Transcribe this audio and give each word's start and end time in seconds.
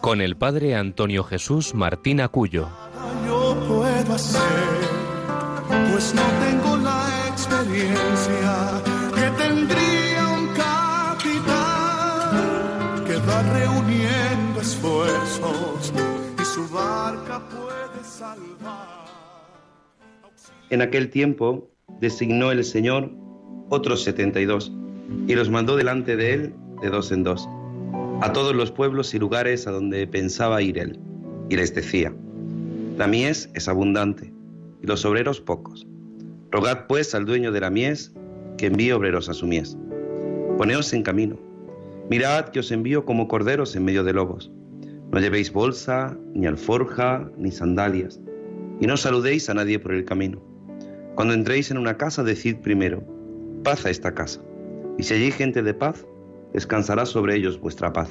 con 0.00 0.20
el 0.20 0.36
padre 0.36 0.74
Antonio 0.74 1.24
Jesús 1.24 1.74
Martín 1.74 2.20
Acuyo. 2.20 2.68
Yo 3.26 3.56
puedo 3.68 4.14
hacer, 4.14 4.40
pues 5.90 6.14
no 6.14 6.22
tengo 6.44 6.76
la 6.78 7.06
experiencia 7.28 8.82
que 9.14 9.30
tendría 9.42 10.28
un 10.28 10.48
capitán 10.48 11.84
que 13.04 13.16
va 13.16 13.42
reuniendo 13.52 14.60
esfuerzos 14.60 15.92
y 16.40 16.44
su 16.44 16.68
barca 16.68 17.40
puede 17.48 18.04
salvar. 18.04 19.06
En 20.70 20.82
aquel 20.82 21.10
tiempo 21.10 21.68
designó 22.00 22.50
el 22.52 22.64
Señor 22.64 23.10
otros 23.68 24.02
setenta 24.02 24.40
y 24.40 24.46
dos 24.46 24.72
y 25.26 25.34
los 25.34 25.50
mandó 25.50 25.76
delante 25.76 26.16
de 26.16 26.32
él 26.34 26.54
de 26.80 26.90
dos 26.90 27.12
en 27.12 27.24
dos 27.24 27.48
a 28.22 28.32
todos 28.32 28.54
los 28.54 28.70
pueblos 28.70 29.14
y 29.14 29.18
lugares 29.18 29.66
a 29.66 29.70
donde 29.70 30.06
pensaba 30.06 30.62
ir 30.62 30.78
él. 30.78 30.98
Y 31.48 31.56
les 31.56 31.74
decía, 31.74 32.12
la 32.98 33.06
mies 33.06 33.50
es 33.54 33.68
abundante 33.68 34.32
y 34.82 34.86
los 34.86 35.04
obreros 35.04 35.40
pocos. 35.40 35.86
Rogad 36.50 36.86
pues 36.86 37.14
al 37.14 37.24
dueño 37.24 37.52
de 37.52 37.60
la 37.60 37.70
mies 37.70 38.12
que 38.58 38.66
envíe 38.66 38.92
obreros 38.92 39.28
a 39.28 39.34
su 39.34 39.46
mies. 39.46 39.76
Poneos 40.58 40.92
en 40.92 41.02
camino. 41.02 41.38
Mirad 42.10 42.48
que 42.50 42.60
os 42.60 42.70
envío 42.72 43.04
como 43.04 43.28
corderos 43.28 43.74
en 43.76 43.84
medio 43.84 44.04
de 44.04 44.12
lobos. 44.12 44.50
No 45.12 45.18
llevéis 45.18 45.52
bolsa, 45.52 46.16
ni 46.34 46.46
alforja, 46.46 47.30
ni 47.36 47.50
sandalias, 47.50 48.20
y 48.80 48.86
no 48.86 48.96
saludéis 48.96 49.48
a 49.48 49.54
nadie 49.54 49.78
por 49.78 49.92
el 49.92 50.04
camino. 50.04 50.42
Cuando 51.14 51.34
entréis 51.34 51.70
en 51.70 51.78
una 51.78 51.96
casa, 51.96 52.22
decid 52.22 52.56
primero, 52.58 53.02
paz 53.64 53.86
a 53.86 53.90
esta 53.90 54.14
casa. 54.14 54.40
Y 54.98 55.02
si 55.02 55.14
allí 55.14 55.24
hay 55.24 55.32
gente 55.32 55.62
de 55.62 55.74
paz, 55.74 56.06
descansará 56.52 57.06
sobre 57.06 57.36
ellos 57.36 57.60
vuestra 57.60 57.92
paz. 57.92 58.10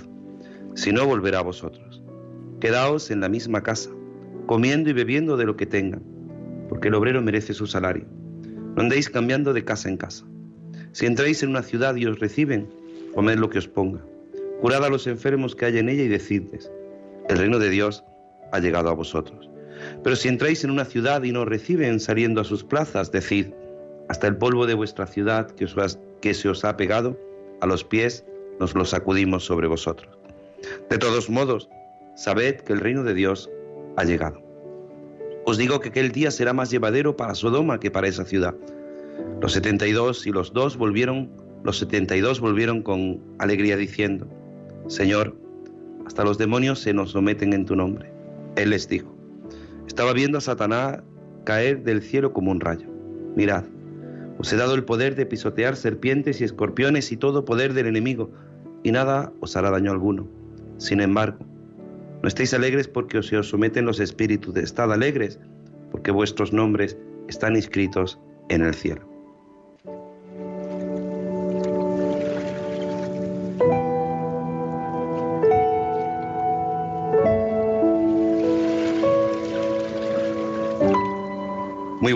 Si 0.75 0.91
no, 0.91 1.05
volverá 1.05 1.39
a 1.39 1.43
vosotros. 1.43 2.01
Quedaos 2.59 3.11
en 3.11 3.21
la 3.21 3.29
misma 3.29 3.63
casa, 3.63 3.89
comiendo 4.45 4.89
y 4.89 4.93
bebiendo 4.93 5.37
de 5.37 5.45
lo 5.45 5.55
que 5.55 5.65
tengan, 5.65 6.03
porque 6.69 6.89
el 6.89 6.95
obrero 6.95 7.21
merece 7.21 7.53
su 7.53 7.67
salario. 7.67 8.05
No 8.75 8.83
andéis 8.83 9.09
cambiando 9.09 9.53
de 9.53 9.65
casa 9.65 9.89
en 9.89 9.97
casa. 9.97 10.25
Si 10.91 11.05
entráis 11.05 11.43
en 11.43 11.49
una 11.49 11.63
ciudad 11.63 11.95
y 11.95 12.05
os 12.05 12.19
reciben, 12.19 12.69
comed 13.13 13.37
lo 13.37 13.49
que 13.49 13.59
os 13.59 13.67
ponga. 13.67 14.01
Curad 14.61 14.83
a 14.83 14.89
los 14.89 15.07
enfermos 15.07 15.55
que 15.55 15.65
hay 15.65 15.77
en 15.77 15.89
ella 15.89 16.03
y 16.03 16.07
decidles, 16.07 16.71
el 17.29 17.37
reino 17.37 17.59
de 17.59 17.69
Dios 17.69 18.03
ha 18.51 18.59
llegado 18.59 18.89
a 18.89 18.93
vosotros. 18.93 19.49
Pero 20.03 20.15
si 20.15 20.27
entráis 20.27 20.63
en 20.63 20.71
una 20.71 20.85
ciudad 20.85 21.23
y 21.23 21.31
no 21.31 21.45
reciben 21.45 21.99
saliendo 21.99 22.41
a 22.41 22.43
sus 22.43 22.63
plazas, 22.63 23.11
decid, 23.11 23.47
hasta 24.09 24.27
el 24.27 24.37
polvo 24.37 24.65
de 24.65 24.73
vuestra 24.73 25.05
ciudad 25.07 25.51
que, 25.51 26.33
se 26.33 26.49
os 26.49 26.65
ha 26.65 26.75
pegado, 26.75 27.17
a 27.61 27.67
los 27.67 27.83
pies 27.83 28.25
nos 28.59 28.75
lo 28.75 28.85
sacudimos 28.85 29.45
sobre 29.45 29.67
vosotros. 29.67 30.17
De 30.89 30.97
todos 30.97 31.29
modos, 31.29 31.69
sabed 32.15 32.57
que 32.61 32.73
el 32.73 32.79
reino 32.79 33.03
de 33.03 33.13
Dios 33.13 33.49
ha 33.95 34.03
llegado. 34.03 34.41
Os 35.45 35.57
digo 35.57 35.79
que 35.79 35.89
aquel 35.89 36.11
día 36.11 36.31
será 36.31 36.53
más 36.53 36.69
llevadero 36.69 37.15
para 37.15 37.35
Sodoma 37.35 37.79
que 37.79 37.91
para 37.91 38.07
esa 38.07 38.25
ciudad. 38.25 38.55
Los 39.41 39.53
setenta 39.53 39.87
y 39.87 39.93
dos 39.93 40.27
y 40.27 40.31
los 40.31 40.53
dos 40.53 40.77
volvieron, 40.77 41.29
los 41.63 41.77
setenta 41.77 42.15
y 42.15 42.21
dos 42.21 42.39
volvieron 42.39 42.81
con 42.81 43.21
alegría 43.39 43.77
diciendo, 43.77 44.27
Señor, 44.87 45.35
hasta 46.05 46.23
los 46.23 46.37
demonios 46.37 46.79
se 46.79 46.93
nos 46.93 47.11
someten 47.11 47.53
en 47.53 47.65
tu 47.65 47.75
nombre. 47.75 48.11
Él 48.55 48.71
les 48.71 48.87
dijo, 48.87 49.15
estaba 49.87 50.13
viendo 50.13 50.37
a 50.37 50.41
Satanás 50.41 51.01
caer 51.45 51.83
del 51.83 52.01
cielo 52.01 52.33
como 52.33 52.51
un 52.51 52.59
rayo. 52.59 52.87
Mirad, 53.35 53.63
os 54.39 54.51
he 54.53 54.55
dado 54.55 54.73
el 54.73 54.85
poder 54.85 55.15
de 55.15 55.25
pisotear 55.25 55.75
serpientes 55.75 56.39
y 56.39 56.45
escorpiones 56.45 57.11
y 57.11 57.17
todo 57.17 57.45
poder 57.45 57.73
del 57.73 57.87
enemigo, 57.87 58.31
y 58.83 58.91
nada 58.91 59.33
os 59.41 59.55
hará 59.57 59.69
daño 59.69 59.91
alguno. 59.91 60.27
Sin 60.77 61.01
embargo, 61.01 61.45
no 62.21 62.27
estéis 62.27 62.53
alegres 62.53 62.87
porque 62.87 63.21
se 63.21 63.37
os 63.37 63.49
someten 63.49 63.85
los 63.85 63.99
espíritus, 63.99 64.55
estad 64.55 64.91
alegres 64.93 65.39
porque 65.91 66.11
vuestros 66.11 66.53
nombres 66.53 66.97
están 67.27 67.55
inscritos 67.55 68.19
en 68.49 68.61
el 68.61 68.73
cielo. 68.73 69.08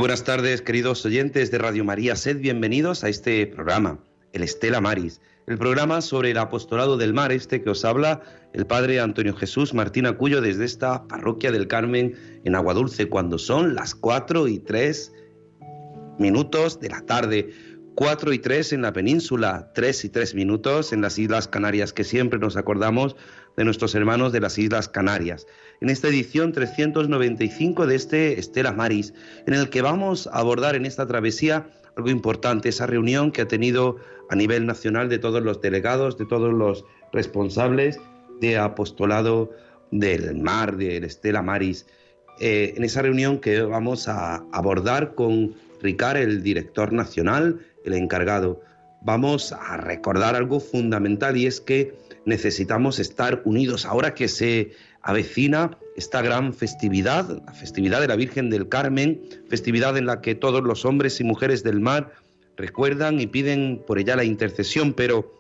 Buenas 0.04 0.26
tardes, 0.26 0.62
queridos 0.62 1.06
oyentes 1.06 1.50
de 1.50 1.58
Radio 1.60 1.86
María. 1.86 2.18
Sed 2.18 2.40
bienvenidos 2.40 3.06
a 3.06 3.08
este 3.08 3.48
programa, 3.48 4.00
el 4.34 4.44
Estela 4.44 4.82
Maris, 4.82 5.22
el 5.48 5.58
programa 5.58 6.02
sobre 6.02 6.32
el 6.32 6.40
apostolado 6.40 6.98
del 6.98 7.14
mar, 7.14 7.32
este 7.32 7.64
que 7.64 7.70
os 7.70 7.86
habla 7.86 8.22
el 8.52 8.66
padre 8.66 9.00
Antonio 9.00 9.34
Jesús 9.34 9.74
Martín 9.74 10.06
Acuyo 10.06 10.42
desde 10.42 10.66
esta 10.66 11.08
parroquia 11.08 11.54
del 11.54 11.70
Carmen 11.70 12.18
en 12.44 12.54
Aguadulce, 12.54 13.08
cuando 13.08 13.38
son 13.38 13.76
las 13.76 13.96
cuatro 13.96 14.50
y 14.50 14.60
tres 14.60 15.14
minutos 16.20 16.82
de 16.82 16.90
la 16.90 17.06
tarde. 17.06 17.52
Cuatro 17.96 18.34
y 18.34 18.40
tres 18.40 18.74
en 18.74 18.82
la 18.82 18.92
península, 18.92 19.72
tres 19.74 20.04
y 20.04 20.10
tres 20.10 20.36
minutos 20.36 20.92
en 20.92 21.02
las 21.02 21.18
Islas 21.18 21.48
Canarias, 21.48 21.94
que 21.94 22.04
siempre 22.04 22.40
nos 22.40 22.58
acordamos 22.58 23.16
de 23.56 23.64
nuestros 23.64 23.96
hermanos 23.96 24.34
de 24.34 24.42
las 24.42 24.58
Islas 24.58 24.90
Canarias. 24.90 25.46
En 25.84 25.90
esta 25.90 26.08
edición 26.08 26.54
395 26.54 27.88
de 27.88 27.96
este 27.96 28.40
Estela 28.40 28.72
Maris, 28.72 29.14
en 29.46 29.54
el 29.54 29.70
que 29.70 29.82
vamos 29.82 30.28
a 30.28 30.40
abordar 30.40 30.78
en 30.78 30.86
esta 30.86 31.06
travesía 31.06 31.68
algo 31.98 32.10
importante, 32.10 32.70
esa 32.70 32.88
reunión 32.88 33.34
que 33.34 33.42
ha 33.42 33.50
tenido 33.50 33.98
a 34.30 34.36
nivel 34.38 34.66
nacional 34.66 35.10
de 35.10 35.20
todos 35.20 35.44
los 35.44 35.60
delegados, 35.60 36.18
de 36.18 36.26
todos 36.26 36.54
los 36.54 36.86
responsables 37.12 38.00
de 38.40 38.58
apostolado 38.58 39.52
del 39.92 40.36
mar, 40.36 40.78
del 40.78 41.04
Estela 41.04 41.42
Maris. 41.42 41.86
Eh, 42.40 42.76
en 42.78 42.86
esa 42.86 43.02
reunión 43.02 43.40
que 43.40 43.62
vamos 43.62 44.08
a 44.08 44.38
abordar 44.54 45.16
con 45.16 45.54
Ricard, 45.82 46.16
el 46.16 46.44
director 46.44 46.94
nacional, 46.94 47.60
el 47.84 47.96
encargado, 47.96 48.62
vamos 49.02 49.52
a 49.52 49.76
recordar 49.76 50.38
algo 50.38 50.62
fundamental 50.62 51.36
y 51.36 51.46
es 51.46 51.60
que 51.60 51.94
necesitamos 52.26 53.00
estar 53.00 53.42
unidos 53.44 53.86
ahora 53.86 54.14
que 54.14 54.30
se 54.30 54.72
avecina 55.04 55.78
esta 55.96 56.22
gran 56.22 56.54
festividad, 56.54 57.44
la 57.46 57.54
festividad 57.54 58.02
de 58.02 58.08
la 58.08 58.16
Virgen 58.16 58.50
del 58.50 58.68
Carmen, 58.68 59.22
festividad 59.48 59.98
en 59.98 60.08
la 60.08 60.22
que 60.22 60.34
todos 60.34 60.64
los 60.64 60.86
hombres 60.86 61.20
y 61.20 61.24
mujeres 61.24 61.64
del 61.64 61.80
mar 61.80 62.14
recuerdan 62.58 63.20
y 63.20 63.28
piden 63.28 63.84
por 63.86 64.00
ella 64.00 64.16
la 64.16 64.24
intercesión, 64.24 64.94
pero 64.94 65.32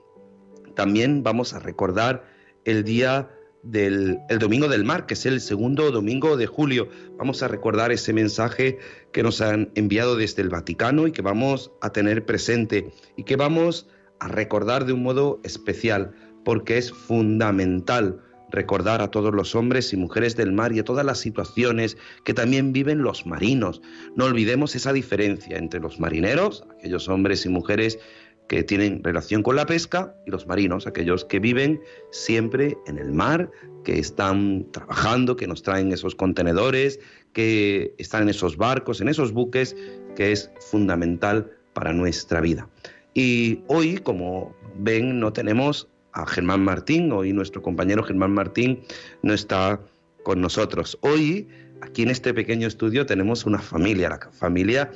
también 0.76 1.24
vamos 1.24 1.54
a 1.54 1.60
recordar 1.60 2.24
el 2.66 2.84
día 2.84 3.30
del 3.64 4.20
el 4.30 4.40
Domingo 4.40 4.68
del 4.68 4.84
Mar, 4.84 5.06
que 5.06 5.14
es 5.14 5.26
el 5.26 5.40
segundo 5.40 5.90
domingo 5.92 6.36
de 6.36 6.48
julio. 6.48 6.90
Vamos 7.18 7.42
a 7.44 7.48
recordar 7.48 7.92
ese 7.92 8.12
mensaje 8.12 8.78
que 9.14 9.24
nos 9.24 9.40
han 9.40 9.72
enviado 9.76 10.18
desde 10.18 10.42
el 10.42 10.50
Vaticano 10.50 11.08
y 11.08 11.14
que 11.14 11.22
vamos 11.22 11.72
a 11.82 11.92
tener 11.92 12.26
presente 12.26 12.92
y 13.16 13.24
que 13.24 13.38
vamos 13.38 13.88
a 14.20 14.28
recordar 14.28 14.86
de 14.86 14.94
un 14.94 15.04
modo 15.04 15.40
especial 15.44 16.12
porque 16.44 16.78
es 16.78 16.92
fundamental 16.92 18.20
recordar 18.54 19.02
a 19.02 19.10
todos 19.10 19.34
los 19.34 19.56
hombres 19.56 19.92
y 19.92 19.98
mujeres 19.98 20.38
del 20.38 20.54
mar 20.54 20.72
y 20.72 20.80
a 20.80 20.86
todas 20.86 21.06
las 21.06 21.20
situaciones 21.20 21.98
que 22.24 22.34
también 22.34 22.72
viven 22.72 23.02
los 23.02 23.26
marinos. 23.26 23.82
No 24.16 24.26
olvidemos 24.26 24.76
esa 24.76 24.94
diferencia 24.94 25.58
entre 25.58 25.82
los 25.82 26.00
marineros, 26.00 26.64
aquellos 26.78 27.10
hombres 27.10 27.46
y 27.46 27.50
mujeres 27.50 28.00
que 28.48 28.62
tienen 28.62 29.04
relación 29.04 29.42
con 29.42 29.56
la 29.56 29.66
pesca, 29.66 30.16
y 30.28 30.32
los 30.32 30.46
marinos, 30.46 30.86
aquellos 30.86 31.26
que 31.26 31.40
viven 31.40 31.82
siempre 32.12 32.78
en 32.86 33.00
el 33.00 33.12
mar, 33.12 33.50
que 33.84 33.98
están 33.98 34.68
trabajando, 34.72 35.36
que 35.36 35.48
nos 35.48 35.64
traen 35.64 35.92
esos 35.92 36.14
contenedores, 36.14 37.00
que 37.34 37.96
están 37.98 38.24
en 38.24 38.30
esos 38.30 38.58
barcos, 38.58 39.02
en 39.02 39.08
esos 39.08 39.32
buques, 39.32 39.76
que 40.16 40.32
es 40.32 40.52
fundamental 40.70 41.52
para 41.74 41.94
nuestra 41.94 42.42
vida. 42.42 42.70
Y 43.16 43.62
hoy, 43.68 43.98
como 43.98 44.56
ven, 44.78 45.20
no 45.20 45.34
tenemos 45.34 45.88
a 46.14 46.26
Germán 46.26 46.64
Martín. 46.64 47.12
Hoy 47.12 47.34
nuestro 47.34 47.62
compañero 47.62 48.04
Germán 48.04 48.34
Martín 48.34 48.82
no 49.22 49.34
está 49.34 49.80
con 50.24 50.42
nosotros. 50.42 50.98
Hoy, 51.02 51.48
aquí 51.82 52.04
en 52.04 52.10
este 52.10 52.34
pequeño 52.34 52.68
estudio, 52.68 53.06
tenemos 53.06 53.46
una 53.46 53.60
familia, 53.60 54.10
la 54.10 54.20
familia 54.32 54.92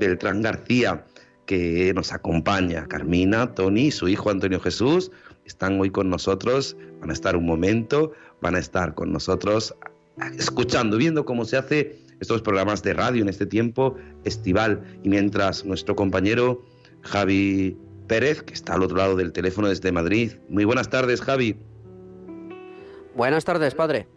Beltrán 0.00 0.42
García, 0.42 1.04
que 1.46 1.92
nos 1.94 2.12
acompaña. 2.12 2.86
Carmina, 2.88 3.54
Tony, 3.54 3.90
su 3.90 4.08
hijo 4.08 4.30
Antonio 4.30 4.60
Jesús, 4.60 5.10
están 5.44 5.78
hoy 5.80 5.90
con 5.90 6.08
nosotros, 6.08 6.76
van 7.00 7.10
a 7.10 7.12
estar 7.12 7.36
un 7.36 7.46
momento, 7.46 8.12
van 8.40 8.54
a 8.54 8.58
estar 8.58 8.94
con 8.94 9.12
nosotros 9.12 9.74
escuchando, 10.38 10.96
viendo 10.96 11.24
cómo 11.24 11.44
se 11.44 11.56
hace 11.56 11.98
estos 12.20 12.42
programas 12.42 12.82
de 12.82 12.94
radio 12.94 13.22
en 13.22 13.28
este 13.28 13.46
tiempo 13.46 13.96
estival. 14.24 14.82
Y 15.02 15.08
mientras 15.08 15.64
nuestro 15.64 15.96
compañero 15.96 16.62
Javi 17.02 17.76
Pérez, 18.06 18.42
que 18.42 18.54
está 18.54 18.74
al 18.74 18.82
otro 18.82 18.96
lado 18.96 19.16
del 19.16 19.32
teléfono 19.32 19.68
desde 19.68 19.92
Madrid. 19.92 20.32
Muy 20.48 20.64
buenas 20.64 20.90
tardes, 20.90 21.20
Javi. 21.20 21.56
Buenas 23.14 23.44
tardes, 23.44 23.74
padre. 23.74 24.08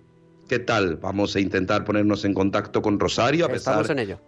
¿Qué 0.47 0.59
tal? 0.59 0.97
Vamos 0.97 1.35
a 1.35 1.39
intentar 1.39 1.85
ponernos 1.85 2.23
en 2.23 2.33
contacto 2.33 2.81
con 2.81 2.99
Rosario. 2.99 3.47
A 3.47 3.51
Estamos 3.51 3.89
en 3.89 3.99
ello. 3.99 4.19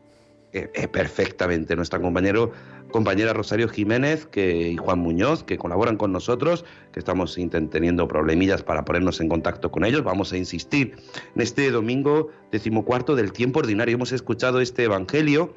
Eh, 0.54 0.88
perfectamente. 0.88 1.75
Nuestra 1.75 2.00
compañero, 2.00 2.51
compañera 2.89 3.33
Rosario 3.33 3.68
Jiménez 3.68 4.25
que, 4.25 4.69
y 4.69 4.77
Juan 4.77 5.00
Muñoz, 5.00 5.44
que 5.44 5.57
colaboran 5.57 5.98
con 5.98 6.12
nosotros, 6.12 6.65
que 6.92 7.00
estamos 7.00 7.38
teniendo 7.69 8.07
problemillas 8.07 8.63
para 8.63 8.83
ponernos 8.83 9.19
en 9.21 9.30
contacto 9.30 9.69
con 9.71 9.86
ellos. 9.86 10.04
Vamos 10.04 10.33
a 10.33 10.38
insistir 10.38 10.95
en 11.36 11.42
este 11.42 11.69
domingo 11.69 12.30
decimocuarto 12.51 13.15
del 13.15 13.33
tiempo 13.33 13.59
ordinario. 13.59 13.95
Hemos 13.95 14.13
escuchado 14.13 14.62
este 14.62 14.86
evangelio, 14.86 15.54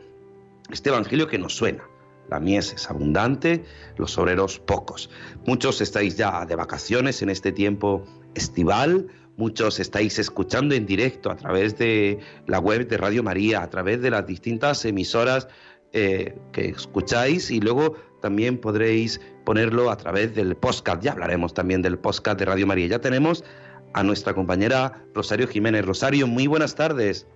este 0.70 0.90
evangelio 0.90 1.28
que 1.28 1.38
nos 1.38 1.54
suena. 1.54 1.84
La 2.30 2.40
mies 2.40 2.72
es 2.72 2.88
abundante, 2.88 3.64
los 3.96 4.16
obreros 4.16 4.60
pocos. 4.60 5.10
Muchos 5.46 5.80
estáis 5.80 6.16
ya 6.16 6.46
de 6.46 6.54
vacaciones 6.54 7.22
en 7.22 7.30
este 7.30 7.52
tiempo 7.52 8.04
estival, 8.34 9.08
muchos 9.36 9.80
estáis 9.80 10.18
escuchando 10.18 10.74
en 10.74 10.86
directo 10.86 11.30
a 11.30 11.36
través 11.36 11.76
de 11.76 12.20
la 12.46 12.60
web 12.60 12.86
de 12.86 12.96
Radio 12.96 13.22
María, 13.22 13.62
a 13.62 13.70
través 13.70 14.00
de 14.00 14.10
las 14.10 14.26
distintas 14.26 14.84
emisoras 14.84 15.48
eh, 15.92 16.38
que 16.52 16.68
escucháis 16.68 17.50
y 17.50 17.60
luego 17.60 17.96
también 18.20 18.58
podréis 18.58 19.20
ponerlo 19.44 19.90
a 19.90 19.96
través 19.96 20.34
del 20.34 20.54
podcast. 20.54 21.02
Ya 21.02 21.12
hablaremos 21.12 21.52
también 21.52 21.82
del 21.82 21.98
podcast 21.98 22.38
de 22.38 22.44
Radio 22.44 22.66
María. 22.66 22.86
Ya 22.86 23.00
tenemos 23.00 23.42
a 23.92 24.04
nuestra 24.04 24.34
compañera 24.34 25.02
Rosario 25.14 25.48
Jiménez. 25.48 25.84
Rosario, 25.84 26.28
muy 26.28 26.46
buenas 26.46 26.76
tardes. 26.76 27.26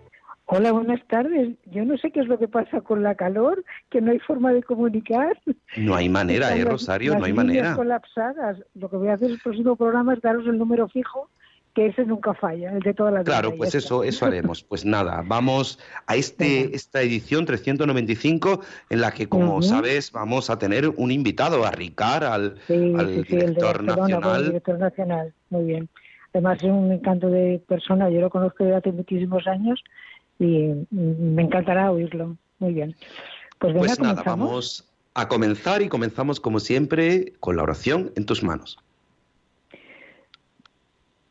Hola, 0.47 0.73
buenas 0.73 1.01
tardes. 1.09 1.57
Yo 1.67 1.85
no 1.85 1.97
sé 1.97 2.11
qué 2.11 2.21
es 2.21 2.27
lo 2.27 2.39
que 2.39 2.49
pasa 2.49 2.83
con 2.83 3.03
la 3.03 3.15
calor, 3.15 3.65
que 3.91 4.03
no 4.03 4.11
hay 4.11 4.19
forma 4.19 4.53
de 4.53 4.63
comunicar. 4.63 5.41
No 5.77 5.95
hay 5.95 6.09
manera, 6.11 6.55
¿eh, 6.55 6.65
Rosario? 6.65 7.19
no 7.19 7.25
hay 7.25 7.33
manera. 7.33 7.75
colapsadas. 7.75 8.59
Lo 8.75 8.91
que 8.91 8.97
voy 8.97 9.09
a 9.09 9.15
hacer 9.15 9.31
el 9.31 9.41
próximo 9.41 9.75
programa 9.75 10.13
es 10.13 10.21
daros 10.21 10.47
el 10.47 10.59
número 10.59 10.87
fijo, 10.89 11.31
que 11.75 11.87
ese 11.87 12.05
nunca 12.05 12.35
falla, 12.35 12.73
el 12.73 12.81
de 12.81 12.93
todas 12.93 13.15
las 13.15 13.25
Claro, 13.25 13.57
pues 13.57 13.75
eso, 13.75 14.05
eso 14.05 14.27
haremos. 14.27 14.63
Pues 14.63 14.85
nada, 14.85 15.23
vamos 15.27 15.79
a 16.07 16.15
este 16.15 16.77
esta 16.77 17.01
edición 17.01 17.47
395 17.47 18.61
en 18.91 19.01
la 19.01 19.13
que, 19.13 19.29
como 19.29 19.63
sabes, 19.63 20.13
vamos 20.13 20.51
a 20.51 20.59
tener 20.59 20.89
un 20.89 21.11
invitado, 21.11 21.65
a 21.65 21.71
Ricard, 21.71 22.25
al, 22.25 22.59
director 22.69 23.83
nacional. 23.83 24.41
El 24.41 24.47
director 24.47 24.79
nacional, 24.79 25.35
muy 25.49 25.65
bien. 25.65 25.89
Además 26.35 26.59
es 26.59 26.65
un 26.65 26.93
encanto 26.93 27.29
de 27.29 27.63
persona, 27.67 28.11
yo 28.11 28.21
lo 28.21 28.29
conozco 28.29 28.65
desde 28.65 28.77
hace 28.77 28.93
muchísimos 28.93 29.47
años 29.47 29.83
y 30.39 30.87
me 30.91 31.43
encantará 31.43 31.91
oírlo. 31.91 32.37
Muy 32.59 32.75
bien. 32.75 32.95
Pues, 33.59 33.75
pues 33.77 34.01
nada, 34.01 34.23
vamos 34.25 34.91
a 35.15 35.29
comenzar 35.29 35.83
y 35.83 35.89
comenzamos 35.89 36.41
como 36.41 36.61
siempre 36.61 37.33
con 37.41 37.57
la 37.57 37.63
oración 37.63 38.13
en 38.17 38.27
tus 38.27 38.43
manos. 38.43 38.79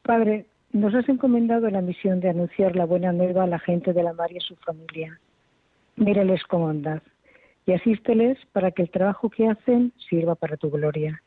Padre, 0.03 0.45
nos 0.71 0.93
has 0.95 1.07
encomendado 1.07 1.69
la 1.69 1.81
misión 1.81 2.19
de 2.19 2.29
anunciar 2.29 2.75
la 2.75 2.85
buena 2.85 3.11
nueva 3.11 3.43
a 3.43 3.47
la 3.47 3.59
gente 3.59 3.93
de 3.93 4.03
la 4.03 4.13
mar 4.13 4.31
y 4.31 4.37
a 4.37 4.41
su 4.41 4.55
familia. 4.57 5.19
Míreles 5.95 6.43
con 6.43 6.61
bondad 6.61 7.01
y 7.65 7.73
asísteles 7.73 8.37
para 8.51 8.71
que 8.71 8.81
el 8.81 8.89
trabajo 8.89 9.29
que 9.29 9.47
hacen 9.47 9.93
sirva 10.09 10.35
para 10.35 10.57
tu 10.57 10.69
gloria. 10.69 11.21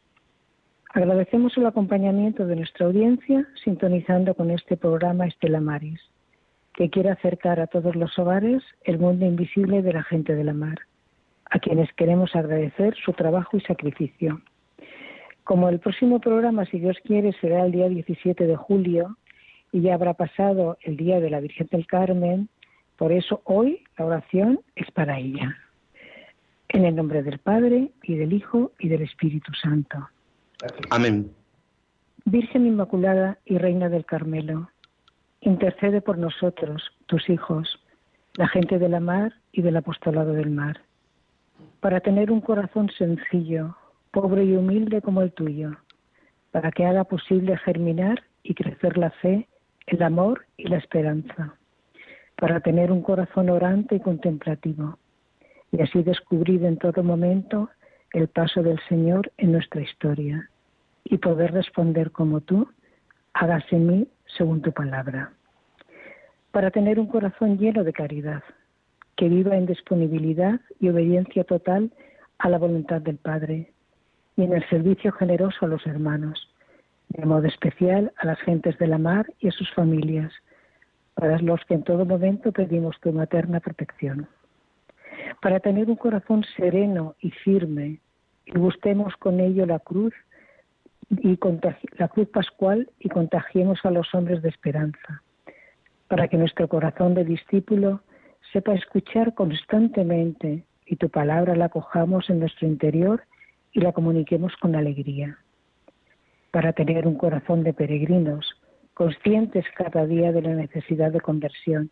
Agradecemos 0.92 1.56
el 1.56 1.66
acompañamiento 1.66 2.46
de 2.46 2.56
nuestra 2.56 2.86
audiencia 2.86 3.46
sintonizando 3.64 4.34
con 4.34 4.50
este 4.50 4.76
programa 4.76 5.26
Estela 5.26 5.60
Maris 5.60 6.00
que 6.76 6.90
quiere 6.90 7.10
acercar 7.10 7.58
a 7.58 7.66
todos 7.66 7.96
los 7.96 8.16
hogares 8.18 8.62
el 8.84 8.98
mundo 8.98 9.24
invisible 9.24 9.82
de 9.82 9.94
la 9.94 10.02
gente 10.02 10.34
de 10.34 10.44
la 10.44 10.52
mar, 10.52 10.78
a 11.50 11.58
quienes 11.58 11.92
queremos 11.94 12.36
agradecer 12.36 12.94
su 13.02 13.12
trabajo 13.14 13.56
y 13.56 13.62
sacrificio. 13.62 14.42
Como 15.42 15.70
el 15.70 15.80
próximo 15.80 16.20
programa, 16.20 16.66
si 16.66 16.78
Dios 16.78 16.98
quiere, 17.02 17.32
será 17.40 17.64
el 17.64 17.72
día 17.72 17.88
17 17.88 18.46
de 18.46 18.56
julio 18.56 19.16
y 19.72 19.80
ya 19.80 19.94
habrá 19.94 20.14
pasado 20.14 20.76
el 20.82 20.96
día 20.96 21.18
de 21.18 21.30
la 21.30 21.40
Virgen 21.40 21.66
del 21.70 21.86
Carmen, 21.86 22.48
por 22.96 23.10
eso 23.10 23.40
hoy 23.44 23.82
la 23.98 24.04
oración 24.04 24.60
es 24.74 24.90
para 24.90 25.18
ella. 25.18 25.56
En 26.68 26.84
el 26.84 26.94
nombre 26.94 27.22
del 27.22 27.38
Padre 27.38 27.90
y 28.02 28.16
del 28.16 28.32
Hijo 28.32 28.72
y 28.78 28.88
del 28.88 29.02
Espíritu 29.02 29.52
Santo. 29.54 30.08
Amén. 30.90 31.30
Virgen 32.24 32.66
Inmaculada 32.66 33.38
y 33.44 33.56
Reina 33.56 33.88
del 33.88 34.04
Carmelo, 34.04 34.68
Intercede 35.46 36.00
por 36.00 36.18
nosotros, 36.18 36.82
tus 37.06 37.30
hijos, 37.30 37.78
la 38.34 38.48
gente 38.48 38.80
de 38.80 38.88
la 38.88 38.98
mar 38.98 39.32
y 39.52 39.62
del 39.62 39.76
apostolado 39.76 40.32
del 40.32 40.50
mar, 40.50 40.80
para 41.78 42.00
tener 42.00 42.32
un 42.32 42.40
corazón 42.40 42.90
sencillo, 42.98 43.76
pobre 44.10 44.42
y 44.42 44.56
humilde 44.56 45.00
como 45.00 45.22
el 45.22 45.30
tuyo, 45.30 45.76
para 46.50 46.72
que 46.72 46.84
haga 46.84 47.04
posible 47.04 47.56
germinar 47.58 48.24
y 48.42 48.54
crecer 48.54 48.98
la 48.98 49.10
fe, 49.10 49.46
el 49.86 50.02
amor 50.02 50.46
y 50.56 50.66
la 50.66 50.78
esperanza, 50.78 51.54
para 52.34 52.58
tener 52.58 52.90
un 52.90 53.02
corazón 53.02 53.48
orante 53.48 53.94
y 53.94 54.00
contemplativo, 54.00 54.98
y 55.70 55.80
así 55.80 56.02
descubrir 56.02 56.64
en 56.64 56.76
todo 56.76 57.04
momento 57.04 57.70
el 58.12 58.26
paso 58.26 58.64
del 58.64 58.80
Señor 58.88 59.30
en 59.36 59.52
nuestra 59.52 59.80
historia, 59.80 60.50
y 61.04 61.18
poder 61.18 61.52
responder 61.52 62.10
como 62.10 62.40
tú, 62.40 62.68
hágase 63.32 63.76
en 63.76 63.86
mí 63.86 64.08
según 64.36 64.60
tu 64.60 64.72
palabra 64.72 65.35
para 66.56 66.70
tener 66.70 66.98
un 66.98 67.06
corazón 67.06 67.58
lleno 67.58 67.84
de 67.84 67.92
caridad, 67.92 68.42
que 69.14 69.28
viva 69.28 69.58
en 69.58 69.66
disponibilidad 69.66 70.58
y 70.80 70.88
obediencia 70.88 71.44
total 71.44 71.92
a 72.38 72.48
la 72.48 72.56
voluntad 72.56 73.02
del 73.02 73.18
Padre 73.18 73.74
y 74.38 74.42
en 74.42 74.54
el 74.54 74.66
servicio 74.70 75.12
generoso 75.12 75.66
a 75.66 75.68
los 75.68 75.86
hermanos, 75.86 76.48
de 77.10 77.26
modo 77.26 77.46
especial 77.46 78.10
a 78.16 78.24
las 78.24 78.40
gentes 78.40 78.78
de 78.78 78.86
la 78.86 78.96
mar 78.96 79.26
y 79.38 79.48
a 79.48 79.52
sus 79.52 79.70
familias, 79.74 80.32
para 81.12 81.38
los 81.40 81.62
que 81.66 81.74
en 81.74 81.82
todo 81.82 82.06
momento 82.06 82.52
pedimos 82.52 82.98
tu 83.02 83.12
materna 83.12 83.60
protección. 83.60 84.26
Para 85.42 85.60
tener 85.60 85.90
un 85.90 85.96
corazón 85.96 86.42
sereno 86.56 87.16
y 87.20 87.32
firme 87.32 88.00
y 88.46 88.58
busquemos 88.58 89.14
con 89.18 89.40
ello 89.40 89.66
la 89.66 89.80
cruz 89.80 90.14
y 91.10 91.38
la 91.98 92.08
cruz 92.08 92.28
pascual 92.28 92.88
y 92.98 93.10
contagiemos 93.10 93.78
a 93.84 93.90
los 93.90 94.14
hombres 94.14 94.40
de 94.40 94.48
esperanza 94.48 95.22
para 96.08 96.28
que 96.28 96.36
nuestro 96.36 96.68
corazón 96.68 97.14
de 97.14 97.24
discípulo 97.24 98.00
sepa 98.52 98.74
escuchar 98.74 99.34
constantemente 99.34 100.64
y 100.86 100.96
tu 100.96 101.08
palabra 101.08 101.56
la 101.56 101.68
cojamos 101.68 102.30
en 102.30 102.40
nuestro 102.40 102.66
interior 102.66 103.22
y 103.72 103.80
la 103.80 103.92
comuniquemos 103.92 104.54
con 104.56 104.76
alegría. 104.76 105.38
Para 106.52 106.72
tener 106.72 107.06
un 107.06 107.16
corazón 107.16 107.64
de 107.64 107.74
peregrinos, 107.74 108.46
conscientes 108.94 109.64
cada 109.76 110.06
día 110.06 110.32
de 110.32 110.42
la 110.42 110.54
necesidad 110.54 111.12
de 111.12 111.20
conversión, 111.20 111.90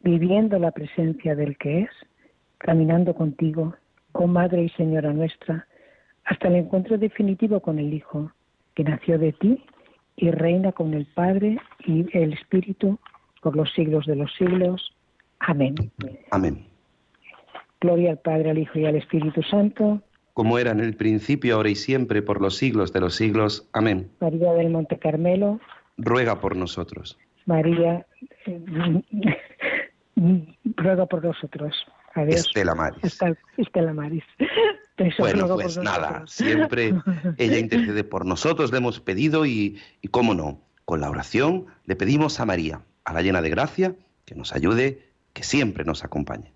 viviendo 0.00 0.58
la 0.58 0.70
presencia 0.70 1.34
del 1.34 1.56
que 1.56 1.80
es, 1.80 1.90
caminando 2.58 3.14
contigo, 3.14 3.74
oh 4.12 4.26
Madre 4.26 4.62
y 4.62 4.68
Señora 4.70 5.12
nuestra, 5.12 5.66
hasta 6.24 6.48
el 6.48 6.56
encuentro 6.56 6.98
definitivo 6.98 7.60
con 7.60 7.78
el 7.78 7.92
Hijo, 7.92 8.30
que 8.74 8.84
nació 8.84 9.18
de 9.18 9.32
ti 9.32 9.64
y 10.14 10.30
reina 10.30 10.72
con 10.72 10.94
el 10.94 11.06
Padre 11.06 11.58
y 11.84 12.06
el 12.16 12.34
Espíritu 12.34 12.98
por 13.48 13.56
los 13.56 13.72
siglos 13.72 14.04
de 14.04 14.14
los 14.14 14.30
siglos. 14.34 14.92
Amén. 15.38 15.74
Amén. 16.30 16.66
Gloria 17.80 18.10
al 18.10 18.18
Padre, 18.18 18.50
al 18.50 18.58
Hijo 18.58 18.78
y 18.78 18.84
al 18.84 18.96
Espíritu 18.96 19.42
Santo. 19.42 20.02
Como 20.34 20.58
era 20.58 20.70
en 20.72 20.80
el 20.80 20.94
principio, 20.94 21.54
ahora 21.54 21.70
y 21.70 21.74
siempre, 21.74 22.20
por 22.20 22.42
los 22.42 22.58
siglos 22.58 22.92
de 22.92 23.00
los 23.00 23.14
siglos. 23.14 23.66
Amén. 23.72 24.10
María 24.20 24.52
del 24.52 24.68
Monte 24.68 24.98
Carmelo. 24.98 25.60
Ruega 25.96 26.42
por 26.42 26.56
nosotros. 26.56 27.16
María, 27.46 28.04
ruega 30.76 31.06
por 31.06 31.24
nosotros. 31.24 31.74
Adiós. 32.16 32.48
Estela 32.48 32.74
Maris. 32.74 33.18
Estela 33.56 33.94
Maris. 33.94 34.24
bueno, 35.18 35.54
pues 35.54 35.78
nada, 35.78 36.22
siempre 36.26 36.92
ella 37.38 37.58
intercede 37.58 38.04
por 38.04 38.26
nosotros, 38.26 38.72
le 38.72 38.76
hemos 38.76 39.00
pedido 39.00 39.46
y, 39.46 39.78
y, 40.02 40.08
cómo 40.08 40.34
no, 40.34 40.60
con 40.84 41.00
la 41.00 41.08
oración 41.08 41.64
le 41.86 41.96
pedimos 41.96 42.40
a 42.40 42.44
María 42.44 42.82
a 43.08 43.14
la 43.14 43.22
llena 43.22 43.40
de 43.40 43.48
gracia, 43.48 43.94
que 44.26 44.34
nos 44.34 44.52
ayude, 44.52 45.02
que 45.32 45.42
siempre 45.42 45.82
nos 45.86 46.04
acompañe. 46.04 46.52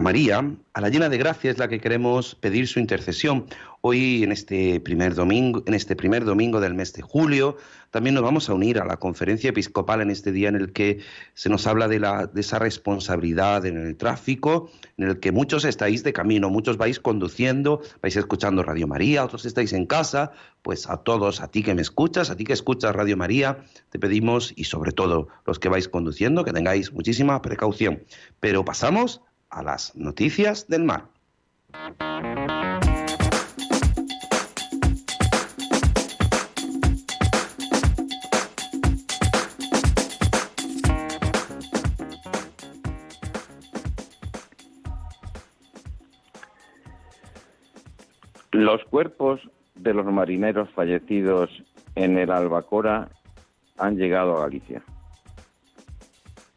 María, 0.00 0.56
a 0.72 0.80
la 0.80 0.88
llena 0.88 1.08
de 1.10 1.18
gracia 1.18 1.50
es 1.50 1.58
la 1.58 1.68
que 1.68 1.78
queremos 1.78 2.34
pedir 2.34 2.66
su 2.66 2.80
intercesión. 2.80 3.46
Hoy 3.82 4.22
en 4.22 4.32
este 4.32 4.80
primer 4.80 5.14
domingo, 5.14 5.62
en 5.66 5.74
este 5.74 5.94
primer 5.94 6.24
domingo 6.24 6.60
del 6.60 6.74
mes 6.74 6.92
de 6.94 7.02
julio, 7.02 7.56
también 7.90 8.14
nos 8.14 8.24
vamos 8.24 8.48
a 8.48 8.54
unir 8.54 8.78
a 8.78 8.84
la 8.84 8.96
conferencia 8.96 9.50
episcopal 9.50 10.00
en 10.00 10.10
este 10.10 10.32
día 10.32 10.48
en 10.48 10.56
el 10.56 10.72
que 10.72 11.00
se 11.34 11.48
nos 11.48 11.66
habla 11.66 11.86
de, 11.88 12.00
la, 12.00 12.26
de 12.26 12.40
esa 12.40 12.58
responsabilidad 12.58 13.66
en 13.66 13.76
el 13.76 13.96
tráfico, 13.96 14.70
en 14.96 15.08
el 15.08 15.20
que 15.20 15.32
muchos 15.32 15.64
estáis 15.64 16.02
de 16.02 16.12
camino, 16.12 16.50
muchos 16.50 16.76
vais 16.76 16.98
conduciendo, 16.98 17.82
vais 18.02 18.16
escuchando 18.16 18.62
Radio 18.62 18.86
María, 18.86 19.24
otros 19.24 19.44
estáis 19.44 19.72
en 19.72 19.86
casa, 19.86 20.32
pues 20.62 20.88
a 20.88 20.98
todos, 20.98 21.40
a 21.40 21.48
ti 21.48 21.62
que 21.62 21.74
me 21.74 21.82
escuchas, 21.82 22.30
a 22.30 22.36
ti 22.36 22.44
que 22.44 22.52
escuchas 22.52 22.94
Radio 22.94 23.16
María, 23.16 23.64
te 23.90 23.98
pedimos 23.98 24.52
y 24.56 24.64
sobre 24.64 24.92
todo 24.92 25.28
los 25.46 25.58
que 25.58 25.68
vais 25.68 25.88
conduciendo 25.88 26.44
que 26.44 26.52
tengáis 26.52 26.92
muchísima 26.92 27.40
precaución. 27.42 28.02
Pero 28.40 28.64
pasamos 28.64 29.22
a 29.50 29.62
las 29.62 29.94
noticias 29.96 30.66
del 30.68 30.84
mar. 30.84 31.04
Los 48.52 48.84
cuerpos 48.84 49.40
de 49.74 49.94
los 49.94 50.06
marineros 50.06 50.68
fallecidos 50.74 51.50
en 51.94 52.18
el 52.18 52.30
Albacora 52.30 53.08
han 53.78 53.96
llegado 53.96 54.36
a 54.36 54.42
Galicia. 54.42 54.82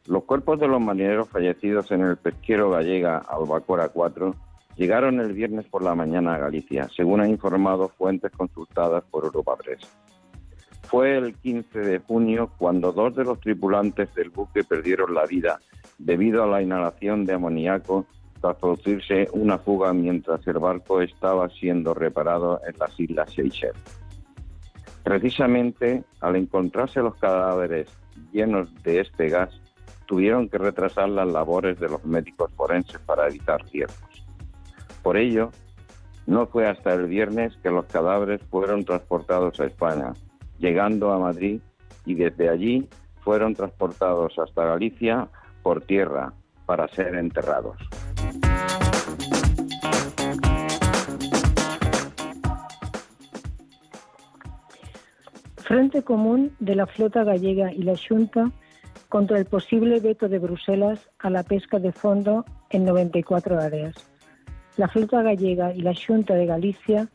Los 0.07 0.25
cuerpos 0.25 0.59
de 0.59 0.67
los 0.67 0.81
marineros 0.81 1.29
fallecidos 1.29 1.89
en 1.91 2.01
el 2.01 2.17
pesquero 2.17 2.69
gallega 2.69 3.19
Albacora 3.19 3.87
4 3.87 4.35
llegaron 4.75 5.21
el 5.21 5.31
viernes 5.31 5.65
por 5.67 5.81
la 5.81 5.95
mañana 5.95 6.35
a 6.35 6.39
Galicia, 6.39 6.89
según 6.93 7.21
han 7.21 7.29
informado 7.29 7.87
fuentes 7.87 8.31
consultadas 8.31 9.03
por 9.09 9.23
Europa 9.23 9.55
Press. 9.55 9.79
Fue 10.83 11.17
el 11.17 11.35
15 11.35 11.79
de 11.79 11.99
junio 11.99 12.51
cuando 12.57 12.91
dos 12.91 13.15
de 13.15 13.23
los 13.23 13.39
tripulantes 13.39 14.13
del 14.13 14.29
buque 14.29 14.65
perdieron 14.65 15.13
la 15.13 15.25
vida 15.25 15.61
debido 15.97 16.43
a 16.43 16.47
la 16.47 16.61
inhalación 16.61 17.23
de 17.25 17.33
amoníaco 17.33 18.05
tras 18.41 18.57
producirse 18.57 19.29
una 19.31 19.57
fuga 19.57 19.93
mientras 19.93 20.45
el 20.47 20.59
barco 20.59 21.01
estaba 21.01 21.49
siendo 21.49 21.93
reparado 21.93 22.59
en 22.67 22.77
las 22.77 22.99
islas 22.99 23.31
Seychelles. 23.31 23.77
Precisamente 25.01 26.03
al 26.19 26.35
encontrarse 26.35 26.99
los 26.99 27.15
cadáveres 27.15 27.87
llenos 28.33 28.69
de 28.83 28.99
este 28.99 29.29
gas, 29.29 29.49
tuvieron 30.13 30.47
que 30.47 30.59
retrasar 30.59 31.09
las 31.09 31.27
labores 31.27 31.79
de 31.79 31.89
los 31.89 32.05
médicos 32.05 32.51
forenses 32.55 32.99
para 32.99 33.27
evitar 33.27 33.65
tiempos. 33.65 34.23
Por 35.01 35.17
ello, 35.17 35.49
no 36.27 36.45
fue 36.45 36.67
hasta 36.67 36.93
el 36.93 37.07
viernes 37.07 37.57
que 37.63 37.71
los 37.71 37.87
cadáveres 37.87 38.39
fueron 38.51 38.85
transportados 38.85 39.59
a 39.59 39.65
España, 39.65 40.13
llegando 40.59 41.11
a 41.11 41.17
Madrid 41.17 41.61
y 42.05 42.13
desde 42.13 42.47
allí 42.47 42.87
fueron 43.21 43.55
transportados 43.55 44.37
hasta 44.37 44.65
Galicia 44.65 45.29
por 45.63 45.81
tierra 45.81 46.31
para 46.67 46.87
ser 46.89 47.15
enterrados. 47.15 47.77
Frente 55.57 56.03
Común 56.03 56.55
de 56.59 56.75
la 56.75 56.85
Flota 56.85 57.23
Gallega 57.23 57.73
y 57.73 57.81
la 57.81 57.95
Junta 57.97 58.51
contra 59.13 59.37
el 59.37 59.45
posible 59.45 59.99
veto 59.99 60.27
de 60.27 60.39
Bruselas 60.39 61.07
a 61.19 61.29
la 61.29 61.43
pesca 61.43 61.77
de 61.77 61.91
fondo 61.91 62.45
en 62.71 62.83
94 62.83 63.59
áreas. 63.59 63.93
La 64.75 64.87
flota 64.87 65.21
gallega 65.21 65.71
y 65.71 65.81
la 65.83 65.93
Junta 65.93 66.33
de 66.33 66.47
Galicia 66.47 67.07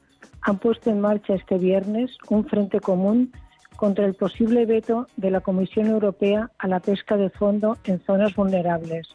han 0.43 0.59
puesto 0.61 0.91
en 0.91 1.01
marcha 1.01 1.35
este 1.35 1.59
viernes 1.59 2.17
un 2.31 2.45
frente 2.45 2.79
común 2.79 3.33
contra 3.75 4.07
el 4.07 4.15
posible 4.15 4.65
veto 4.65 5.09
de 5.17 5.33
la 5.33 5.41
Comisión 5.41 5.89
Europea 5.89 6.53
a 6.57 6.69
la 6.69 6.79
pesca 6.79 7.17
de 7.17 7.31
fondo 7.31 7.79
en 7.83 7.99
zonas 7.99 8.37
vulnerables, 8.37 9.09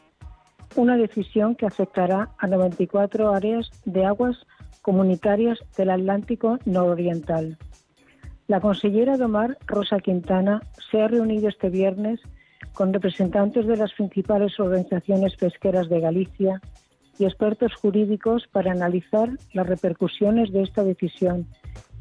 una 0.76 0.98
decisión 0.98 1.54
que 1.54 1.64
afectará 1.64 2.32
a 2.36 2.46
94 2.46 3.32
áreas 3.32 3.70
de 3.86 4.04
aguas 4.04 4.36
comunitarias 4.82 5.58
del 5.78 5.88
Atlántico 5.88 6.58
nororiental. 6.66 7.56
La 8.46 8.60
consellera 8.60 9.16
Domar 9.16 9.56
Rosa 9.64 10.00
Quintana 10.00 10.60
se 10.90 11.00
ha 11.00 11.08
reunido 11.08 11.48
este 11.48 11.70
viernes 11.70 12.20
con 12.72 12.92
representantes 12.92 13.66
de 13.66 13.76
las 13.76 13.92
principales 13.92 14.58
organizaciones 14.58 15.36
pesqueras 15.36 15.88
de 15.88 16.00
Galicia 16.00 16.60
y 17.18 17.24
expertos 17.24 17.74
jurídicos 17.74 18.46
para 18.50 18.72
analizar 18.72 19.30
las 19.52 19.66
repercusiones 19.66 20.52
de 20.52 20.62
esta 20.62 20.82
decisión, 20.82 21.46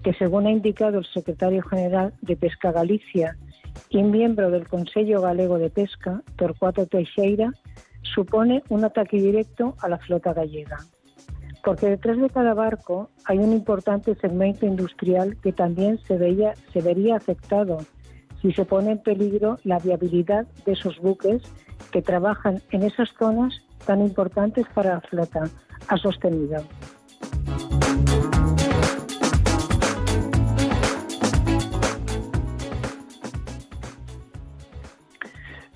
que 0.03 0.13
según 0.13 0.47
ha 0.47 0.51
indicado 0.51 0.99
el 0.99 1.05
secretario 1.05 1.61
general 1.63 2.13
de 2.21 2.35
Pesca 2.35 2.71
Galicia 2.71 3.37
y 3.89 4.03
miembro 4.03 4.49
del 4.49 4.67
Consejo 4.67 5.21
Galego 5.21 5.57
de 5.57 5.69
Pesca, 5.69 6.21
Torcuato 6.35 6.85
Teixeira, 6.87 7.51
supone 8.01 8.63
un 8.69 8.83
ataque 8.83 9.17
directo 9.17 9.75
a 9.81 9.89
la 9.89 9.97
flota 9.97 10.33
gallega. 10.33 10.77
Porque 11.63 11.87
detrás 11.87 12.17
de 12.17 12.29
cada 12.29 12.53
barco 12.53 13.09
hay 13.25 13.37
un 13.37 13.53
importante 13.53 14.15
segmento 14.15 14.65
industrial 14.65 15.37
que 15.41 15.53
también 15.53 15.97
se, 15.99 16.17
veía, 16.17 16.55
se 16.73 16.81
vería 16.81 17.15
afectado 17.15 17.77
y 18.43 18.53
se 18.53 18.65
pone 18.65 18.91
en 18.91 18.99
peligro 18.99 19.57
la 19.63 19.79
viabilidad 19.79 20.45
de 20.65 20.73
esos 20.73 20.99
buques 20.99 21.41
que 21.91 22.01
trabajan 22.01 22.61
en 22.71 22.83
esas 22.83 23.09
zonas 23.17 23.53
tan 23.85 24.01
importantes 24.01 24.65
para 24.73 24.95
la 24.95 25.01
flota, 25.01 25.43
ha 25.87 25.97
sostenido. 25.97 26.63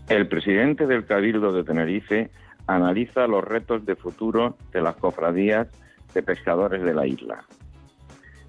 El 0.10 0.28
presidente 0.30 0.88
del 0.88 1.06
Cabildo 1.06 1.52
de 1.52 1.64
Tenerife 1.66 2.32
analiza 2.66 3.28
los 3.28 3.44
retos 3.44 3.86
de 3.86 3.96
futuro 3.96 4.58
de 4.72 4.82
las 4.82 4.96
cofradías 4.96 5.68
de 6.14 6.24
pescadores 6.24 6.82
de 6.82 6.94
la 6.94 7.06
isla. 7.06 7.44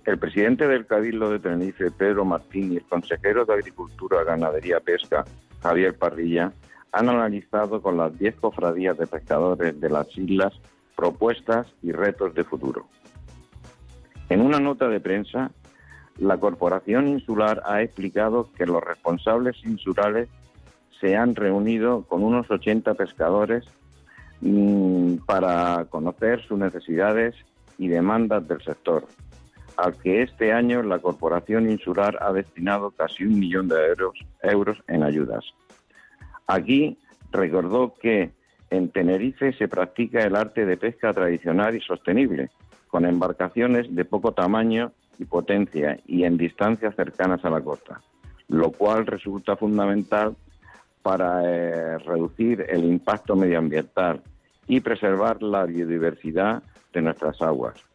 El 0.08 0.16
presidente 0.16 0.66
del 0.66 0.86
Cabildo 0.86 1.30
de 1.30 1.38
Tenerife, 1.38 1.90
Pedro 1.90 2.24
Martín, 2.24 2.72
y 2.72 2.76
el 2.76 2.84
consejero 2.84 3.44
de 3.44 3.52
Agricultura, 3.52 4.24
Ganadería, 4.24 4.80
Pesca, 4.80 5.22
Javier 5.62 5.98
Parrilla, 5.98 6.50
han 6.92 7.10
analizado 7.10 7.82
con 7.82 7.98
las 7.98 8.18
10 8.18 8.36
cofradías 8.36 8.96
de 8.96 9.06
pescadores 9.06 9.78
de 9.78 9.90
las 9.90 10.08
islas 10.16 10.54
propuestas 10.96 11.66
y 11.82 11.92
retos 11.92 12.32
de 12.32 12.42
futuro. 12.42 12.86
En 14.30 14.40
una 14.40 14.58
nota 14.60 14.88
de 14.88 14.98
prensa, 14.98 15.50
la 16.16 16.38
Corporación 16.38 17.06
Insular 17.08 17.60
ha 17.66 17.82
explicado 17.82 18.50
que 18.56 18.64
los 18.64 18.82
responsables 18.82 19.56
insulares 19.62 20.30
se 21.02 21.18
han 21.18 21.34
reunido 21.34 22.04
con 22.08 22.24
unos 22.24 22.50
80 22.50 22.94
pescadores 22.94 23.66
mm, 24.40 25.16
para 25.26 25.84
conocer 25.90 26.40
sus 26.46 26.58
necesidades 26.58 27.34
y 27.76 27.88
demandas 27.88 28.48
del 28.48 28.62
sector, 28.62 29.04
al 29.78 29.96
que 29.96 30.22
este 30.22 30.52
año 30.52 30.82
la 30.82 30.98
Corporación 30.98 31.70
Insular 31.70 32.18
ha 32.20 32.32
destinado 32.32 32.90
casi 32.90 33.24
un 33.24 33.38
millón 33.38 33.68
de 33.68 33.76
euros, 34.42 34.82
en 34.88 35.04
ayudas. 35.04 35.44
Aquí 36.48 36.98
recordó 37.30 37.94
que 37.94 38.32
en 38.70 38.88
Tenerife 38.90 39.52
se 39.52 39.68
practica 39.68 40.24
el 40.24 40.34
arte 40.34 40.66
de 40.66 40.76
pesca 40.76 41.14
tradicional 41.14 41.76
y 41.76 41.80
sostenible, 41.80 42.50
con 42.88 43.06
embarcaciones 43.06 43.94
de 43.94 44.04
poco 44.04 44.32
tamaño 44.32 44.90
y 45.16 45.26
potencia 45.26 46.00
y 46.06 46.24
en 46.24 46.36
distancias 46.36 46.96
cercanas 46.96 47.44
a 47.44 47.50
la 47.50 47.60
costa, 47.60 48.00
lo 48.48 48.72
cual 48.72 49.06
resulta 49.06 49.54
fundamental 49.54 50.34
para 51.02 51.42
eh, 51.44 51.98
reducir 51.98 52.66
el 52.68 52.84
impacto 52.84 53.36
medioambiental 53.36 54.22
y 54.66 54.80
preservar 54.80 55.40
la 55.40 55.66
biodiversidad 55.66 56.64
de 56.92 57.00
nuestras 57.00 57.40
aguas. 57.40 57.87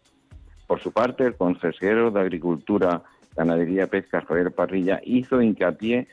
Por 0.73 0.81
su 0.81 0.91
parte, 0.91 1.23
el 1.23 1.35
consejero 1.35 2.09
de 2.09 2.19
Agricultura, 2.19 3.03
Ganadería, 3.37 3.85
Pesca, 3.85 4.25
Javier 4.27 4.51
Parrilla, 4.51 5.01
hizo 5.03 5.39
hincapié 5.39 6.07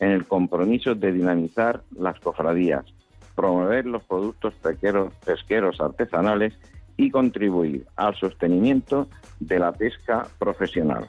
en 0.00 0.10
el 0.10 0.26
compromiso 0.26 0.94
de 0.94 1.12
dinamizar 1.12 1.80
las 1.96 2.20
cofradías, 2.20 2.84
promover 3.34 3.86
los 3.86 4.04
productos 4.04 4.52
pesqueros 5.24 5.80
artesanales 5.80 6.52
y 6.98 7.10
contribuir 7.10 7.86
al 7.96 8.14
sostenimiento 8.16 9.08
de 9.40 9.58
la 9.58 9.72
pesca 9.72 10.26
profesional. 10.38 11.08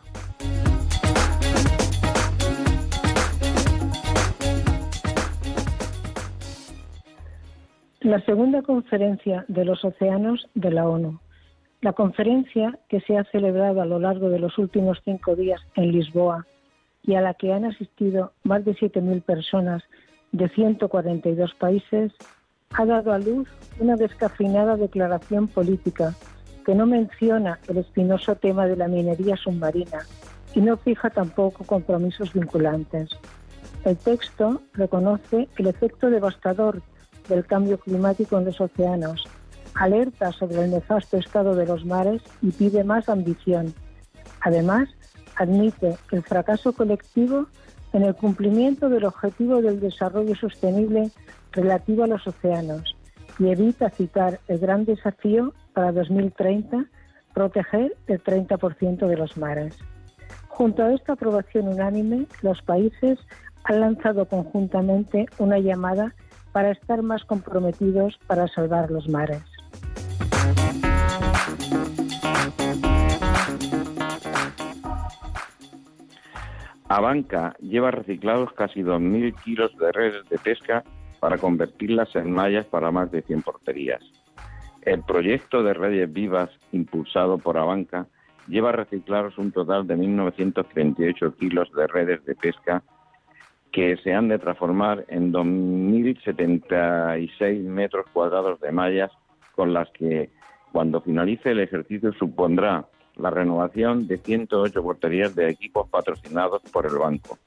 La 8.00 8.22
segunda 8.22 8.62
conferencia 8.62 9.44
de 9.50 9.66
los 9.66 9.84
océanos 9.84 10.48
de 10.56 10.72
la 10.72 10.88
ONU. 10.88 11.20
La 11.84 11.92
conferencia, 11.92 12.80
que 12.88 13.02
se 13.02 13.18
ha 13.18 13.26
celebrado 13.26 13.82
a 13.82 13.86
lo 13.86 14.00
largo 14.00 14.30
de 14.30 14.40
los 14.40 14.58
últimos 14.58 15.02
cinco 15.04 15.36
días 15.36 15.60
en 15.76 15.92
Lisboa 15.92 16.48
y 17.04 17.16
a 17.16 17.22
la 17.22 17.34
que 17.34 17.52
han 17.52 17.66
asistido 17.66 18.32
más 18.44 18.64
de 18.64 18.74
7.000 18.74 19.22
personas 19.22 19.84
de 20.32 20.48
142 20.48 21.54
países, 21.56 22.14
ha 22.72 22.86
dado 22.86 23.12
a 23.12 23.20
luz 23.20 23.50
una 23.80 23.98
descafeinada 23.98 24.78
declaración 24.78 25.50
política 25.50 26.16
que 26.66 26.74
no 26.74 26.86
menciona 26.86 27.60
el 27.68 27.80
espinoso 27.80 28.36
tema 28.36 28.66
de 28.66 28.78
la 28.78 28.88
minería 28.88 29.36
submarina 29.36 30.06
y 30.56 30.62
no 30.62 30.78
fija 30.78 31.10
tampoco 31.10 31.66
compromisos 31.66 32.32
vinculantes. 32.32 33.10
El 33.84 33.98
texto 33.98 34.62
reconoce 34.72 35.50
el 35.58 35.68
efecto 35.68 36.10
devastador 36.10 36.82
del 37.28 37.46
cambio 37.46 37.78
climático 37.78 38.38
en 38.38 38.46
los 38.46 38.62
océanos, 38.62 39.28
alerta 39.76 40.32
sobre 40.32 40.64
el 40.64 40.72
nefasto 40.72 41.18
estado 41.18 41.56
de 41.56 41.66
los 41.66 41.86
mares 41.86 42.22
y 42.42 42.52
pide 42.52 42.84
más 42.84 43.10
ambición. 43.10 43.74
Además, 44.42 44.90
admite 45.36 45.98
el 46.12 46.24
fracaso 46.24 46.74
colectivo 46.74 47.48
en 47.94 48.04
el 48.04 48.16
cumplimiento 48.16 48.90
del 48.90 49.06
objetivo 49.06 49.62
del 49.62 49.80
desarrollo 49.80 50.36
sostenible 50.36 51.12
relativo 51.52 52.04
a 52.04 52.08
los 52.08 52.26
océanos 52.28 52.96
y 53.40 53.48
evita 53.48 53.90
citar 53.90 54.40
el 54.48 54.60
gran 54.60 54.86
desafío 54.86 55.54
para 55.74 55.92
2030, 55.92 56.86
proteger 57.34 57.96
el 58.08 58.24
30% 58.24 59.08
de 59.08 59.18
los 59.18 59.38
mares. 59.38 59.78
Junto 60.50 60.84
a 60.84 60.94
esta 60.94 61.14
aprobación 61.14 61.68
unánime, 61.68 62.28
los 62.42 62.62
países 62.62 63.18
han 63.64 63.80
lanzado 63.80 64.26
conjuntamente 64.26 65.26
una 65.40 65.58
llamada 65.58 66.14
para 66.52 66.72
estar 66.72 67.02
más 67.02 67.24
comprometidos 67.26 68.20
para 68.28 68.48
salvar 68.48 68.92
los 68.92 69.10
mares. 69.10 69.42
Abanca 76.90 77.56
lleva 77.60 77.92
reciclados 77.92 78.52
casi 78.54 78.82
2.000 78.82 79.36
kilos 79.44 79.78
de 79.78 79.92
redes 79.92 80.30
de 80.30 80.38
pesca 80.38 80.84
para 81.20 81.38
convertirlas 81.38 82.16
en 82.16 82.32
mallas 82.32 82.66
para 82.66 82.92
más 82.92 83.12
de 83.12 83.22
100 83.24 83.42
porterías. 83.42 84.02
El 84.84 85.02
proyecto 85.02 85.64
de 85.64 85.74
redes 85.74 86.12
vivas 86.12 86.50
impulsado 86.72 87.38
por 87.38 87.58
Abanca 87.58 88.08
lleva 88.48 88.74
reciclados 88.74 89.38
un 89.38 89.52
total 89.52 89.86
de 89.88 89.96
1.938 89.96 91.38
kilos 91.38 91.72
de 91.72 91.88
redes 91.88 92.26
de 92.26 92.36
pesca 92.36 92.84
que 93.72 93.96
se 93.98 94.14
han 94.14 94.28
de 94.28 94.38
transformar 94.38 95.06
en 95.08 95.34
2.076 95.34 97.64
metros 97.64 98.06
cuadrados 98.14 98.60
de 98.60 98.72
mallas 98.72 99.10
con 99.56 99.74
las 99.74 99.90
que 99.92 100.30
cuando 100.74 101.02
finalice 101.02 101.52
el 101.52 101.60
ejercicio 101.60 102.12
supondrá 102.14 102.90
la 103.16 103.30
renovación 103.30 104.08
de 104.08 104.18
108 104.18 104.82
porterías 104.82 105.36
de 105.36 105.48
equipos 105.48 105.88
patrocinados 105.88 106.64
por 106.72 106.88
el 106.88 106.98
banco, 106.98 107.38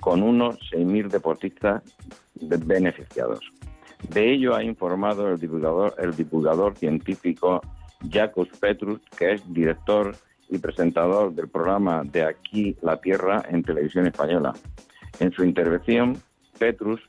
con 0.00 0.24
unos 0.24 0.58
6.000 0.72 1.08
deportistas 1.08 1.84
beneficiados. 2.34 3.40
De 4.10 4.32
ello 4.32 4.56
ha 4.56 4.64
informado 4.64 5.28
el 5.28 5.38
divulgador, 5.38 5.94
el 5.98 6.16
divulgador 6.16 6.76
científico 6.76 7.60
Jacques 8.02 8.48
Petrus, 8.58 9.00
que 9.16 9.34
es 9.34 9.52
director 9.52 10.16
y 10.48 10.58
presentador 10.58 11.32
del 11.32 11.48
programa 11.48 12.02
De 12.04 12.24
aquí 12.24 12.76
la 12.82 13.00
Tierra 13.00 13.44
en 13.48 13.62
televisión 13.62 14.08
española. 14.08 14.52
En 15.20 15.30
su 15.30 15.44
intervención, 15.44 16.16
Petrus 16.58 17.00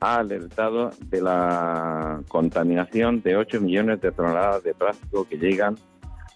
ha 0.00 0.16
alertado 0.16 0.90
de 1.06 1.20
la 1.20 2.20
contaminación 2.28 3.22
de 3.22 3.36
8 3.36 3.60
millones 3.60 4.00
de 4.00 4.12
toneladas 4.12 4.62
de 4.62 4.74
plástico 4.74 5.26
que 5.28 5.38
llegan 5.38 5.76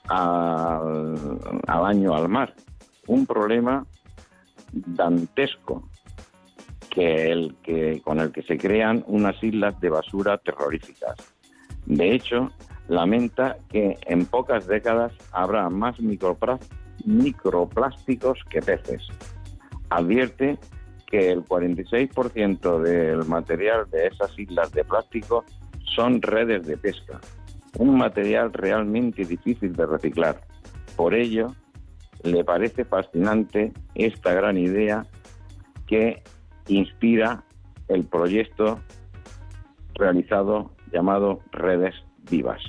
al, 0.09 1.38
al 1.66 1.87
año 1.87 2.14
al 2.14 2.29
mar. 2.29 2.55
Un 3.07 3.27
problema 3.27 3.87
dantesco 4.73 5.88
que 6.90 7.31
el 7.31 7.55
que 7.62 8.03
con 8.03 8.18
el 8.21 8.33
que 8.33 8.42
se 8.42 8.59
crean 8.59 9.05
unas 9.07 9.42
islas 9.42 9.79
de 9.81 9.90
basura 9.90 10.38
terroríficas. 10.38 11.16
De 11.87 12.14
hecho, 12.14 12.51
lamenta 12.88 13.59
que 13.71 13.97
en 14.07 14.27
pocas 14.27 14.66
décadas 14.66 15.12
habrá 15.33 15.71
más 15.71 16.01
microplásticos 16.01 18.40
que 18.51 18.62
peces. 18.62 19.07
Advierte 19.90 20.59
que 21.11 21.31
el 21.31 21.44
46% 21.44 22.83
del 22.83 23.25
material 23.25 23.88
de 23.90 24.09
esas 24.09 24.38
islas 24.38 24.71
de 24.73 24.85
plástico 24.85 25.44
son 25.97 26.21
redes 26.21 26.66
de 26.66 26.77
pesca, 26.77 27.18
un 27.79 27.97
material 27.97 28.53
realmente 28.53 29.25
difícil 29.25 29.75
de 29.75 29.87
reciclar. 29.87 30.40
Por 30.97 31.14
ello, 31.14 31.55
le 32.23 32.44
parece 32.44 32.85
fascinante 32.85 33.73
esta 33.94 34.35
gran 34.35 34.59
idea 34.59 35.07
que 35.87 36.23
inspira 36.66 37.42
el 37.88 38.05
proyecto 38.05 38.81
realizado 39.94 40.73
llamado 40.92 41.40
Redes 41.53 41.94
Vivas. 42.31 42.62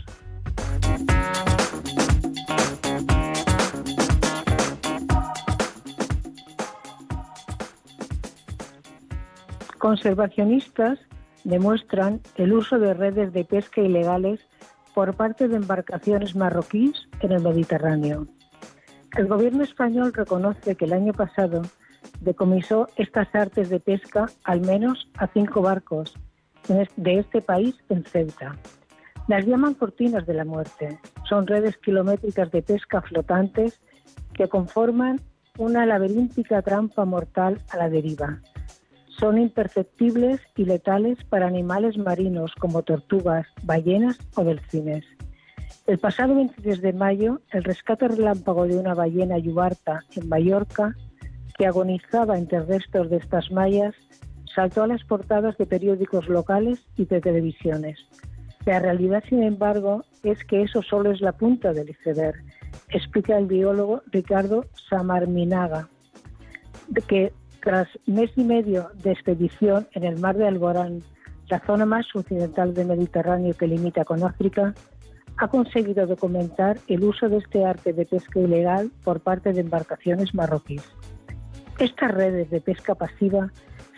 Conservacionistas 9.79 10.99
demuestran 11.45 12.19
el 12.35 12.51
uso 12.51 12.79
de 12.79 12.93
redes 12.93 13.31
de 13.31 13.45
pesca 13.45 13.79
ilegales 13.79 14.41
por 14.93 15.15
parte 15.15 15.47
de 15.47 15.55
embarcaciones 15.55 16.35
marroquíes 16.35 17.07
en 17.21 17.31
el 17.31 17.41
Mediterráneo. 17.41 18.27
El 19.17 19.27
gobierno 19.27 19.63
español 19.63 20.13
reconoce 20.13 20.75
que 20.75 20.83
el 20.83 20.91
año 20.91 21.13
pasado 21.13 21.61
decomisó 22.19 22.87
estas 22.97 23.33
artes 23.33 23.69
de 23.69 23.79
pesca 23.79 24.25
al 24.43 24.59
menos 24.59 25.09
a 25.17 25.27
cinco 25.27 25.61
barcos 25.61 26.13
de 26.67 27.19
este 27.19 27.41
país 27.41 27.73
en 27.87 28.03
Ceuta. 28.03 28.57
Las 29.29 29.45
llaman 29.45 29.75
cortinas 29.75 30.25
de 30.27 30.33
la 30.33 30.43
muerte. 30.43 30.99
Son 31.27 31.47
redes 31.47 31.77
kilométricas 31.77 32.51
de 32.51 32.61
pesca 32.61 33.01
flotantes 33.01 33.79
que 34.33 34.49
conforman 34.49 35.21
una 35.57 35.85
laberíntica 35.85 36.61
trampa 36.61 37.05
mortal 37.05 37.61
a 37.69 37.77
la 37.77 37.89
deriva. 37.89 38.41
Son 39.19 39.37
imperceptibles 39.37 40.39
y 40.55 40.65
letales 40.65 41.23
para 41.25 41.47
animales 41.47 41.97
marinos 41.97 42.53
como 42.55 42.83
tortugas, 42.83 43.45
ballenas 43.63 44.17
o 44.35 44.43
delfines. 44.43 45.05
El 45.87 45.99
pasado 45.99 46.35
23 46.35 46.81
de 46.81 46.93
mayo, 46.93 47.41
el 47.51 47.63
rescate 47.63 48.07
relámpago 48.07 48.65
de 48.65 48.77
una 48.77 48.93
ballena 48.93 49.37
yubarta 49.37 50.01
en 50.15 50.29
Mallorca, 50.29 50.95
que 51.57 51.65
agonizaba 51.65 52.37
entre 52.37 52.61
restos 52.61 53.09
de 53.09 53.17
estas 53.17 53.51
mallas, 53.51 53.93
saltó 54.55 54.83
a 54.83 54.87
las 54.87 55.03
portadas 55.03 55.57
de 55.57 55.65
periódicos 55.65 56.29
locales 56.29 56.79
y 56.95 57.05
de 57.05 57.19
televisiones. 57.19 57.99
La 58.65 58.79
realidad, 58.79 59.23
sin 59.27 59.43
embargo, 59.43 60.03
es 60.23 60.43
que 60.45 60.61
eso 60.61 60.81
solo 60.81 61.11
es 61.11 61.21
la 61.21 61.33
punta 61.33 61.73
del 61.73 61.89
iceberg, 61.89 62.37
explica 62.89 63.37
el 63.37 63.47
biólogo 63.47 64.01
Ricardo 64.11 64.65
Samarminaga, 64.89 65.89
que 67.07 67.33
tras 67.63 67.87
mes 68.05 68.31
y 68.35 68.43
medio 68.43 68.89
de 69.03 69.11
expedición 69.11 69.87
en 69.93 70.03
el 70.03 70.19
mar 70.19 70.37
de 70.37 70.47
Alborán, 70.47 71.01
la 71.49 71.59
zona 71.65 71.85
más 71.85 72.05
occidental 72.13 72.73
del 72.73 72.87
Mediterráneo 72.87 73.55
que 73.55 73.67
limita 73.67 74.05
con 74.05 74.23
África, 74.23 74.73
ha 75.37 75.47
conseguido 75.47 76.05
documentar 76.05 76.77
el 76.87 77.03
uso 77.03 77.29
de 77.29 77.37
este 77.37 77.65
arte 77.65 77.93
de 77.93 78.05
pesca 78.05 78.39
ilegal 78.39 78.91
por 79.03 79.21
parte 79.21 79.53
de 79.53 79.61
embarcaciones 79.61 80.35
marroquíes. 80.35 80.83
Estas 81.79 82.11
redes 82.11 82.49
de 82.49 82.59
pesca 82.59 82.93
pasiva 82.95 83.51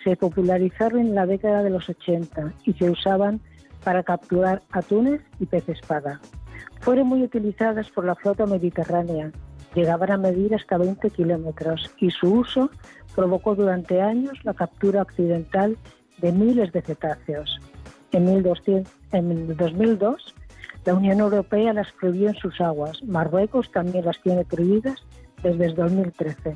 se 0.04 0.16
popularizaron 0.16 1.00
en 1.00 1.16
la 1.16 1.26
década 1.26 1.64
de 1.64 1.72
los 1.72 1.90
80 1.90 2.54
y 2.66 2.74
se 2.74 2.90
usaban 2.90 3.42
para 3.84 4.04
capturar 4.04 4.62
atunes 4.72 5.22
y 5.40 5.46
pez 5.48 5.68
espada. 5.68 6.20
Fueron 6.82 7.08
muy 7.08 7.24
utilizadas 7.24 7.90
por 7.90 8.06
la 8.06 8.16
flota 8.16 8.46
mediterránea, 8.46 9.32
llegaban 9.76 10.12
a 10.12 10.18
medir 10.18 10.54
hasta 10.56 10.78
20 10.78 11.10
kilómetros 11.12 11.90
y 12.00 12.12
su 12.12 12.34
uso 12.34 12.70
provocó 13.16 13.56
durante 13.56 14.02
años 14.02 14.38
la 14.44 14.54
captura 14.54 15.02
accidental 15.02 15.78
de 16.20 16.32
miles 16.32 16.72
de 16.72 16.82
cetáceos. 16.82 17.60
En, 18.12 18.26
1200, 18.26 18.94
en 19.12 19.56
2002, 19.56 20.36
la 20.86 20.94
Unión 20.94 21.20
Europea 21.20 21.74
las 21.74 21.92
prohibió 21.94 22.30
en 22.30 22.36
sus 22.36 22.60
aguas. 22.60 23.02
Marruecos 23.04 23.72
también 23.72 24.06
las 24.06 24.22
tiene 24.22 24.46
prohibidas 24.46 25.04
desde 25.42 25.66
el 25.66 25.76
2013. 25.76 26.56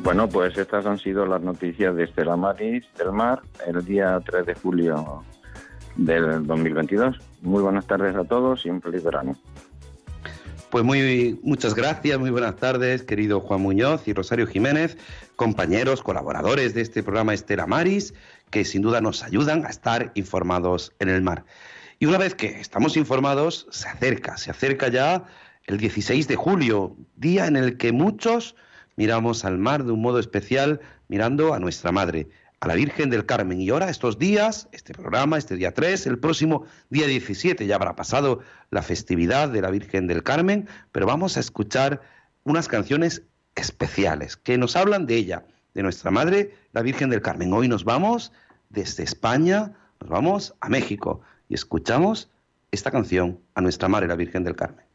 Bueno, 0.00 0.28
pues 0.28 0.56
estas 0.56 0.86
han 0.86 0.98
sido 0.98 1.26
las 1.26 1.42
noticias 1.42 1.96
de 1.96 2.04
Estela 2.04 2.36
Maris 2.36 2.84
del 2.96 3.10
Mar 3.10 3.42
el 3.66 3.84
día 3.84 4.20
3 4.24 4.46
de 4.46 4.54
julio 4.54 5.24
del 5.96 6.46
2022. 6.46 7.18
Muy 7.42 7.62
buenas 7.62 7.86
tardes 7.86 8.14
a 8.16 8.24
todos 8.24 8.64
y 8.66 8.70
un 8.70 8.80
feliz 8.82 9.02
verano. 9.02 9.36
Pues 10.70 10.84
muy 10.84 11.38
muchas 11.42 11.74
gracias, 11.74 12.18
muy 12.18 12.30
buenas 12.30 12.56
tardes, 12.56 13.02
querido 13.02 13.40
Juan 13.40 13.60
Muñoz 13.60 14.06
y 14.08 14.12
Rosario 14.12 14.46
Jiménez, 14.46 14.98
compañeros, 15.36 16.02
colaboradores 16.02 16.74
de 16.74 16.82
este 16.82 17.02
programa 17.02 17.34
Estela 17.34 17.66
Maris, 17.66 18.14
que 18.50 18.64
sin 18.64 18.82
duda 18.82 19.00
nos 19.00 19.22
ayudan 19.22 19.64
a 19.64 19.68
estar 19.68 20.10
informados 20.14 20.92
en 20.98 21.08
el 21.08 21.22
mar. 21.22 21.44
Y 21.98 22.06
una 22.06 22.18
vez 22.18 22.34
que 22.34 22.60
estamos 22.60 22.96
informados, 22.96 23.66
se 23.70 23.88
acerca, 23.88 24.36
se 24.36 24.50
acerca 24.50 24.88
ya 24.88 25.24
el 25.66 25.78
16 25.78 26.28
de 26.28 26.36
julio, 26.36 26.96
día 27.16 27.46
en 27.46 27.56
el 27.56 27.76
que 27.76 27.92
muchos 27.92 28.54
miramos 28.96 29.44
al 29.44 29.58
mar 29.58 29.84
de 29.84 29.92
un 29.92 30.02
modo 30.02 30.18
especial, 30.18 30.80
mirando 31.08 31.54
a 31.54 31.58
nuestra 31.58 31.92
Madre, 31.92 32.28
la 32.66 32.74
Virgen 32.74 33.10
del 33.10 33.26
Carmen. 33.26 33.60
Y 33.60 33.70
ahora, 33.70 33.90
estos 33.90 34.18
días, 34.18 34.68
este 34.72 34.92
programa, 34.92 35.38
este 35.38 35.56
día 35.56 35.72
3, 35.72 36.06
el 36.06 36.18
próximo 36.18 36.64
día 36.90 37.06
17, 37.06 37.66
ya 37.66 37.74
habrá 37.76 37.96
pasado 37.96 38.40
la 38.70 38.82
festividad 38.82 39.48
de 39.48 39.60
la 39.60 39.70
Virgen 39.70 40.06
del 40.06 40.22
Carmen, 40.22 40.68
pero 40.92 41.06
vamos 41.06 41.36
a 41.36 41.40
escuchar 41.40 42.00
unas 42.44 42.68
canciones 42.68 43.22
especiales 43.54 44.36
que 44.36 44.58
nos 44.58 44.76
hablan 44.76 45.06
de 45.06 45.16
ella, 45.16 45.44
de 45.74 45.82
nuestra 45.82 46.10
Madre, 46.10 46.54
la 46.72 46.82
Virgen 46.82 47.10
del 47.10 47.22
Carmen. 47.22 47.52
Hoy 47.52 47.68
nos 47.68 47.84
vamos 47.84 48.32
desde 48.70 49.02
España, 49.02 49.72
nos 50.00 50.08
vamos 50.08 50.54
a 50.60 50.68
México 50.68 51.20
y 51.48 51.54
escuchamos 51.54 52.30
esta 52.70 52.90
canción 52.90 53.40
a 53.54 53.60
nuestra 53.60 53.88
Madre, 53.88 54.08
la 54.08 54.16
Virgen 54.16 54.44
del 54.44 54.56
Carmen. 54.56 54.85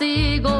Castigo, 0.00 0.59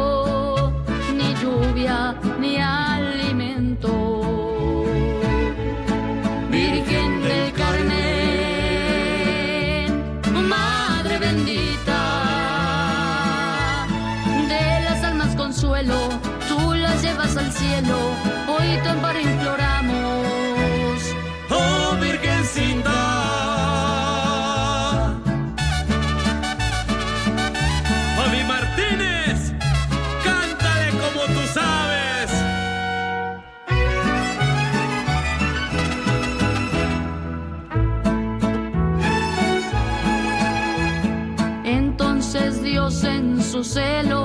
su 43.63 43.75
celo, 43.75 44.20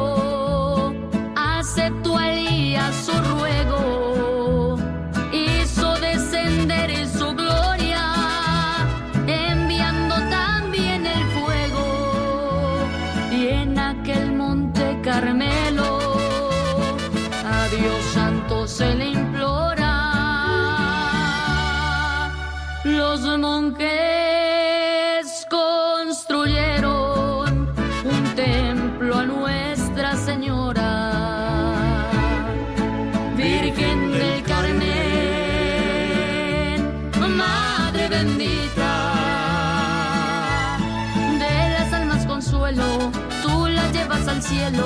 cielo, 44.45 44.85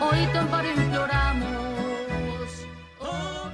hoy 0.00 0.18
oh, 3.00 3.50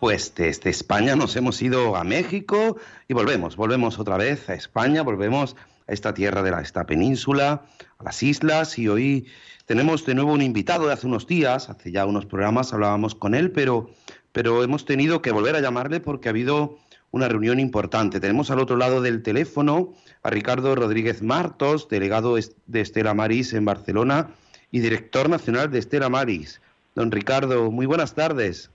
Pues 0.00 0.34
desde 0.34 0.70
España 0.70 1.16
nos 1.16 1.36
hemos 1.36 1.60
ido 1.60 1.94
a 1.96 2.04
México 2.04 2.78
y 3.08 3.14
volvemos, 3.14 3.56
volvemos 3.56 3.98
otra 3.98 4.16
vez 4.16 4.48
a 4.48 4.54
España, 4.54 5.02
volvemos 5.02 5.54
a 5.86 5.92
esta 5.92 6.14
tierra 6.14 6.42
de 6.42 6.50
la, 6.50 6.62
esta 6.62 6.86
península, 6.86 7.66
a 7.98 8.04
las 8.04 8.22
islas 8.22 8.78
y 8.78 8.88
hoy 8.88 9.26
tenemos 9.66 10.06
de 10.06 10.14
nuevo 10.14 10.32
un 10.32 10.42
invitado 10.42 10.86
de 10.86 10.94
hace 10.94 11.06
unos 11.06 11.26
días, 11.26 11.68
hace 11.68 11.92
ya 11.92 12.06
unos 12.06 12.24
programas 12.24 12.72
hablábamos 12.72 13.14
con 13.14 13.34
él, 13.34 13.50
pero, 13.50 13.90
pero 14.32 14.64
hemos 14.64 14.86
tenido 14.86 15.20
que 15.20 15.30
volver 15.30 15.56
a 15.56 15.60
llamarle 15.60 16.00
porque 16.00 16.28
ha 16.28 16.30
habido 16.30 16.78
una 17.14 17.28
reunión 17.28 17.60
importante. 17.60 18.18
Tenemos 18.18 18.50
al 18.50 18.58
otro 18.58 18.76
lado 18.76 19.00
del 19.00 19.22
teléfono 19.22 19.92
a 20.24 20.30
Ricardo 20.30 20.74
Rodríguez 20.74 21.22
Martos, 21.22 21.88
delegado 21.88 22.34
de 22.34 22.80
Estela 22.80 23.14
Maris 23.14 23.52
en 23.52 23.64
Barcelona, 23.64 24.30
y 24.72 24.80
director 24.80 25.28
nacional 25.30 25.70
de 25.70 25.78
Estela 25.78 26.08
Maris. 26.08 26.60
Don 26.96 27.12
Ricardo, 27.12 27.70
muy 27.70 27.86
buenas 27.86 28.16
tardes. 28.16 28.68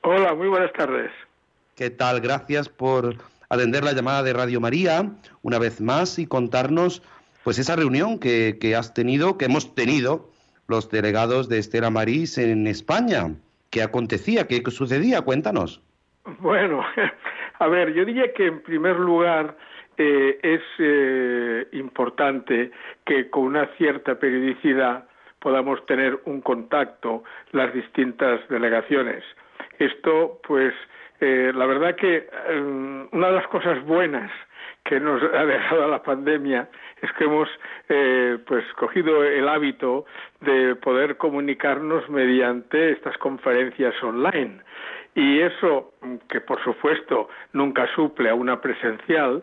Hola, 0.00 0.34
muy 0.34 0.48
buenas 0.48 0.72
tardes. 0.72 1.12
¿Qué 1.76 1.88
tal? 1.90 2.20
Gracias 2.20 2.68
por 2.68 3.14
atender 3.48 3.84
la 3.84 3.92
llamada 3.92 4.24
de 4.24 4.32
Radio 4.32 4.60
María 4.60 5.12
una 5.42 5.60
vez 5.60 5.80
más 5.80 6.18
y 6.18 6.26
contarnos 6.26 7.00
pues 7.44 7.60
esa 7.60 7.76
reunión 7.76 8.18
que, 8.18 8.58
que 8.60 8.74
has 8.74 8.92
tenido, 8.92 9.38
que 9.38 9.44
hemos 9.44 9.72
tenido 9.76 10.28
los 10.66 10.90
delegados 10.90 11.48
de 11.48 11.58
Estela 11.58 11.90
Maris 11.90 12.38
en 12.38 12.66
España. 12.66 13.36
¿Qué 13.70 13.84
acontecía? 13.84 14.48
¿Qué 14.48 14.64
sucedía? 14.72 15.22
Cuéntanos. 15.22 15.80
Bueno, 16.40 16.82
a 17.58 17.68
ver, 17.68 17.92
yo 17.92 18.04
diría 18.04 18.32
que 18.32 18.46
en 18.46 18.62
primer 18.62 18.98
lugar 18.98 19.56
eh, 19.96 20.38
es 20.42 20.62
eh, 20.78 21.68
importante 21.72 22.72
que 23.04 23.30
con 23.30 23.44
una 23.44 23.66
cierta 23.76 24.16
periodicidad 24.16 25.04
podamos 25.38 25.84
tener 25.86 26.18
un 26.24 26.40
contacto 26.40 27.22
las 27.52 27.72
distintas 27.72 28.40
delegaciones. 28.48 29.22
Esto, 29.78 30.40
pues, 30.46 30.74
eh, 31.20 31.52
la 31.54 31.66
verdad 31.66 31.94
que 31.94 32.28
una 33.12 33.28
de 33.28 33.34
las 33.34 33.46
cosas 33.48 33.84
buenas 33.84 34.32
que 34.84 34.98
nos 34.98 35.22
ha 35.22 35.44
dejado 35.44 35.88
la 35.88 36.02
pandemia 36.02 36.68
es 37.00 37.12
que 37.12 37.24
hemos 37.24 37.48
pues 38.46 38.64
cogido 38.76 39.22
el 39.24 39.48
hábito 39.48 40.04
de 40.40 40.74
poder 40.76 41.16
comunicarnos 41.16 42.08
mediante 42.08 42.92
estas 42.92 43.16
conferencias 43.18 43.94
online 44.02 44.60
y 45.14 45.40
eso 45.40 45.92
que 46.28 46.40
por 46.40 46.62
supuesto 46.64 47.28
nunca 47.52 47.86
suple 47.94 48.30
a 48.30 48.34
una 48.34 48.60
presencial 48.60 49.42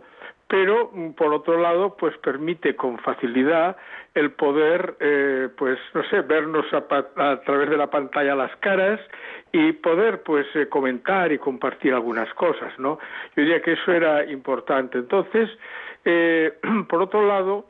pero 0.51 0.91
mm, 0.93 1.11
por 1.11 1.33
otro 1.33 1.57
lado 1.59 1.95
pues 1.95 2.15
permite 2.17 2.75
con 2.75 2.99
facilidad 2.99 3.77
el 4.13 4.31
poder 4.31 4.95
eh, 4.99 5.47
pues 5.57 5.79
no 5.93 6.03
sé 6.09 6.21
vernos 6.21 6.65
a, 6.73 7.41
través 7.45 7.69
de 7.69 7.77
la 7.77 7.89
pantalla 7.89 8.35
las 8.35 8.53
caras 8.57 8.99
y 9.53 9.71
poder 9.71 10.23
pues 10.23 10.45
eh, 10.55 10.67
comentar 10.67 11.31
y 11.31 11.37
compartir 11.37 11.93
algunas 11.93 12.31
cosas 12.33 12.77
no 12.77 12.99
yo 13.35 13.43
diría 13.43 13.61
que 13.61 13.73
eso 13.73 13.93
era 13.93 14.25
importante. 14.25 14.97
Entonces 14.97 15.49
eh, 16.03 16.51
por 16.89 17.01
otro 17.01 17.25
lado 17.25 17.67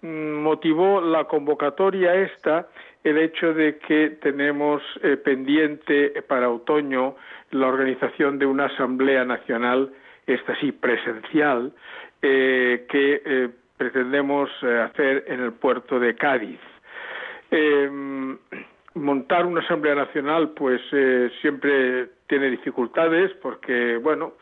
mm, 0.00 0.42
motivó 0.42 1.02
la 1.02 1.24
convocatoria 1.24 2.14
esta 2.14 2.66
el 3.04 3.18
hecho 3.18 3.52
de 3.52 3.78
que 3.78 4.10
tenemos 4.22 4.80
pendiente 5.24 6.22
para 6.28 6.48
otoño 6.48 7.16
la 7.52 7.68
organización 7.68 8.38
de 8.38 8.46
una 8.46 8.66
asamblea 8.66 9.24
nacional 9.24 9.92
esta 10.26 10.58
sí 10.60 10.72
presencial 10.72 11.72
eh, 12.20 12.86
que 12.88 13.22
eh, 13.24 13.48
pretendemos 13.76 14.50
eh, 14.62 14.80
hacer 14.80 15.24
en 15.26 15.40
el 15.40 15.52
puerto 15.52 15.98
de 15.98 16.14
Cádiz. 16.14 16.60
Em, 17.50 18.38
montar 18.94 19.46
una 19.46 19.60
Asamblea 19.60 19.94
Nacional 19.94 20.50
pues 20.50 20.80
siempre 21.40 22.08
tiene 22.26 22.50
dificultades 22.50 23.32
porque, 23.42 23.96
bueno, 23.96 24.34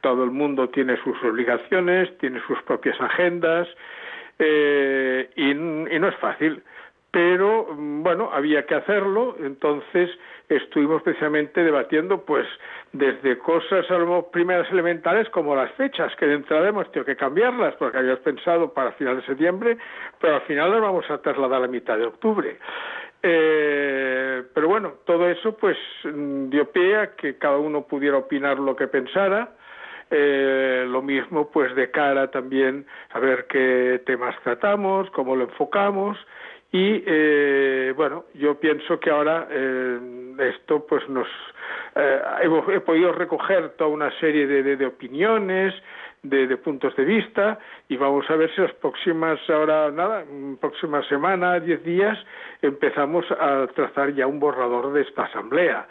todo 0.00 0.24
el 0.24 0.30
mundo 0.30 0.68
tiene 0.70 0.96
sus 1.02 1.16
obligaciones, 1.22 2.16
tiene 2.18 2.40
sus 2.46 2.60
propias 2.62 2.98
agendas 3.00 3.68
y, 4.38 5.50
y 5.50 5.54
no 5.54 6.08
es 6.08 6.16
fácil 6.16 6.62
pero 7.12 7.66
bueno, 7.76 8.30
había 8.32 8.64
que 8.64 8.74
hacerlo, 8.74 9.36
entonces 9.38 10.10
estuvimos 10.48 11.02
precisamente 11.02 11.62
debatiendo 11.62 12.24
pues 12.24 12.46
desde 12.92 13.36
cosas 13.36 13.88
a 13.90 13.98
lo 13.98 14.30
primeras 14.30 14.70
elementales 14.72 15.28
como 15.28 15.54
las 15.54 15.70
fechas, 15.72 16.16
que 16.16 16.26
de 16.26 16.34
entrada 16.36 16.70
hemos 16.70 16.90
tenido 16.90 17.04
que 17.04 17.16
cambiarlas 17.16 17.74
porque 17.74 17.98
habíamos 17.98 18.20
pensado 18.20 18.72
para 18.72 18.92
final 18.92 19.16
de 19.16 19.26
septiembre, 19.26 19.76
pero 20.18 20.36
al 20.36 20.40
final 20.42 20.70
las 20.70 20.80
vamos 20.80 21.04
a 21.10 21.18
trasladar 21.18 21.62
a 21.62 21.68
mitad 21.68 21.98
de 21.98 22.06
octubre. 22.06 22.56
Eh, 23.22 24.42
pero 24.54 24.68
bueno, 24.68 24.94
todo 25.04 25.28
eso 25.28 25.54
pues 25.58 25.76
dio 26.04 26.70
pie 26.72 26.96
a 26.96 27.14
que 27.14 27.36
cada 27.36 27.58
uno 27.58 27.86
pudiera 27.86 28.16
opinar 28.16 28.58
lo 28.58 28.74
que 28.74 28.88
pensara. 28.88 29.52
Eh, 30.10 30.84
lo 30.88 31.00
mismo 31.00 31.50
pues 31.50 31.74
de 31.74 31.90
cara 31.90 32.30
también 32.30 32.86
a 33.12 33.18
ver 33.18 33.46
qué 33.48 34.02
temas 34.04 34.34
tratamos, 34.42 35.10
cómo 35.10 35.36
lo 35.36 35.44
enfocamos 35.44 36.18
y 36.72 37.04
eh, 37.06 37.92
bueno, 37.94 38.24
yo 38.34 38.58
pienso 38.58 38.98
que 38.98 39.10
ahora 39.10 39.46
eh, 39.50 39.98
esto 40.38 40.86
pues 40.86 41.06
nos 41.10 41.28
eh, 41.94 42.20
he, 42.42 42.80
podido 42.80 43.12
recoger 43.12 43.70
toda 43.76 43.90
una 43.90 44.10
serie 44.18 44.46
de, 44.46 44.76
de, 44.76 44.86
opiniones, 44.86 45.74
de, 46.22 46.56
puntos 46.56 46.96
de 46.96 47.04
vista 47.04 47.58
y 47.90 47.98
vamos 47.98 48.24
a 48.30 48.36
ver 48.36 48.50
si 48.54 48.62
las 48.62 48.72
próximas 48.74 49.38
ahora 49.50 49.90
nada, 49.90 50.24
próxima 50.60 51.06
semana, 51.08 51.60
diez 51.60 51.84
días 51.84 52.18
empezamos 52.62 53.26
a 53.32 53.66
trazar 53.74 54.14
ya 54.14 54.26
un 54.26 54.40
borrador 54.40 54.94
de 54.94 55.02
esta 55.02 55.24
asamblea. 55.24 55.86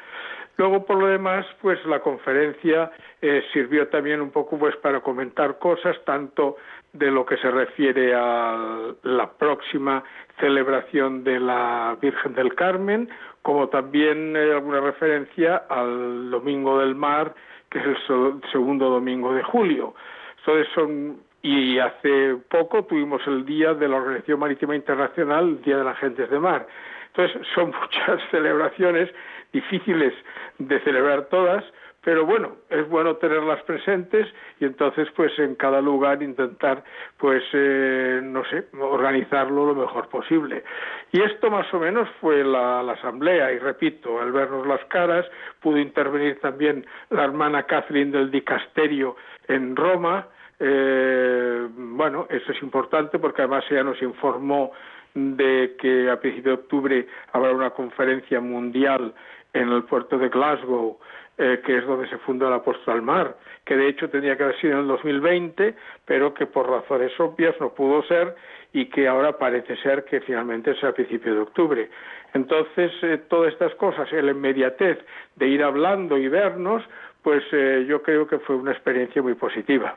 Luego, 0.61 0.85
por 0.85 0.99
lo 0.99 1.07
demás, 1.07 1.43
pues 1.59 1.83
la 1.87 2.01
conferencia 2.01 2.91
eh, 3.19 3.43
sirvió 3.51 3.87
también 3.87 4.21
un 4.21 4.29
poco 4.29 4.59
pues 4.59 4.75
para 4.75 4.99
comentar 4.99 5.57
cosas 5.57 5.97
tanto 6.05 6.57
de 6.93 7.09
lo 7.09 7.25
que 7.25 7.35
se 7.37 7.49
refiere 7.49 8.13
a 8.13 8.93
la 9.01 9.31
próxima 9.31 10.03
celebración 10.39 11.23
de 11.23 11.39
la 11.39 11.97
Virgen 11.99 12.35
del 12.35 12.53
Carmen, 12.53 13.09
como 13.41 13.69
también 13.69 14.37
alguna 14.37 14.81
referencia 14.81 15.63
al 15.67 16.29
Domingo 16.29 16.77
del 16.77 16.93
Mar, 16.93 17.33
que 17.67 17.79
es 17.79 17.85
el 17.87 18.41
segundo 18.51 18.87
domingo 18.87 19.33
de 19.33 19.41
julio. 19.41 19.95
Entonces 20.37 20.67
son 20.75 21.21
y 21.41 21.79
hace 21.79 22.37
poco 22.51 22.83
tuvimos 22.83 23.25
el 23.25 23.47
día 23.47 23.73
de 23.73 23.87
la 23.87 23.95
Organización 23.95 24.39
Marítima 24.39 24.75
Internacional, 24.75 25.43
el 25.45 25.61
Día 25.63 25.77
de 25.77 25.85
las 25.85 25.97
Gentes 25.97 26.29
de 26.29 26.37
Mar. 26.37 26.67
Entonces 27.07 27.47
son 27.55 27.73
muchas 27.81 28.21
celebraciones 28.29 29.09
difíciles 29.51 30.13
de 30.57 30.79
celebrar 30.81 31.25
todas, 31.25 31.63
pero 32.03 32.25
bueno, 32.25 32.57
es 32.69 32.89
bueno 32.89 33.17
tenerlas 33.17 33.61
presentes 33.63 34.27
y 34.59 34.65
entonces 34.65 35.07
pues 35.15 35.37
en 35.37 35.55
cada 35.55 35.81
lugar 35.81 36.23
intentar 36.23 36.83
pues 37.17 37.43
eh, 37.53 38.21
no 38.23 38.43
sé, 38.45 38.65
organizarlo 38.79 39.67
lo 39.67 39.75
mejor 39.75 40.09
posible. 40.09 40.63
Y 41.11 41.21
esto 41.21 41.51
más 41.51 41.71
o 41.73 41.79
menos 41.79 42.09
fue 42.19 42.43
la, 42.43 42.79
asamblea 42.91 43.51
y 43.51 43.59
repito, 43.59 44.19
al 44.19 44.31
vernos 44.31 44.65
las 44.65 44.83
caras 44.85 45.25
pudo 45.59 45.77
intervenir 45.77 46.39
también 46.39 46.85
la 47.11 47.23
hermana 47.23 47.63
Kathleen 47.63 48.11
del 48.11 48.31
Dicasterio 48.31 49.15
en 49.47 49.75
Roma, 49.75 50.27
eh, 50.59 51.67
bueno, 51.75 52.27
eso 52.29 52.51
es 52.51 52.61
importante 52.61 53.19
porque 53.19 53.41
además 53.41 53.63
ella 53.69 53.83
nos 53.83 54.01
informó 54.01 54.71
de 55.13 55.75
que 55.79 56.09
a 56.09 56.19
principios 56.19 56.57
de 56.57 56.61
octubre 56.63 57.07
habrá 57.33 57.51
una 57.51 57.71
conferencia 57.71 58.39
mundial 58.39 59.13
en 59.53 59.69
el 59.69 59.83
puerto 59.83 60.17
de 60.17 60.29
Glasgow, 60.29 60.97
eh, 61.37 61.61
que 61.65 61.77
es 61.77 61.87
donde 61.87 62.07
se 62.07 62.17
fundó 62.19 62.47
el 62.47 62.53
Apóstol 62.53 62.95
al 62.95 63.01
Mar, 63.01 63.35
que 63.65 63.75
de 63.75 63.87
hecho 63.87 64.09
tenía 64.09 64.37
que 64.37 64.43
haber 64.43 64.59
sido 64.59 64.73
en 64.73 64.79
el 64.79 64.87
2020, 64.87 65.75
pero 66.05 66.33
que 66.33 66.45
por 66.45 66.69
razones 66.69 67.11
obvias 67.19 67.55
no 67.59 67.73
pudo 67.73 68.03
ser 68.03 68.35
y 68.73 68.85
que 68.85 69.07
ahora 69.07 69.37
parece 69.37 69.75
ser 69.77 70.05
que 70.05 70.21
finalmente 70.21 70.75
sea 70.75 70.89
a 70.89 70.93
principios 70.93 71.35
de 71.35 71.41
octubre. 71.41 71.89
Entonces, 72.33 72.91
eh, 73.01 73.21
todas 73.29 73.53
estas 73.53 73.73
cosas, 73.75 74.11
la 74.11 74.31
inmediatez 74.31 74.99
de 75.35 75.47
ir 75.47 75.63
hablando 75.63 76.17
y 76.17 76.27
vernos, 76.27 76.83
pues 77.21 77.43
eh, 77.51 77.85
yo 77.87 78.01
creo 78.01 78.27
que 78.27 78.39
fue 78.39 78.55
una 78.55 78.71
experiencia 78.71 79.21
muy 79.21 79.35
positiva. 79.35 79.95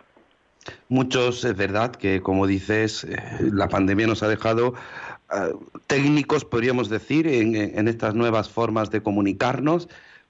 Muchos, 0.88 1.44
es 1.44 1.57
verdad 1.57 1.94
que, 1.94 2.20
como 2.20 2.46
dices, 2.46 3.07
la 3.40 3.68
pandemia 3.68 4.07
nos 4.07 4.22
ha 4.22 4.29
dejado 4.29 4.74
eh, 5.33 5.53
técnicos, 5.87 6.44
podríamos 6.44 6.88
decir, 6.88 7.27
en, 7.27 7.88
estas 7.88 8.14
nuevas 8.14 8.50
formas 8.50 8.90
de 8.90 9.03
comunicarnos, 9.03 9.88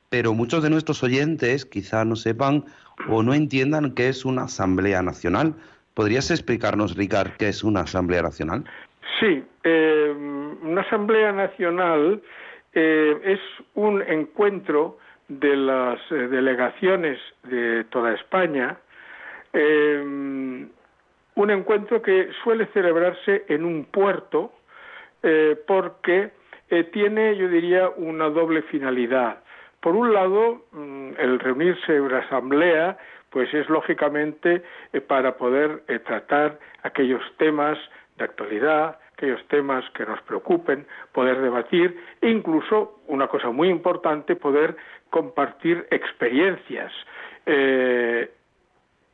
pero 0.08 0.34
muchos 0.34 0.62
de 0.62 0.70
nuestros 0.70 1.02
oyentes 1.02 1.64
quizá 1.64 2.04
no 2.04 2.16
sepan 2.16 2.64
o 3.08 3.22
no 3.22 3.34
entiendan 3.34 3.94
qué 3.94 4.08
es 4.08 4.24
una 4.24 4.44
Asamblea 4.44 5.02
Nacional. 5.02 5.54
¿Podrías 5.94 6.30
explicarnos, 6.30 6.96
Ricard, 6.96 7.32
qué 7.38 7.48
es 7.48 7.64
una 7.64 7.80
Asamblea 7.80 8.22
Nacional? 8.22 8.64
Sí, 9.20 9.44
eh, 9.64 10.14
una 10.62 10.82
Asamblea 10.82 11.32
Nacional 11.32 12.22
eh, 12.72 13.20
es 13.24 13.40
un 13.74 14.02
encuentro 14.02 14.98
de 15.28 15.56
las 15.56 15.98
delegaciones 16.10 17.18
de 17.44 17.84
toda 17.84 18.14
España, 18.14 18.78
un 19.54 21.50
encuentro 21.50 22.02
que 22.02 22.30
suele 22.42 22.66
celebrarse 22.66 23.44
en 23.48 23.64
un 23.64 23.84
puerto, 23.84 24.52
eh, 25.22 25.56
porque 25.66 26.32
eh, 26.68 26.84
tiene, 26.84 27.34
yo 27.36 27.48
diría, 27.48 27.88
una 27.88 28.28
doble 28.28 28.62
finalidad. 28.62 29.38
Por 29.80 29.96
un 29.96 30.12
lado, 30.12 30.64
mm, 30.72 31.12
el 31.18 31.38
reunirse 31.40 31.96
en 31.96 32.02
una 32.02 32.18
asamblea, 32.18 32.98
pues 33.30 33.52
es 33.54 33.68
lógicamente 33.70 34.62
eh, 34.92 35.00
para 35.00 35.36
poder 35.36 35.82
tratar 36.04 36.58
aquellos 36.82 37.22
temas 37.38 37.78
de 38.18 38.24
actualidad, 38.24 38.98
aquellos 39.14 39.42
temas 39.48 39.84
que 39.94 40.04
nos 40.04 40.20
preocupen, 40.22 40.86
poder 41.12 41.40
debatir 41.40 41.98
e 42.20 42.28
incluso, 42.28 43.00
una 43.06 43.26
cosa 43.26 43.50
muy 43.50 43.68
importante, 43.68 44.36
poder 44.36 44.76
compartir 45.10 45.86
experiencias. 45.90 46.92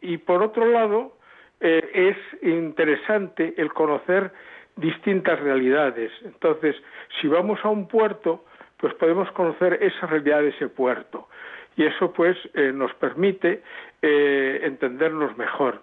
Y 0.00 0.18
por 0.18 0.42
otro 0.42 0.66
lado, 0.66 1.16
es 1.60 2.16
interesante 2.40 3.52
el 3.58 3.70
conocer 3.72 4.32
distintas 4.76 5.38
realidades. 5.40 6.10
Entonces, 6.24 6.74
si 7.20 7.28
vamos 7.28 7.60
a 7.62 7.68
un 7.68 7.86
puerto, 7.86 8.44
pues 8.78 8.94
podemos 8.94 9.30
conocer 9.32 9.78
esa 9.82 10.06
realidad 10.06 10.40
de 10.40 10.48
ese 10.48 10.68
puerto. 10.68 11.28
Y 11.76 11.84
eso 11.84 12.12
pues 12.12 12.36
eh, 12.54 12.72
nos 12.74 12.92
permite 12.94 13.62
eh, 14.02 14.60
entendernos 14.62 15.36
mejor. 15.36 15.82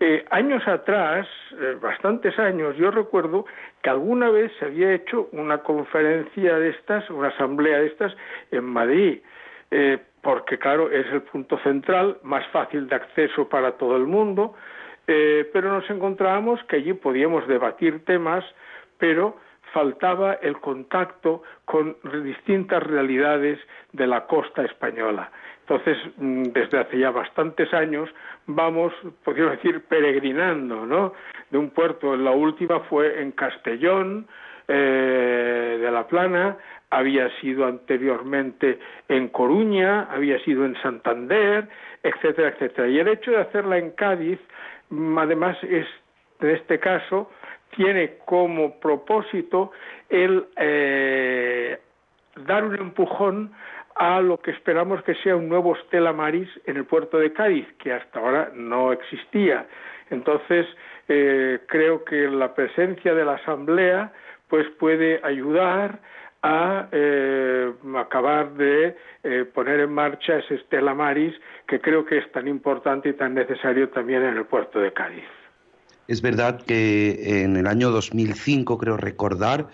Eh, 0.00 0.24
años 0.30 0.66
atrás, 0.66 1.28
bastantes 1.80 2.38
años, 2.38 2.74
yo 2.78 2.90
recuerdo 2.90 3.44
que 3.82 3.90
alguna 3.90 4.30
vez 4.30 4.50
se 4.58 4.64
había 4.64 4.94
hecho 4.94 5.28
una 5.32 5.58
conferencia 5.58 6.58
de 6.58 6.70
estas, 6.70 7.08
una 7.10 7.28
asamblea 7.28 7.80
de 7.80 7.86
estas 7.88 8.16
en 8.50 8.64
Madrid, 8.64 9.20
porque 10.22 10.58
claro, 10.58 10.90
es 10.90 11.06
el 11.12 11.22
punto 11.22 11.58
central, 11.58 12.18
más 12.22 12.46
fácil 12.48 12.88
de 12.88 12.96
acceso 12.96 13.48
para 13.48 13.72
todo 13.72 13.96
el 13.96 14.06
mundo, 14.06 14.54
pero 15.06 15.72
nos 15.72 15.88
encontrábamos 15.90 16.62
que 16.64 16.76
allí 16.76 16.92
podíamos 16.92 17.48
debatir 17.48 18.04
temas, 18.04 18.44
pero 18.98 19.36
faltaba 19.72 20.34
el 20.34 20.58
contacto 20.58 21.42
con 21.64 21.96
distintas 22.24 22.82
realidades 22.82 23.58
de 23.92 24.06
la 24.06 24.26
costa 24.26 24.64
española. 24.64 25.30
Entonces, 25.60 25.98
mm, 26.16 26.42
desde 26.52 26.78
hace 26.78 26.98
ya 26.98 27.10
bastantes 27.10 27.72
años 27.72 28.10
vamos, 28.46 28.92
podríamos 29.24 29.56
decir, 29.56 29.84
peregrinando, 29.84 30.84
¿no? 30.84 31.12
De 31.50 31.58
un 31.58 31.70
puerto, 31.70 32.16
la 32.16 32.32
última 32.32 32.80
fue 32.80 33.22
en 33.22 33.32
Castellón, 33.32 34.26
eh, 34.72 35.78
de 35.80 35.90
la 35.90 36.06
Plana, 36.06 36.56
había 36.90 37.28
sido 37.40 37.66
anteriormente 37.66 38.78
en 39.08 39.28
Coruña, 39.28 40.02
había 40.12 40.38
sido 40.44 40.64
en 40.64 40.80
Santander, 40.80 41.68
etcétera, 42.04 42.50
etcétera. 42.50 42.86
Y 42.86 43.00
el 43.00 43.08
hecho 43.08 43.32
de 43.32 43.38
hacerla 43.38 43.78
en 43.78 43.90
Cádiz, 43.90 44.38
mm, 44.90 45.18
además, 45.18 45.56
es, 45.64 45.86
en 46.40 46.50
este 46.50 46.78
caso, 46.78 47.30
tiene 47.76 48.18
como 48.24 48.78
propósito 48.78 49.72
el 50.08 50.46
eh, 50.56 51.76
dar 52.46 52.64
un 52.64 52.76
empujón 52.76 53.52
a 53.96 54.20
lo 54.20 54.38
que 54.38 54.52
esperamos 54.52 55.02
que 55.02 55.16
sea 55.16 55.34
un 55.34 55.48
nuevo 55.48 55.74
Stella 55.86 56.12
Maris 56.12 56.48
en 56.64 56.76
el 56.76 56.84
puerto 56.84 57.18
de 57.18 57.32
Cádiz, 57.32 57.66
que 57.78 57.92
hasta 57.92 58.20
ahora 58.20 58.52
no 58.54 58.92
existía. 58.92 59.66
Entonces, 60.10 60.64
eh, 61.08 61.58
creo 61.66 62.04
que 62.04 62.28
la 62.28 62.54
presencia 62.54 63.14
de 63.14 63.24
la 63.24 63.34
Asamblea 63.34 64.12
pues 64.50 64.66
puede 64.78 65.20
ayudar 65.24 66.00
a 66.42 66.88
eh, 66.92 67.72
acabar 67.96 68.54
de 68.54 68.96
poner 69.54 69.80
en 69.80 69.92
marcha 69.92 70.38
ese 70.38 70.58
Stella 70.64 70.94
Maris 70.94 71.34
que 71.68 71.80
creo 71.80 72.04
que 72.04 72.18
es 72.18 72.32
tan 72.32 72.48
importante 72.48 73.10
y 73.10 73.12
tan 73.12 73.34
necesario 73.34 73.90
también 73.90 74.22
en 74.22 74.36
el 74.38 74.46
puerto 74.46 74.80
de 74.80 74.92
Cádiz. 74.92 75.24
Es 76.08 76.22
verdad 76.22 76.62
que 76.62 77.42
en 77.44 77.56
el 77.56 77.66
año 77.66 77.90
2005, 77.90 78.78
creo 78.78 78.96
recordar, 78.96 79.68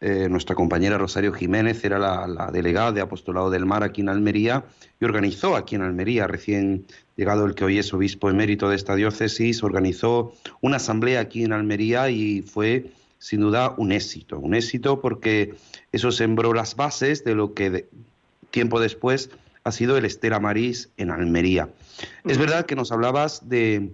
eh, 0.00 0.28
nuestra 0.28 0.54
compañera 0.54 0.98
Rosario 0.98 1.32
Jiménez 1.32 1.82
era 1.84 1.98
la, 1.98 2.50
delegada 2.52 2.92
de 2.92 3.00
Apostolado 3.00 3.48
del 3.48 3.64
Mar 3.64 3.82
aquí 3.82 4.02
en 4.02 4.08
Almería 4.08 4.64
y 5.00 5.04
organizó 5.06 5.56
aquí 5.56 5.76
en 5.76 5.82
Almería, 5.82 6.26
recién 6.26 6.84
llegado 7.16 7.46
el 7.46 7.54
que 7.54 7.64
hoy 7.64 7.78
es 7.78 7.94
obispo 7.94 8.28
emérito 8.28 8.68
de 8.68 8.76
esta 8.76 8.96
diócesis, 8.96 9.62
organizó 9.62 10.34
una 10.60 10.76
asamblea 10.76 11.20
aquí 11.20 11.44
en 11.44 11.52
Almería 11.52 12.10
y 12.10 12.42
fue 12.42 12.86
sin 13.24 13.40
duda 13.40 13.72
un 13.78 13.90
éxito, 13.90 14.38
un 14.38 14.54
éxito 14.54 15.00
porque 15.00 15.54
eso 15.92 16.12
sembró 16.12 16.52
las 16.52 16.76
bases 16.76 17.24
de 17.24 17.34
lo 17.34 17.54
que 17.54 17.88
tiempo 18.50 18.80
después 18.80 19.30
ha 19.64 19.72
sido 19.72 19.96
el 19.96 20.04
Estela 20.04 20.40
Marís 20.40 20.90
en 20.98 21.10
Almería. 21.10 21.70
Es 22.26 22.36
verdad 22.36 22.66
que 22.66 22.76
nos 22.76 22.92
hablabas 22.92 23.48
de, 23.48 23.92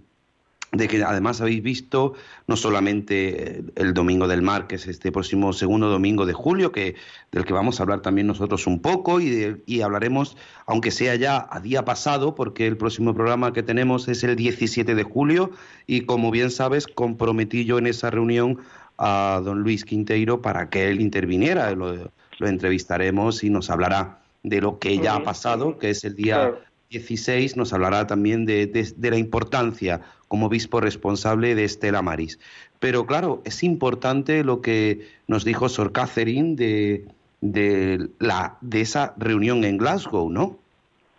de 0.73 0.89
que 0.89 1.05
además 1.05 1.41
habéis 1.41 1.63
visto 1.63 2.15
no 2.49 2.57
solamente 2.57 3.59
eh, 3.59 3.65
el 3.77 3.95
Domingo 3.95 4.27
del 4.27 4.43
Mar, 4.43 4.67
que 4.67 4.75
es 4.75 4.89
este 4.89 5.13
próximo 5.13 5.53
segundo 5.53 5.89
domingo 5.89 6.27
de 6.27 6.33
julio, 6.33 6.73
que, 6.73 6.97
del 7.31 7.45
que 7.45 7.53
vamos 7.53 7.79
a 7.79 7.85
hablar 7.85 8.03
también 8.03 8.27
nosotros 8.27 8.67
un 8.67 8.83
poco 8.83 9.21
y, 9.21 9.63
y 9.65 9.83
hablaremos, 9.83 10.37
aunque 10.67 10.91
sea 10.91 11.15
ya 11.15 11.47
a 11.53 11.61
día 11.61 11.85
pasado, 11.85 12.35
porque 12.35 12.67
el 12.67 12.77
próximo 12.77 13.15
programa 13.15 13.53
que 13.53 13.63
tenemos 13.63 14.09
es 14.09 14.25
el 14.25 14.35
17 14.35 14.97
de 14.97 15.03
julio 15.05 15.53
y 15.87 16.01
como 16.01 16.33
bien 16.33 16.51
sabes, 16.51 16.89
comprometí 16.89 17.65
yo 17.65 17.79
en 17.79 17.87
esa 17.87 18.11
reunión 18.11 18.59
a 19.01 19.41
don 19.43 19.63
Luis 19.63 19.85
Quinteiro 19.85 20.41
para 20.41 20.71
que 20.71 20.89
él 20.89 21.01
interviniera, 21.01 21.73
lo, 21.73 22.13
lo 22.39 22.47
entrevistaremos 22.47 23.43
y 23.43 23.51
nos 23.51 23.71
hablará 23.71 24.19
de 24.43 24.61
lo 24.61 24.79
que 24.79 24.99
ya 24.99 25.17
ha 25.17 25.23
pasado, 25.25 25.79
que 25.79 25.91
es 25.91 26.05
el 26.05 26.15
día... 26.15 26.55
16 26.91 27.57
nos 27.57 27.73
hablará 27.73 28.09
también 28.09 28.45
de, 28.47 28.67
de, 28.67 29.11
la 29.11 29.17
importancia 29.17 30.01
como 30.27 30.47
obispo 30.47 30.81
responsable 30.81 31.55
de 31.55 31.63
Estela 31.63 32.03
Maris. 32.03 32.41
Pero 32.81 33.07
claro, 33.07 33.43
es 33.45 33.63
importante 33.63 34.43
lo 34.43 34.61
que 34.61 35.07
nos 35.29 35.45
dijo 35.45 35.69
Sor 35.69 35.93
Catherine 35.93 36.57
de, 36.57 37.05
de, 37.41 38.09
la, 38.19 38.57
de 38.61 38.81
esa 38.81 39.15
reunión 39.19 39.63
en 39.63 39.79
Glasgow, 39.79 40.31
¿no? 40.31 40.59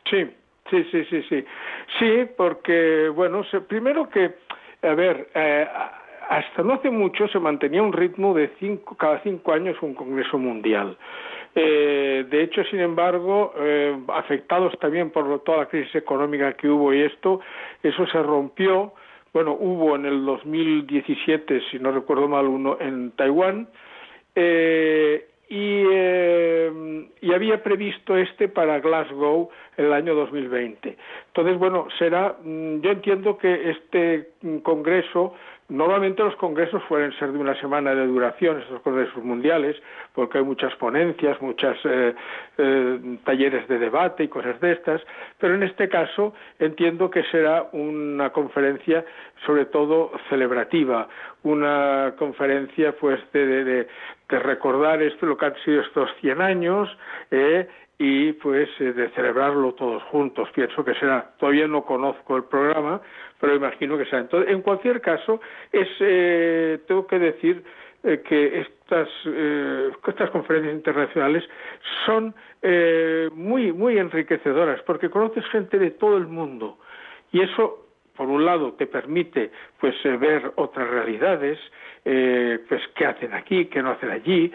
Sí, 0.10 0.26
sí, 0.70 0.84
sí, 0.92 1.06
sí, 1.10 1.24
sí. 1.30 1.46
Sí, 2.00 2.30
porque, 2.36 3.10
bueno, 3.10 3.44
primero 3.68 4.10
que, 4.10 4.36
a 4.82 4.94
ver, 4.94 5.30
eh, 5.34 5.68
hasta 6.32 6.64
no 6.64 6.76
hace 6.76 6.90
mucho 6.90 7.28
se 7.28 7.40
mantenía 7.40 7.84
un 7.84 7.92
ritmo 7.92 8.34
de 8.34 8.52
cinco, 8.58 8.96
cada 8.96 9.22
cinco 9.22 9.52
años 9.52 9.76
un 9.82 9.94
congreso 9.94 10.38
mundial. 10.38 10.98
Eh, 11.54 12.26
de 12.30 12.44
hecho, 12.44 12.64
sin 12.64 12.80
embargo, 12.80 13.54
eh, 13.60 13.98
afectados 14.08 14.80
también 14.80 15.10
por 15.10 15.44
toda 15.44 15.58
la 15.58 15.66
crisis 15.66 15.94
económica 15.94 16.54
que 16.54 16.70
hubo 16.70 16.94
y 16.94 17.02
esto, 17.02 17.42
eso 17.84 18.08
se 18.08 18.24
rompió. 18.24 18.94
Bueno, 19.34 19.58
hubo 19.60 19.98
en 19.98 20.06
el 20.06 20.26
2017, 20.26 21.64
si 21.70 21.80
no 21.80 21.92
recuerdo 21.92 22.30
mal, 22.30 22.48
uno 22.48 22.78
en 22.80 23.12
Taiwán. 23.12 23.68
Eh, 24.34 25.28
y, 25.50 25.84
y, 27.28 27.34
había 27.34 27.62
previsto 27.62 28.16
este 28.16 28.48
para 28.48 28.80
Glasgow 28.80 29.50
el 29.76 29.92
año 29.92 30.16
2020. 30.16 30.96
Entonces, 31.28 31.60
bueno, 31.60 31.90
será, 32.00 32.38
mm, 32.42 32.80
yo 32.80 32.92
entiendo 32.92 33.38
que 33.38 33.72
este 33.72 34.30
mm, 34.42 34.60
congreso 34.60 35.34
Normalmente 35.70 36.22
los 36.22 36.36
congresos 36.36 36.84
suelen 36.88 37.14
ser 37.18 37.32
de 37.32 37.38
una 37.38 37.56
semana 37.62 37.96
de 37.96 38.06
duración, 38.06 38.60
estos 38.60 38.82
congresos 38.82 39.24
mundiales, 39.24 39.82
porque 40.14 40.40
hay 40.40 40.44
muchas 40.44 40.76
ponencias, 40.76 41.42
muchos 41.42 41.78
eh, 41.86 42.14
eh, 42.58 43.18
talleres 43.24 43.68
de 43.70 43.80
debate 43.80 44.26
y 44.26 44.28
cosas 44.28 44.60
de 44.60 44.74
estas, 44.74 45.02
pero 45.40 45.56
en 45.56 45.64
este 45.64 45.88
caso 45.88 46.34
entiendo 46.60 47.10
que 47.10 47.24
será 47.32 47.68
una 47.72 48.32
conferencia 48.32 49.06
sobre 49.46 49.66
todo 49.66 50.12
celebrativa, 50.30 51.08
una 51.44 52.16
conferencia 52.18 52.94
pues 52.98 53.20
de, 53.32 53.64
de, 53.64 53.88
recordar 54.30 55.02
esto, 55.02 55.26
lo 55.26 55.38
que 55.38 55.46
han 55.46 55.56
sido 55.64 55.82
estos 55.82 56.10
100 56.22 56.42
años, 56.42 56.98
eh, 57.32 57.68
y 58.04 58.34
pues 58.34 58.68
eh, 58.80 58.94
de 58.94 59.10
celebrarlo 59.10 59.76
todos 59.76 60.02
juntos. 60.06 60.50
Pienso 60.56 60.84
que 60.84 60.96
será, 60.96 61.34
todavía 61.38 61.68
no 61.68 61.86
conozco 61.86 62.36
el 62.36 62.46
programa, 62.46 63.00
pero 63.42 63.56
imagino 63.56 63.98
que 63.98 64.06
será. 64.06 64.20
Entonces, 64.20 64.50
en 64.54 64.62
cualquier 64.62 65.02
caso, 65.02 65.42
es, 65.72 65.88
eh, 66.00 66.80
tengo 66.88 67.06
que 67.08 67.20
decir 67.20 67.64
eh, 68.04 68.22
que 68.28 68.62
estas, 68.62 69.10
estas 70.08 70.30
conferencias 70.30 70.74
internacionales 70.74 71.44
son 72.06 72.34
muy, 73.34 73.74
muy 73.74 73.98
enriquecedoras, 73.98 74.82
porque 74.84 75.10
conoces 75.10 75.44
gente 75.48 75.80
de 75.80 75.92
todo 75.92 76.16
el 76.18 76.28
mundo, 76.28 76.78
y 77.32 77.42
eso 77.42 77.88
por 78.16 78.28
un 78.28 78.46
lado 78.46 78.74
te 78.74 78.86
permite 78.86 79.50
pues 79.80 79.96
ver 80.04 80.52
otras 80.56 80.88
realidades 80.88 81.58
pues 82.04 82.82
qué 82.96 83.06
hacen 83.06 83.34
aquí 83.34 83.66
qué 83.66 83.82
no 83.82 83.92
hacen 83.92 84.12
allí 84.12 84.52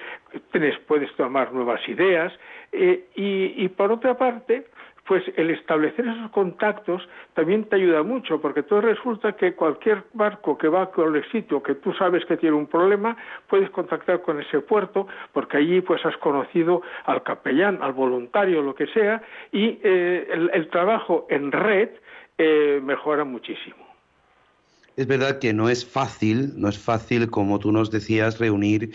puedes 0.87 1.13
tomar 1.17 1.53
nuevas 1.53 1.81
ideas 1.89 2.33
eh, 2.79 3.07
y, 3.15 3.69
por 3.69 3.91
otra 3.91 4.19
parte, 4.19 4.67
pues 5.07 5.23
el 5.37 5.51
establecer 5.51 6.07
esos 6.07 6.31
contactos 6.31 7.09
también 7.35 7.65
te 7.65 7.77
ayuda 7.77 8.03
mucho, 8.03 8.41
porque 8.41 8.63
todo 8.63 8.81
resulta 8.81 9.33
que 9.33 9.55
cualquier 9.55 10.05
barco 10.13 10.59
que 10.59 10.69
va 10.69 10.91
con 10.91 11.15
el 11.15 11.25
sitio 11.31 11.63
que 11.63 11.75
tú 11.77 11.93
sabes 11.95 12.25
que 12.27 12.37
tiene 12.37 12.57
un 12.57 12.67
problema, 12.67 13.17
puedes 13.49 13.71
contactar 13.71 14.23
con 14.23 14.41
ese 14.41 14.61
puerto, 14.61 15.07
porque 15.33 15.59
allí 15.59 15.81
pues 15.81 16.05
has 16.05 16.17
conocido 16.19 16.83
al 17.05 17.23
capellán, 17.23 17.79
al 17.83 17.93
voluntario, 17.93 18.63
lo 18.63 18.75
que 18.75 18.87
sea, 18.89 19.23
y 19.53 19.79
eh, 19.83 20.49
el, 20.53 20.69
trabajo 20.69 21.27
en 21.31 21.53
red 21.53 21.91
eh, 22.39 22.81
mejora 22.83 23.25
muchísimo. 23.25 23.87
Es 24.97 25.07
verdad 25.07 25.39
que 25.39 25.53
no 25.53 25.69
es 25.69 25.85
fácil, 25.85 26.53
no 26.57 26.69
es 26.69 26.79
fácil, 26.79 27.29
como 27.31 27.59
tú 27.59 27.71
nos 27.71 27.91
decías, 27.91 28.39
reunir 28.39 28.95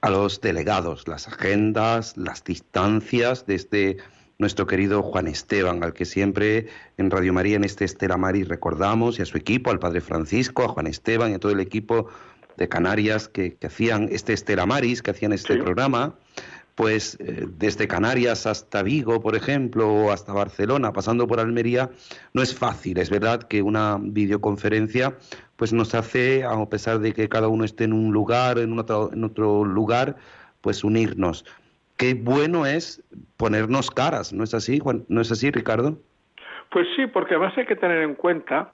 a 0.00 0.08
los 0.08 0.40
delegados, 0.40 1.08
las 1.08 1.26
agendas, 1.26 2.16
las 2.16 2.44
distancias 2.44 3.44
desde 3.44 3.98
nuestro 4.42 4.66
querido 4.66 5.02
Juan 5.02 5.28
Esteban, 5.28 5.82
al 5.82 5.94
que 5.94 6.04
siempre 6.04 6.66
en 6.98 7.10
Radio 7.10 7.32
María, 7.32 7.56
en 7.56 7.64
este 7.64 7.86
Estela 7.86 8.18
Maris, 8.18 8.48
recordamos, 8.48 9.18
y 9.18 9.22
a 9.22 9.24
su 9.24 9.38
equipo, 9.38 9.70
al 9.70 9.78
Padre 9.78 10.02
Francisco, 10.02 10.64
a 10.64 10.68
Juan 10.68 10.88
Esteban 10.88 11.30
y 11.30 11.34
a 11.34 11.38
todo 11.38 11.52
el 11.52 11.60
equipo 11.60 12.08
de 12.56 12.68
Canarias 12.68 13.28
que, 13.28 13.56
hacían 13.64 14.08
este 14.10 14.32
Estela 14.34 14.66
Maris, 14.66 15.00
que 15.00 15.12
hacían 15.12 15.32
este 15.32 15.56
programa. 15.56 16.16
pues 16.74 17.18
eh, 17.20 17.46
desde 17.58 17.86
Canarias 17.86 18.46
hasta 18.46 18.82
Vigo, 18.82 19.20
por 19.20 19.36
ejemplo, 19.36 19.88
o 19.92 20.10
hasta 20.10 20.32
Barcelona, 20.32 20.92
pasando 20.92 21.26
por 21.26 21.38
Almería, 21.38 21.90
no 22.32 22.42
es 22.42 22.54
fácil. 22.54 22.98
Es 22.98 23.10
verdad 23.10 23.42
que 23.42 23.62
una 23.62 23.98
videoconferencia 24.00 25.16
pues 25.56 25.72
nos 25.72 25.94
hace, 25.94 26.44
a 26.44 26.66
pesar 26.66 26.98
de 26.98 27.12
que 27.12 27.28
cada 27.28 27.48
uno 27.48 27.64
esté 27.64 27.84
en 27.84 27.92
un 27.92 28.12
lugar, 28.12 28.58
en 28.58 28.78
otro, 28.78 29.10
en 29.12 29.22
otro 29.22 29.64
lugar, 29.64 30.16
pues 30.62 30.82
unirnos. 30.82 31.44
Qué 32.02 32.14
bueno 32.14 32.66
es 32.66 33.00
ponernos 33.36 33.88
caras, 33.88 34.32
¿no 34.32 34.42
es 34.42 34.54
así, 34.54 34.80
Juan? 34.80 35.04
¿No 35.08 35.20
es 35.20 35.30
así, 35.30 35.52
Ricardo? 35.52 35.98
Pues 36.70 36.88
sí, 36.96 37.06
porque 37.06 37.36
además 37.36 37.56
hay 37.56 37.64
que 37.64 37.76
tener 37.76 38.02
en 38.02 38.16
cuenta 38.16 38.72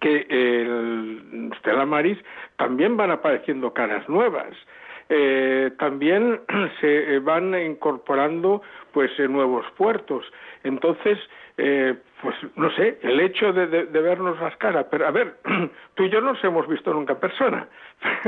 que 0.00 0.26
el 0.28 1.52
Stella 1.60 1.86
Maris 1.86 2.18
también 2.56 2.96
van 2.96 3.12
apareciendo 3.12 3.72
caras 3.72 4.08
nuevas. 4.08 4.56
Eh, 5.08 5.70
también 5.78 6.40
se 6.80 7.20
van 7.20 7.54
incorporando 7.54 8.60
pues 8.92 9.12
nuevos 9.20 9.64
puertos. 9.76 10.24
Entonces, 10.64 11.20
eh, 11.58 11.94
pues 12.22 12.34
no 12.56 12.74
sé, 12.74 12.98
el 13.02 13.20
hecho 13.20 13.52
de, 13.52 13.66
vernos 13.84 14.40
las 14.40 14.56
caras, 14.56 14.86
pero 14.90 15.06
a 15.06 15.12
ver, 15.12 15.36
tú 15.94 16.02
y 16.02 16.10
yo 16.10 16.20
no 16.20 16.32
nos 16.32 16.42
hemos 16.42 16.66
visto 16.66 16.92
nunca 16.92 17.20
persona. 17.20 17.68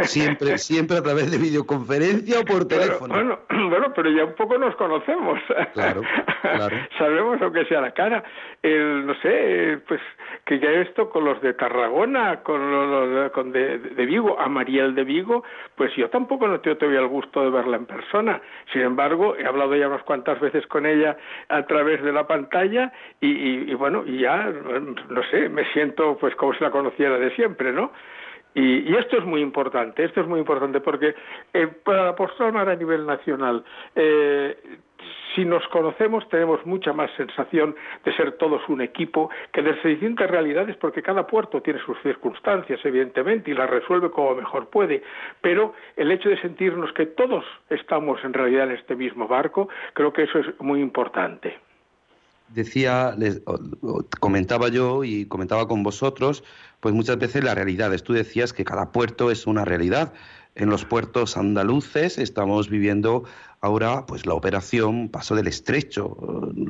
Siempre, 0.03 0.59
siempre 0.59 0.99
a 0.99 1.03
través 1.03 1.31
de 1.31 1.39
videoconferencia 1.39 2.41
o 2.41 2.45
por 2.45 2.67
teléfono. 2.67 3.15
bueno, 3.15 3.39
bueno, 3.71 3.93
pero 3.95 4.11
ya 4.11 4.25
un 4.25 4.35
poco 4.35 4.59
nos 4.59 4.75
conocemos. 4.77 5.41
Claro, 5.73 6.03
claro. 6.43 6.77
Sabemos 6.99 7.41
aunque 7.43 7.65
sea 7.67 7.81
la 7.81 7.93
cara. 7.93 8.23
El, 8.63 9.07
no 9.07 9.15
sé, 9.21 9.79
pues 9.87 10.01
que 10.45 10.59
ya 10.59 10.71
esto 10.71 11.11
con 11.11 11.25
los 11.25 11.41
de 11.41 11.55
Tarragona, 11.55 12.43
con 12.43 12.71
los 12.71 13.33
con 13.33 13.53
de, 13.53 13.79
Vigo, 14.07 14.39
a 14.39 14.49
Mariel 14.49 14.95
de 14.95 15.05
Vigo, 15.05 15.45
pues 15.75 15.95
yo 15.97 16.11
tampoco 16.11 16.47
no 16.47 16.61
tengo 16.61 16.77
todavía 16.77 17.01
el 17.01 17.09
gusto 17.09 17.43
de 17.43 17.51
verla 17.51 17.77
en 17.77 17.87
persona. 17.87 18.41
Sin 18.73 18.83
embargo, 18.83 19.37
he 19.37 19.47
hablado 19.47 19.75
ya 19.75 19.89
unas 19.89 20.03
cuantas 20.03 20.41
veces 20.41 20.67
con 20.67 20.87
ella 20.87 21.17
a 21.49 21.63
través 21.67 22.03
de 22.03 22.13
la 22.13 22.27
pantalla 22.27 22.93
y, 23.21 23.71
y 23.71 23.75
bueno, 23.75 24.05
y 24.07 24.21
ya, 24.21 24.51
no 25.09 25.23
sé, 25.31 25.49
me 25.49 25.65
siento 25.73 26.17
pues 26.19 26.35
como 26.37 26.55
si 26.55 26.63
la 26.63 26.71
conociera 26.71 27.19
de 27.19 27.35
siempre, 27.35 27.73
¿no? 27.73 27.93
Y, 28.55 28.95
esto 28.95 29.19
es 29.19 29.25
muy 29.25 29.41
importante, 29.41 30.05
esto 30.05 30.21
es 30.21 30.29
muy 30.29 30.39
importante 30.39 30.81
porque 30.81 31.15
eh, 31.53 31.67
para 31.67 32.15
la 32.15 32.61
a 32.73 32.77
nivel 32.77 33.05
nacional, 33.05 33.65
eh, 33.97 34.57
si 35.35 35.45
nos 35.45 35.67
conocemos 35.69 36.29
tenemos 36.29 36.65
mucha 36.65 36.93
más 36.93 37.11
sensación 37.17 37.75
de 38.05 38.15
ser 38.15 38.33
todos 38.33 38.63
un 38.69 38.81
equipo 38.81 39.29
que 39.53 39.61
desde 39.61 39.91
distintas 39.91 40.31
realidades, 40.31 40.77
porque 40.77 41.03
cada 41.03 41.27
puerto 41.27 41.61
tiene 41.61 41.81
sus 41.81 42.01
circunstancias, 42.03 42.81
evidentemente, 42.85 43.51
y 43.51 43.55
las 43.55 43.69
resuelve 43.69 44.11
como 44.11 44.37
mejor 44.37 44.69
puede, 44.69 45.03
pero 45.41 45.75
el 45.97 46.13
hecho 46.13 46.29
de 46.29 46.41
sentirnos 46.41 46.93
que 46.93 47.07
todos 47.07 47.45
estamos 47.71 48.23
en 48.25 48.33
realidad 48.33 48.71
en 48.71 48.77
este 48.77 48.95
mismo 48.95 49.27
barco, 49.27 49.69
creo 49.95 50.13
que 50.13 50.23
eso 50.23 50.39
es 50.39 50.61
muy 50.61 50.81
importante 50.81 51.59
decía, 52.55 53.15
les, 53.19 53.43
comentaba 54.21 54.69
yo 54.69 55.05
y 55.05 55.27
comentaba 55.27 55.69
con 55.69 55.83
vosotros, 55.83 56.45
pues 56.81 56.95
muchas 56.95 57.19
veces 57.19 57.45
las 57.45 57.55
realidades. 57.55 58.03
Tú 58.03 58.13
decías 58.13 58.53
que 58.53 58.65
cada 58.65 58.93
puerto 58.93 59.31
es 59.31 59.47
una 59.47 59.65
realidad. 59.65 60.13
En 60.55 60.71
los 60.71 60.85
puertos 60.85 61.37
andaluces 61.37 62.19
estamos 62.19 62.71
viviendo 62.71 63.25
ahora 63.61 64.07
pues 64.07 64.25
la 64.25 64.35
operación 64.35 65.09
Paso 65.09 65.35
del 65.35 65.49
Estrecho. 65.49 66.17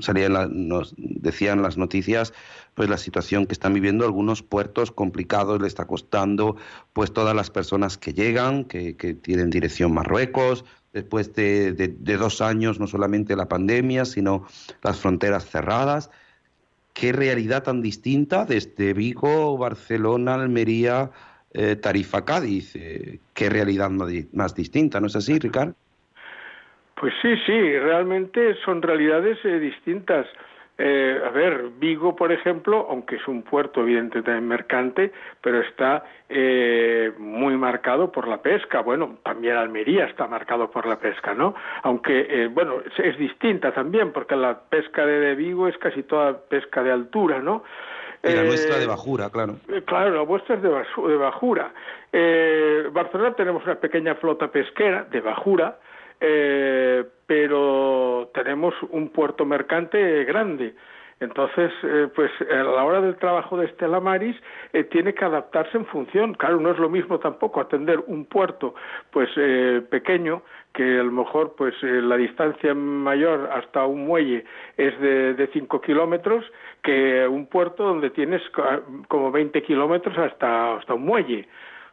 Salían 0.01 0.69
nos 0.69 0.95
decían 0.97 1.61
las 1.63 1.77
noticias 1.77 2.33
pues 2.75 2.89
la 2.89 2.97
situación 2.97 3.47
que 3.47 3.53
están 3.53 3.75
viviendo 3.75 4.05
algunos 4.05 4.43
puertos 4.43 4.91
complicados, 4.91 5.61
le 5.61 5.69
está 5.69 5.87
costando 5.87 6.57
pues 6.93 7.13
todas 7.13 7.37
las 7.37 7.51
personas 7.51 7.99
que 7.99 8.15
llegan, 8.15 8.65
que, 8.65 8.97
que 8.97 9.15
tienen 9.15 9.51
dirección 9.51 9.93
Marruecos, 9.93 10.65
después 10.95 11.35
de, 11.35 11.73
dos 12.19 12.41
años, 12.41 12.81
no 12.81 12.87
solamente 12.87 13.37
la 13.37 13.49
pandemia, 13.49 14.07
sino 14.07 14.47
las 14.83 14.99
fronteras 14.99 15.45
cerradas. 15.45 16.11
Qué 16.95 17.13
realidad 17.13 17.65
tan 17.65 17.83
distinta 17.83 18.47
desde 18.47 18.95
Vigo, 18.95 19.59
Barcelona, 19.59 20.35
Almería, 20.35 21.11
eh, 21.55 21.77
Tarifa, 21.77 22.25
Cádiz. 22.25 22.77
Eh, 22.77 23.21
qué 23.33 23.49
realidad 23.49 23.91
más 23.91 24.55
distinta, 24.55 25.01
¿no 25.01 25.07
es 25.07 25.17
así, 25.17 25.39
Ricardo? 25.39 25.75
Pues 27.01 27.15
sí, 27.23 27.35
sí, 27.47 27.79
realmente 27.79 28.55
son 28.65 28.83
realidades 28.83 29.39
eh, 29.45 29.59
distintas. 29.59 30.27
Eh, 30.77 31.21
a 31.25 31.31
ver, 31.31 31.69
Vigo, 31.79 32.17
por 32.17 32.33
ejemplo, 32.33 32.89
aunque 32.91 33.17
es 33.17 33.29
un 33.29 33.43
puerto 33.43 33.83
evidentemente 33.83 34.41
mercante, 34.41 35.13
pero 35.41 35.61
está 35.61 36.05
eh, 36.29 37.13
muy 37.17 37.57
marcado 37.57 38.11
por 38.11 38.27
la 38.27 38.43
pesca. 38.43 38.81
Bueno, 38.81 39.19
también 39.23 39.57
Almería 39.57 40.07
está 40.07 40.27
marcado 40.27 40.71
por 40.71 40.87
la 40.87 40.99
pesca, 40.99 41.33
¿no? 41.33 41.55
Aunque, 41.83 42.27
eh, 42.29 42.49
bueno, 42.49 42.83
es, 42.99 43.17
distinta 43.19 43.73
también, 43.73 44.13
porque 44.13 44.35
la 44.35 44.59
pesca 44.69 45.07
de, 45.07 45.35
Vigo 45.37 45.69
es 45.69 45.79
casi 45.79 46.03
toda 46.03 46.39
pesca 46.49 46.83
de 46.83 46.91
altura, 46.91 47.39
¿no? 47.39 47.63
Y 48.25 48.33
la 48.33 48.45
nuestra 48.45 48.79
de 48.79 48.87
bajura, 48.87 49.31
claro. 49.31 49.57
claro, 49.87 50.15
la 50.15 50.23
vuestra 50.23 50.57
es 50.57 50.63
de, 50.63 50.69
de 50.69 51.17
bajura. 51.17 51.73
Barcelona 52.93 53.35
tenemos 53.35 53.65
una 53.65 53.75
pequeña 53.75 54.15
flota 54.15 54.49
pesquera 54.49 55.05
de 55.05 55.21
bajura, 55.21 55.79
eh, 56.21 57.05
pero 57.27 58.31
tenemos 58.33 58.75
un 58.91 59.09
puerto 59.11 59.45
mercante 59.45 60.25
grande. 60.25 60.75
Entonces, 61.21 61.73
eh, 61.83 62.09
pues 62.15 62.31
a 62.51 62.63
la 62.63 62.85
hora 62.85 63.01
del 63.01 63.17
trabajo 63.17 63.57
de 63.57 63.67
Estela 63.67 64.01
Maris 64.01 64.37
eh, 64.73 64.85
tiene 64.85 65.15
que 65.15 65.25
adaptarse 65.25 65.77
en 65.77 65.87
función. 65.87 66.35
Claro, 66.35 66.61
no 66.61 66.71
es 66.71 66.79
lo 66.79 66.89
mismo 66.89 67.19
tampoco 67.19 67.61
atender 67.61 68.03
un 68.07 68.27
puerto 68.27 68.75
pues 69.11 69.29
eh, 69.37 69.83
pequeño 69.89 70.43
que 70.73 70.99
a 70.99 71.05
lo 71.05 71.13
mejor 71.13 71.55
pues 71.57 71.75
la 71.83 72.17
distancia 72.17 72.75
mayor 72.75 73.49
hasta 73.53 73.87
un 73.87 74.07
muelle 74.07 74.45
es 74.77 74.99
de, 74.99 75.35
de 75.35 75.47
5 75.53 75.81
kilómetros 75.81 76.45
que 76.83 77.29
un 77.29 77.47
puerto 77.47 77.85
donde 77.85 78.11
tienes 78.11 78.43
como 79.07 79.31
20 79.31 79.63
kilómetros 79.63 80.19
hasta, 80.19 80.75
hasta 80.75 80.95
un 80.95 81.05
muelle. 81.05 81.47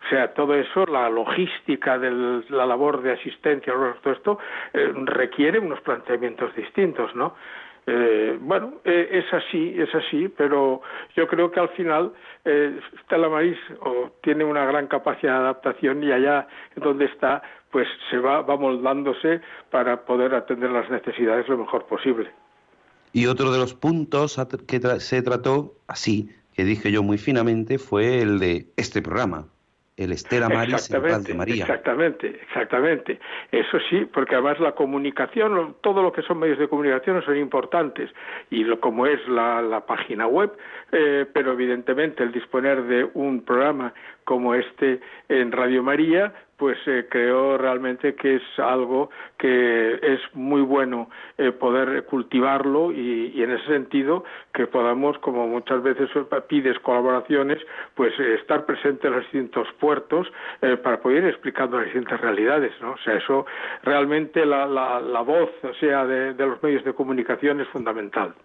O 0.05 0.09
sea, 0.09 0.33
todo 0.33 0.55
eso, 0.55 0.85
la 0.85 1.09
logística 1.09 1.97
de 1.97 2.43
la 2.49 2.65
labor 2.65 3.01
de 3.01 3.13
asistencia, 3.13 3.73
todo 4.01 4.13
esto, 4.13 4.39
eh, 4.73 4.91
requiere 5.05 5.59
unos 5.59 5.79
planteamientos 5.81 6.55
distintos, 6.55 7.15
¿no? 7.15 7.35
Eh, 7.93 8.37
bueno, 8.39 8.75
eh, 8.85 9.09
es 9.11 9.33
así, 9.33 9.75
es 9.77 9.93
así, 9.93 10.29
pero 10.29 10.81
yo 11.13 11.27
creo 11.27 11.51
que 11.51 11.59
al 11.59 11.67
final 11.69 12.13
eh, 12.45 12.79
Stella 13.03 13.27
Maris 13.27 13.57
tiene 14.23 14.45
una 14.45 14.63
gran 14.63 14.87
capacidad 14.87 15.33
de 15.33 15.39
adaptación 15.39 16.01
y 16.01 16.09
allá 16.09 16.47
donde 16.77 17.05
está, 17.05 17.41
pues 17.69 17.89
se 18.09 18.17
va, 18.17 18.43
va 18.43 18.55
moldándose 18.55 19.41
para 19.71 20.05
poder 20.05 20.33
atender 20.33 20.71
las 20.71 20.89
necesidades 20.89 21.49
lo 21.49 21.57
mejor 21.57 21.85
posible. 21.85 22.31
Y 23.11 23.25
otro 23.25 23.51
de 23.51 23.59
los 23.59 23.73
puntos 23.73 24.39
que 24.65 24.79
se 24.99 25.21
trató 25.21 25.73
así, 25.87 26.29
que 26.53 26.63
dije 26.63 26.93
yo 26.93 27.03
muy 27.03 27.17
finamente, 27.17 27.77
fue 27.77 28.21
el 28.21 28.39
de 28.39 28.67
este 28.77 29.01
programa, 29.01 29.47
el 30.01 30.11
Estela 30.13 30.49
Maris 30.49 30.89
de 30.89 31.33
María. 31.33 31.63
Exactamente, 31.63 32.27
exactamente. 32.27 33.19
Eso 33.51 33.77
sí, 33.89 34.05
porque 34.05 34.35
además 34.35 34.59
la 34.59 34.73
comunicación, 34.73 35.75
todo 35.81 36.01
lo 36.01 36.11
que 36.11 36.21
son 36.21 36.39
medios 36.39 36.59
de 36.59 36.67
comunicación 36.67 37.21
son 37.23 37.37
importantes, 37.37 38.09
y 38.49 38.63
lo, 38.63 38.79
como 38.79 39.05
es 39.05 39.19
la, 39.27 39.83
página 39.87 40.27
web, 40.27 40.51
eh, 40.91 41.25
pero 41.33 41.53
evidentemente 41.53 42.23
el 42.23 42.31
disponer 42.31 42.83
de 42.83 43.09
un 43.13 43.41
programa 43.41 43.93
como 44.23 44.55
este 44.55 44.99
en 45.29 45.51
Radio 45.51 45.83
María, 45.83 46.33
pues 46.61 46.77
eh, 46.85 47.07
creo 47.09 47.57
realmente 47.57 48.13
que 48.13 48.35
es 48.35 48.43
algo 48.59 49.09
que 49.39 49.93
es 49.95 50.19
muy 50.33 50.61
bueno 50.61 51.09
eh, 51.39 51.51
poder 51.51 52.05
cultivarlo 52.05 52.91
y, 52.91 53.41
en 53.41 53.49
ese 53.49 53.65
sentido 53.65 54.23
que 54.53 54.67
podamos, 54.67 55.17
como 55.17 55.47
muchas 55.47 55.81
veces 55.81 56.07
pides 56.47 56.77
colaboraciones, 56.77 57.57
pues 57.95 58.13
eh, 58.19 58.35
estar 58.35 58.67
presente 58.67 59.07
en 59.07 59.13
los 59.13 59.23
distintos 59.23 59.67
puertos 59.79 60.31
para 60.83 61.01
poder 61.01 61.23
ir 61.23 61.29
explicando 61.29 61.77
las 61.77 61.85
distintas 61.85 62.21
realidades, 62.21 62.73
¿no? 62.79 62.91
O 62.91 62.97
sea, 62.99 63.15
eso 63.15 63.47
realmente 63.81 64.45
la, 64.45 64.67
la, 64.67 65.21
voz, 65.21 65.49
o 65.63 65.73
sea, 65.79 66.05
de, 66.05 66.35
de, 66.35 66.45
los 66.45 66.61
medios 66.61 66.83
de 66.83 66.93
comunicación 66.93 67.59
es 67.61 67.67
fundamental. 67.69 68.35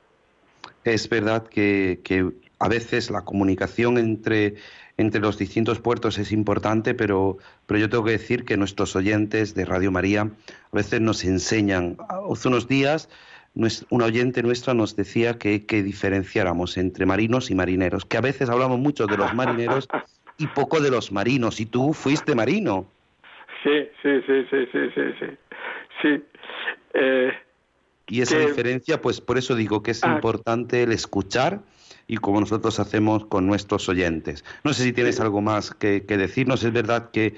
Es 0.84 1.06
verdad 1.10 1.46
que, 1.48 2.00
que 2.02 2.30
a 2.58 2.68
veces 2.68 3.10
la 3.10 3.24
comunicación 3.24 3.98
entre 3.98 4.54
entre 4.98 5.20
los 5.20 5.36
distintos 5.36 5.78
puertos 5.78 6.18
es 6.18 6.32
importante, 6.32 6.94
pero, 6.94 7.36
pero 7.66 7.78
yo 7.78 7.90
tengo 7.90 8.04
que 8.04 8.12
decir 8.12 8.44
que 8.44 8.56
nuestros 8.56 8.96
oyentes 8.96 9.54
de 9.54 9.66
Radio 9.66 9.92
María 9.92 10.22
a 10.22 10.76
veces 10.76 11.00
nos 11.02 11.22
enseñan. 11.24 11.98
Hace 12.08 12.48
unos 12.48 12.66
días 12.66 13.10
una 13.90 14.04
oyente 14.04 14.42
nuestra 14.42 14.74
nos 14.74 14.96
decía 14.96 15.38
que, 15.38 15.64
que 15.64 15.82
diferenciáramos 15.82 16.76
entre 16.76 17.06
marinos 17.06 17.50
y 17.50 17.54
marineros, 17.54 18.04
que 18.04 18.18
a 18.18 18.20
veces 18.20 18.50
hablamos 18.50 18.78
mucho 18.78 19.06
de 19.06 19.16
los 19.16 19.32
marineros 19.34 19.88
y 20.36 20.46
poco 20.48 20.80
de 20.80 20.90
los 20.90 21.10
marinos, 21.10 21.60
y 21.60 21.66
tú 21.66 21.94
fuiste 21.94 22.34
marino. 22.34 22.86
Sí, 23.64 23.88
sí, 24.02 24.20
sí, 24.26 24.46
sí, 24.50 24.68
sí, 24.72 24.78
sí, 24.94 25.26
sí. 26.02 26.24
Eh, 26.92 27.32
y 28.08 28.20
esa 28.20 28.38
diferencia, 28.38 29.00
pues 29.00 29.22
por 29.22 29.38
eso 29.38 29.54
digo 29.54 29.82
que 29.82 29.92
es 29.92 30.04
ah. 30.04 30.14
importante 30.14 30.82
el 30.82 30.92
escuchar 30.92 31.60
y 32.06 32.16
como 32.16 32.40
nosotros 32.40 32.78
hacemos 32.80 33.26
con 33.26 33.46
nuestros 33.46 33.88
oyentes. 33.88 34.44
No 34.64 34.72
sé 34.72 34.84
si 34.84 34.92
tienes 34.92 35.20
algo 35.20 35.40
más 35.40 35.72
que, 35.72 36.04
que 36.06 36.16
decirnos. 36.16 36.62
Es 36.62 36.72
verdad 36.72 37.10
que 37.10 37.34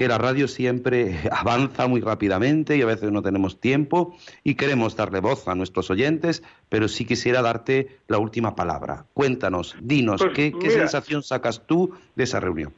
que 0.00 0.08
la 0.08 0.16
radio 0.16 0.48
siempre 0.48 1.14
avanza 1.30 1.86
muy 1.86 2.00
rápidamente 2.00 2.74
y 2.74 2.80
a 2.80 2.86
veces 2.86 3.12
no 3.12 3.20
tenemos 3.20 3.60
tiempo 3.60 4.16
y 4.42 4.54
queremos 4.54 4.96
darle 4.96 5.20
voz 5.20 5.46
a 5.46 5.54
nuestros 5.54 5.90
oyentes, 5.90 6.42
pero 6.70 6.88
sí 6.88 7.04
quisiera 7.04 7.42
darte 7.42 7.98
la 8.08 8.16
última 8.16 8.56
palabra. 8.56 9.04
Cuéntanos, 9.12 9.76
dinos, 9.80 10.22
Pues, 10.22 10.32
¿qué, 10.34 10.70
sensación 10.70 11.22
sacas 11.22 11.66
tú 11.66 11.94
de 12.16 12.24
esa 12.24 12.40
reunión? 12.40 12.72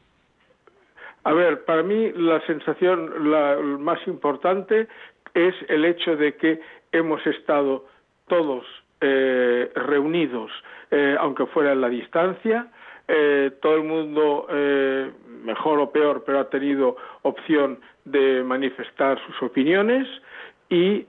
A 1.23 1.31
ver, 1.31 1.63
para 1.63 1.81
mí 1.81 2.11
la 2.11 2.45
sensación 2.45 3.31
la 3.31 3.57
más 3.79 4.05
importante 4.05 4.89
es 5.33 5.55
el 5.69 5.85
hecho 5.85 6.17
de 6.17 6.35
que 6.35 6.59
hemos 6.91 7.25
estado 7.25 7.85
todos 8.27 8.65
eh, 9.05 9.69
reunidos, 9.75 10.49
eh, 10.89 11.15
aunque 11.19 11.45
fuera 11.47 11.73
en 11.73 11.81
la 11.81 11.89
distancia, 11.89 12.67
eh, 13.07 13.51
todo 13.61 13.75
el 13.75 13.83
mundo, 13.83 14.47
eh, 14.49 15.11
mejor 15.43 15.79
o 15.79 15.91
peor, 15.91 16.23
pero 16.25 16.39
ha 16.39 16.49
tenido 16.49 16.95
opción 17.23 17.79
de 18.05 18.43
manifestar 18.43 19.19
sus 19.25 19.41
opiniones 19.41 20.07
y, 20.69 21.05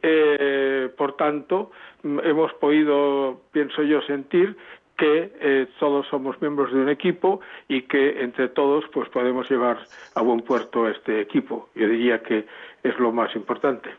por 0.97 1.17
tanto, 1.17 1.71
mm, 2.03 2.19
hemos 2.25 2.53
podido, 2.55 3.41
pienso 3.53 3.83
yo, 3.83 4.03
sentir 4.03 4.57
que 4.99 5.69
todos 5.79 6.07
somos 6.09 6.41
miembros 6.41 6.73
de 6.73 6.81
un 6.81 6.89
equipo 6.89 7.41
y 7.69 7.83
que 7.83 8.23
entre 8.23 8.49
todos 8.49 8.85
pues 8.93 9.09
podemos 9.09 9.49
llevar 9.51 9.79
a 10.15 10.23
buen 10.23 10.41
puerto 10.41 10.89
este 10.89 11.21
equipo. 11.21 11.69
Yo 11.75 11.89
diría 11.89 12.23
que 12.23 12.47
es 12.83 12.99
lo 12.99 13.13
más 13.13 13.35
importante. 13.37 13.91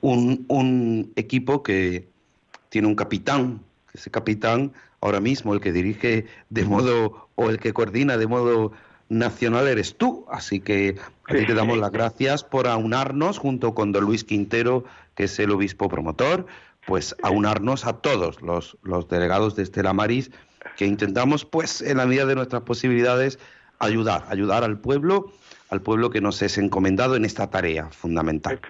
Un, 0.00 0.44
un 0.48 1.12
equipo 1.16 1.62
que 1.62 2.08
tiene 2.68 2.88
un 2.88 2.94
capitán, 2.94 3.60
ese 3.92 4.10
capitán 4.10 4.72
ahora 5.00 5.20
mismo 5.20 5.54
el 5.54 5.60
que 5.60 5.72
dirige 5.72 6.26
de 6.50 6.64
modo 6.64 7.28
o 7.34 7.50
el 7.50 7.58
que 7.58 7.72
coordina 7.72 8.16
de 8.16 8.26
modo 8.26 8.72
nacional 9.08 9.66
eres 9.68 9.96
tú, 9.96 10.26
así 10.30 10.60
que 10.60 10.96
a 11.26 11.34
ti 11.34 11.46
te 11.46 11.54
damos 11.54 11.78
las 11.78 11.90
gracias 11.92 12.44
por 12.44 12.66
aunarnos 12.66 13.38
junto 13.38 13.74
con 13.74 13.92
don 13.92 14.04
Luis 14.04 14.24
Quintero, 14.24 14.84
que 15.14 15.24
es 15.24 15.38
el 15.38 15.50
obispo 15.50 15.88
promotor, 15.88 16.46
pues 16.86 17.16
aunarnos 17.22 17.86
a 17.86 17.94
todos 17.94 18.42
los, 18.42 18.76
los 18.82 19.08
delegados 19.08 19.56
de 19.56 19.62
Estela 19.62 19.92
Maris, 19.92 20.30
que 20.76 20.86
intentamos 20.86 21.44
pues 21.44 21.80
en 21.80 21.98
la 21.98 22.06
medida 22.06 22.26
de 22.26 22.34
nuestras 22.34 22.62
posibilidades 22.62 23.38
ayudar, 23.78 24.26
ayudar 24.28 24.64
al 24.64 24.78
pueblo, 24.78 25.32
al 25.70 25.82
pueblo 25.82 26.10
que 26.10 26.20
nos 26.20 26.40
es 26.42 26.58
encomendado 26.58 27.16
en 27.16 27.24
esta 27.24 27.50
tarea 27.50 27.88
fundamental. 27.90 28.60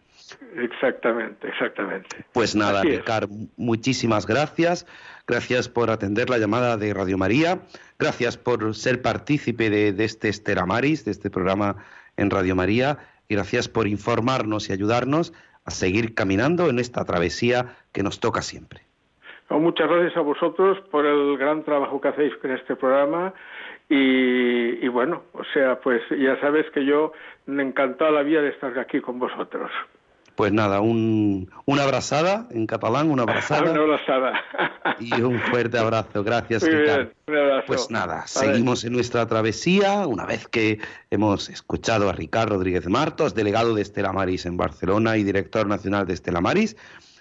Exactamente, 0.56 1.48
exactamente. 1.48 2.24
Pues 2.32 2.54
nada. 2.54 2.82
Ricard, 2.82 3.28
muchísimas 3.56 4.26
gracias. 4.26 4.86
Gracias 5.26 5.68
por 5.68 5.90
atender 5.90 6.30
la 6.30 6.38
llamada 6.38 6.76
de 6.76 6.94
Radio 6.94 7.18
María. 7.18 7.60
Gracias 7.98 8.36
por 8.36 8.74
ser 8.74 9.02
partícipe 9.02 9.70
de, 9.70 9.92
de 9.92 10.04
este 10.04 10.28
Estela 10.28 10.66
Maris, 10.66 11.04
de 11.04 11.10
este 11.10 11.30
programa 11.30 11.76
en 12.16 12.30
Radio 12.30 12.54
María. 12.56 12.98
Y 13.28 13.34
gracias 13.34 13.68
por 13.68 13.86
informarnos 13.86 14.70
y 14.70 14.72
ayudarnos 14.72 15.32
a 15.64 15.70
seguir 15.70 16.14
caminando 16.14 16.70
en 16.70 16.78
esta 16.78 17.04
travesía 17.04 17.76
que 17.92 18.02
nos 18.02 18.20
toca 18.20 18.40
siempre. 18.42 18.80
No, 19.50 19.58
muchas 19.58 19.88
gracias 19.88 20.16
a 20.16 20.20
vosotros 20.20 20.78
por 20.90 21.06
el 21.06 21.36
gran 21.38 21.62
trabajo 21.62 22.00
que 22.00 22.08
hacéis 22.08 22.34
con 22.36 22.50
este 22.50 22.76
programa 22.76 23.32
y, 23.88 24.84
y 24.84 24.88
bueno, 24.88 25.22
o 25.32 25.44
sea, 25.44 25.80
pues 25.80 26.02
ya 26.10 26.38
sabes 26.40 26.70
que 26.70 26.84
yo 26.84 27.12
me 27.46 27.62
encantado 27.62 28.10
la 28.12 28.22
vida 28.22 28.42
de 28.42 28.50
estar 28.50 28.78
aquí 28.78 29.00
con 29.00 29.18
vosotros. 29.18 29.70
Pues 30.38 30.52
nada, 30.52 30.80
un, 30.80 31.50
una 31.64 31.82
abrazada 31.82 32.46
en 32.52 32.68
catalán, 32.68 33.10
una 33.10 33.24
abrazada 33.24 33.72
Una 33.72 33.82
abrazada. 33.82 34.32
y 35.00 35.20
un 35.20 35.40
fuerte 35.40 35.78
abrazo. 35.78 36.22
Gracias, 36.22 36.62
Muy 36.62 36.70
Ricard. 36.74 36.96
bien, 36.98 37.12
un 37.26 37.36
abrazo. 37.36 37.64
Pues 37.66 37.90
nada, 37.90 38.14
Vale. 38.18 38.28
seguimos 38.28 38.84
en 38.84 38.92
nuestra 38.92 39.26
travesía. 39.26 40.06
Una 40.06 40.26
vez 40.26 40.46
que 40.46 40.78
hemos 41.10 41.48
escuchado 41.48 42.08
a 42.08 42.12
Ricard 42.12 42.50
Rodríguez 42.50 42.86
Martos, 42.88 43.34
delegado 43.34 43.74
de 43.74 43.82
Estela 43.82 44.12
Maris 44.12 44.46
en 44.46 44.56
Barcelona 44.56 45.16
y 45.16 45.24
director 45.24 45.66
nacional 45.66 46.06
de 46.06 46.14
Estela 46.14 46.40
Maris, 46.40 46.76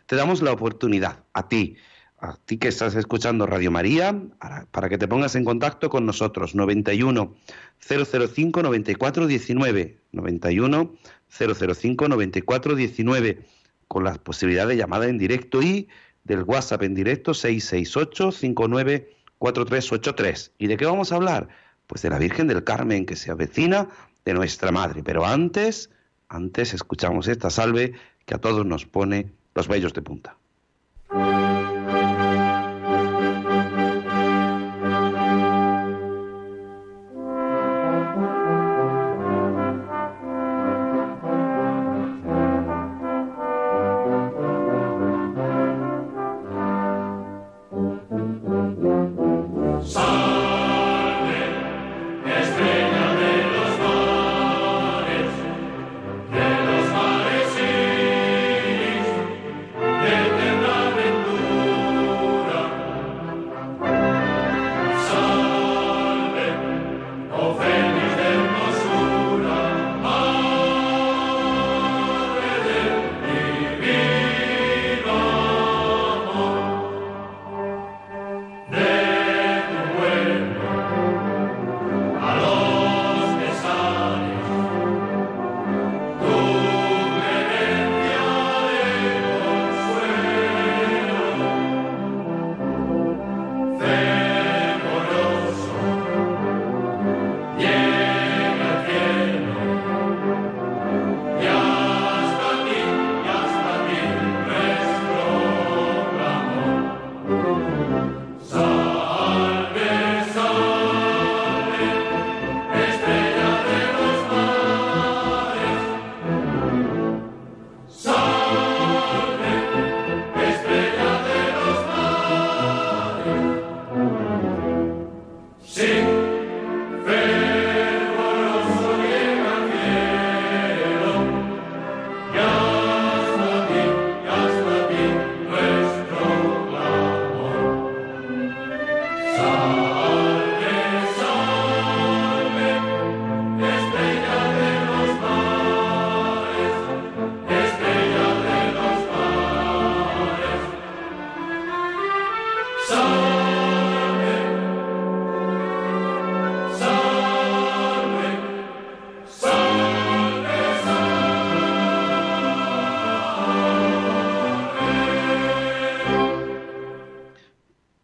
te 0.06 0.16
damos 0.16 0.44
la 0.44 0.52
oportunidad 0.52 1.24
a 1.34 1.48
ti, 1.48 1.76
a 2.20 2.36
ti 2.46 2.60
que 2.60 2.68
estás 2.68 2.94
escuchando 2.94 3.48
Radio 3.48 3.72
María, 3.72 4.16
para, 4.40 4.68
para 4.68 4.90
que 4.90 5.00
te 5.00 5.08
pongas 5.08 5.34
en 5.36 5.44
contacto 5.44 5.90
con 5.90 6.06
nosotros. 6.06 6.54
91 6.54 7.34
005 7.80 8.62
94 8.62 9.26
19. 9.26 9.98
91 10.12 10.92
005 11.30 12.08
94 12.08 12.76
19. 12.76 13.40
Con 13.88 14.04
la 14.04 14.16
posibilidad 14.16 14.68
de 14.68 14.76
llamada 14.76 15.08
en 15.08 15.18
directo 15.18 15.62
y 15.62 15.88
del 16.24 16.44
WhatsApp 16.44 16.84
en 16.84 16.94
directo 16.94 17.34
668 17.34 18.32
59 18.32 19.10
4383. 19.38 20.52
¿Y 20.58 20.68
de 20.68 20.78
qué 20.78 20.86
vamos 20.86 21.12
a 21.12 21.16
hablar? 21.16 21.48
Pues 21.88 22.02
de 22.02 22.10
la 22.10 22.20
Virgen 22.20 22.48
del 22.48 22.64
Carmen 22.64 23.06
que 23.06 23.16
se 23.16 23.32
avecina 23.32 23.88
de 24.26 24.34
nuestra 24.34 24.72
Madre. 24.72 25.04
Pero 25.04 25.26
antes, 25.26 25.90
antes 26.28 26.74
escuchamos 26.74 27.28
esta 27.28 27.50
salve 27.50 27.94
que 28.26 28.36
a 28.36 28.40
todos 28.40 28.66
nos 28.66 28.86
pone 28.86 29.32
los 29.56 29.68
vellos 29.68 29.94
de 29.94 30.02
punta. 30.02 30.38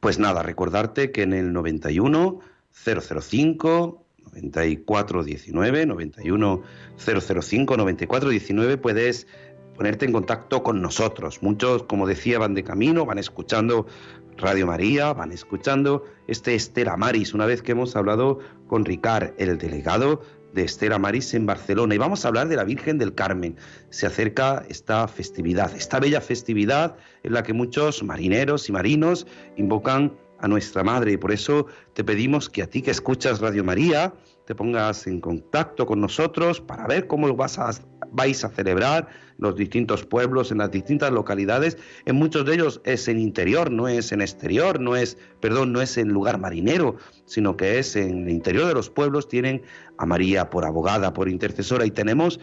Pues 0.04 0.20
nada, 0.20 0.43
recordarte 0.43 1.14
que 1.14 1.22
en 1.22 1.32
el 1.32 1.54
91 1.54 2.41
005 2.74 4.06
9419 4.34 5.86
91 5.86 6.62
005 6.97 7.78
9419 7.78 8.78
puedes 8.80 9.28
ponerte 9.78 10.06
en 10.06 10.12
contacto 10.12 10.62
con 10.62 10.82
nosotros. 10.82 11.41
Muchos, 11.41 11.84
como 11.84 12.06
decía, 12.06 12.38
van 12.38 12.54
de 12.54 12.66
camino, 12.66 13.06
van 13.06 13.18
escuchando 13.18 13.88
Radio 14.36 14.68
María, 14.68 15.14
van 15.14 15.32
escuchando 15.32 16.04
este 16.28 16.54
Estela 16.54 16.97
Maris, 16.97 17.34
una 17.34 17.45
vez 17.45 17.62
que 17.62 17.72
hemos 17.72 17.95
hablado 17.95 18.39
con 18.68 18.84
Ricard, 18.84 19.32
el 19.38 19.58
delegado 19.58 20.22
de 20.54 20.64
Estela 20.64 20.99
Maris 20.99 21.34
en 21.34 21.45
Barcelona. 21.45 21.95
Y 21.95 21.97
vamos 21.97 22.24
a 22.24 22.30
hablar 22.30 22.47
de 22.47 22.56
la 22.56 22.64
Virgen 22.64 22.97
del 22.97 23.14
Carmen. 23.14 23.58
Se 23.89 24.06
acerca 24.06 24.64
esta 24.70 25.08
festividad, 25.08 25.76
esta 25.76 25.99
bella 25.99 26.22
festividad 26.22 26.95
en 27.24 27.34
la 27.34 27.43
que 27.43 27.54
muchos 27.54 28.04
marineros 28.04 28.70
y 28.70 28.72
marinos 28.72 29.28
invocan 29.58 30.14
a 30.39 30.47
nuestra 30.47 30.84
Madre. 30.84 31.14
Y 31.14 31.18
por 31.18 31.32
eso 31.32 31.68
te 31.93 32.04
pedimos 32.04 32.49
que 32.49 32.64
a 32.64 32.68
ti 32.68 32.82
que 32.82 32.91
escuchas 32.91 33.39
Radio 33.39 33.64
María, 33.64 34.14
te 34.45 34.56
pongas 34.56 35.08
en 35.08 35.22
contacto 35.22 35.86
con 35.86 36.01
nosotros 36.01 36.60
para 36.60 36.86
ver 36.86 37.08
cómo 37.08 37.34
vas 37.36 37.58
a, 37.58 37.72
vais 38.14 38.43
a 38.43 38.49
celebrar 38.49 39.09
los 39.38 39.55
distintos 39.55 40.05
pueblos, 40.05 40.51
en 40.51 40.59
las 40.59 40.72
distintas 40.72 41.11
localidades. 41.11 41.78
En 42.05 42.16
muchos 42.16 42.45
de 42.45 42.53
ellos 42.53 42.82
es 42.86 43.07
en 43.07 43.20
interior, 43.20 43.72
no 43.72 43.88
es 43.88 44.11
en 44.11 44.22
exterior, 44.22 44.80
no 44.80 44.95
es, 44.95 45.18
perdón, 45.41 45.74
no 45.74 45.82
es 45.82 45.97
en 45.97 46.09
lugar 46.09 46.39
marinero, 46.39 46.95
sino 47.26 47.57
que 47.57 47.80
es 47.80 47.95
en 47.95 48.24
el 48.24 48.30
interior 48.30 48.68
de 48.68 48.74
los 48.74 48.89
pueblos. 48.89 49.28
Tienen 49.28 49.61
a 49.97 50.05
María 50.05 50.49
por 50.49 50.66
abogada, 50.66 51.14
por 51.14 51.28
intercesora 51.28 51.86
y 51.86 51.91
tenemos 51.91 52.39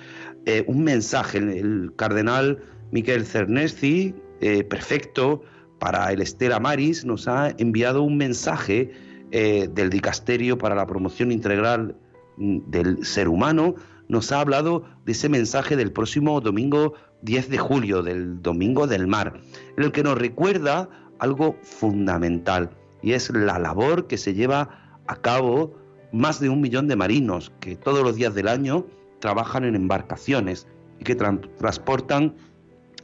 eh, 0.47 0.65
un 0.67 0.85
mensaje. 0.85 1.39
El, 1.39 1.93
cardenal 1.97 2.63
Miquel 2.91 3.25
Cernesti, 3.25 4.15
eh, 4.41 4.65
perfecto 4.65 5.43
para 5.79 6.13
el 6.13 6.21
Estela 6.21 6.61
Maris, 6.61 7.05
nos 7.05 7.29
ha 7.29 7.51
enviado 7.59 8.03
un 8.03 8.17
mensaje 8.17 8.91
eh, 9.33 9.69
del 9.73 9.91
Dicasterio 9.91 10.59
para 10.59 10.75
la 10.75 10.87
Promoción 10.87 11.31
Integral 11.31 11.97
mm, 12.37 12.59
del 12.67 13.05
Ser 13.05 13.29
Humano, 13.29 13.77
nos 14.11 14.33
ha 14.33 14.41
hablado 14.41 14.83
de 15.07 15.13
ese 15.13 15.29
mensaje 15.29 15.77
del 15.77 15.93
próximo 15.93 16.41
domingo 16.41 16.95
10 17.23 17.49
de 17.49 17.59
julio, 17.59 18.03
del 18.03 18.43
Domingo 18.43 18.89
del 18.89 19.07
Mar, 19.07 19.41
en 19.77 19.85
el 19.85 19.93
que 19.93 20.03
nos 20.03 20.19
recuerda 20.19 20.89
algo 21.21 21.57
fundamental, 21.63 22.71
y 23.03 23.13
es 23.13 23.31
la 23.31 23.61
labor 23.61 24.09
que 24.09 24.19
se 24.19 24.35
lleva 24.35 24.99
a 25.07 25.15
cabo 25.15 25.77
más 26.13 26.41
de 26.41 26.49
un 26.49 26.61
millón 26.61 26.89
de 26.89 26.97
marinos 26.97 27.53
que 27.61 27.77
todos 27.77 28.03
los 28.03 28.17
días 28.17 28.35
del 28.35 28.49
año 28.49 28.85
trabajan 29.21 29.65
en 29.65 29.77
embarcaciones 29.77 30.67
y 30.99 31.05
que 31.05 31.15
transportan 31.15 32.35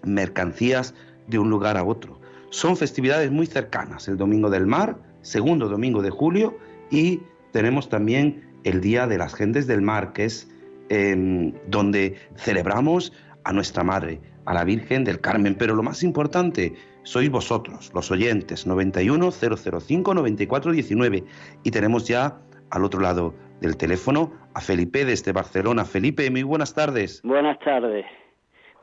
mercancías 0.03 0.93
de 1.29 1.39
un 1.39 1.51
lugar 1.51 1.77
a 1.77 1.85
otro. 1.85 2.21
Son 2.51 2.77
festividades 2.77 3.31
muy 3.31 3.47
cercanas, 3.47 4.09
el 4.09 4.17
Domingo 4.17 4.51
del 4.51 4.67
Mar, 4.67 4.99
segundo 5.23 5.69
domingo 5.69 6.03
de 6.03 6.11
julio, 6.11 6.59
y 6.91 7.21
tenemos 7.53 7.89
también 7.89 8.43
el 8.65 8.81
Día 8.81 9.07
de 9.07 9.19
las 9.19 9.35
Gentes 9.35 9.69
del 9.69 9.83
Mar, 9.83 10.13
que 10.13 10.25
es 10.25 10.49
em, 10.89 11.53
donde 11.67 12.17
celebramos 12.37 13.13
a 13.45 13.53
nuestra 13.53 13.85
Madre, 13.85 14.21
a 14.45 14.55
la 14.55 14.65
Virgen 14.65 15.05
del 15.05 15.21
Carmen. 15.21 15.55
Pero 15.55 15.75
lo 15.75 15.83
más 15.83 16.03
importante, 16.03 16.75
sois 17.03 17.31
vosotros, 17.31 17.93
los 17.95 18.11
oyentes, 18.11 18.67
91 18.67 19.31
005 19.31 20.15
94 20.15 20.73
19. 20.73 21.25
Y 21.63 21.71
tenemos 21.71 22.07
ya 22.09 22.39
al 22.71 22.85
otro 22.85 23.01
lado 23.01 23.35
del 23.61 23.77
teléfono 23.77 24.33
a 24.55 24.61
Felipe 24.61 25.05
desde 25.05 25.33
Barcelona. 25.33 25.85
Felipe, 25.85 26.31
muy 26.31 26.43
buenas 26.43 26.75
tardes. 26.75 27.23
Buenas 27.23 27.59
tardes. 27.61 28.07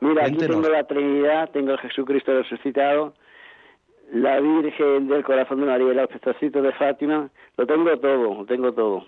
Mira, 0.00 0.26
aquí 0.26 0.36
tengo 0.36 0.68
la 0.68 0.84
Trinidad, 0.84 1.50
tengo 1.50 1.72
el 1.72 1.78
Jesucristo 1.78 2.32
resucitado, 2.32 3.14
la 4.12 4.40
Virgen 4.40 5.08
del 5.08 5.24
Corazón 5.24 5.60
de 5.60 5.66
María, 5.66 6.02
el 6.02 6.08
pestacito 6.08 6.60
de 6.60 6.72
Fátima, 6.72 7.30
lo 7.56 7.66
tengo 7.66 7.98
todo, 7.98 8.34
lo 8.34 8.44
tengo 8.44 8.72
todo. 8.72 9.06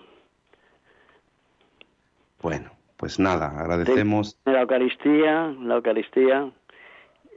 Bueno, 2.41 2.71
pues 2.97 3.19
nada, 3.19 3.59
agradecemos. 3.59 4.37
La 4.45 4.61
Eucaristía, 4.61 5.55
la 5.61 5.75
Eucaristía, 5.75 6.51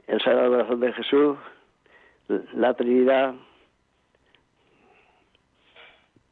el 0.07 0.21
Sagrado 0.21 0.49
Corazón 0.51 0.79
de 0.79 0.93
Jesús, 0.93 1.37
la 2.53 2.73
Trinidad. 2.73 3.35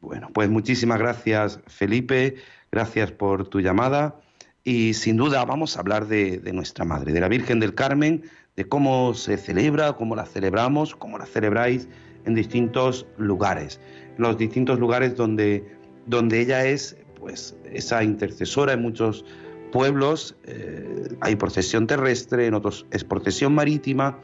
Bueno, 0.00 0.28
pues 0.32 0.48
muchísimas 0.50 0.98
gracias 0.98 1.62
Felipe, 1.66 2.36
gracias 2.72 3.12
por 3.12 3.48
tu 3.48 3.60
llamada 3.60 4.16
y 4.64 4.94
sin 4.94 5.16
duda 5.16 5.44
vamos 5.44 5.76
a 5.76 5.80
hablar 5.80 6.06
de, 6.06 6.38
de 6.38 6.52
nuestra 6.52 6.84
Madre, 6.84 7.12
de 7.12 7.20
la 7.20 7.28
Virgen 7.28 7.60
del 7.60 7.74
Carmen, 7.74 8.24
de 8.56 8.64
cómo 8.64 9.14
se 9.14 9.36
celebra, 9.36 9.92
cómo 9.92 10.16
la 10.16 10.24
celebramos, 10.24 10.96
cómo 10.96 11.18
la 11.18 11.26
celebráis 11.26 11.88
en 12.24 12.34
distintos 12.34 13.06
lugares, 13.18 13.80
en 14.16 14.22
los 14.22 14.38
distintos 14.38 14.78
lugares 14.78 15.16
donde, 15.16 15.64
donde 16.06 16.40
ella 16.40 16.64
es 16.64 16.96
pues 17.20 17.56
esa 17.70 18.02
intercesora 18.02 18.72
en 18.72 18.82
muchos 18.82 19.24
pueblos, 19.70 20.36
eh, 20.44 21.08
hay 21.20 21.36
procesión 21.36 21.86
terrestre, 21.86 22.46
en 22.46 22.54
otros 22.54 22.86
es 22.90 23.04
procesión 23.04 23.54
marítima 23.54 24.18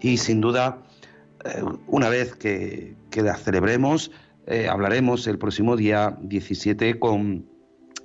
y 0.00 0.18
sin 0.18 0.40
duda 0.40 0.82
eh, 1.44 1.62
una 1.88 2.08
vez 2.08 2.34
que, 2.34 2.94
la 3.16 3.36
celebremos 3.36 4.10
eh, 4.46 4.68
hablaremos 4.68 5.26
el 5.26 5.38
próximo 5.38 5.76
día 5.76 6.16
17 6.20 6.98
con 6.98 7.46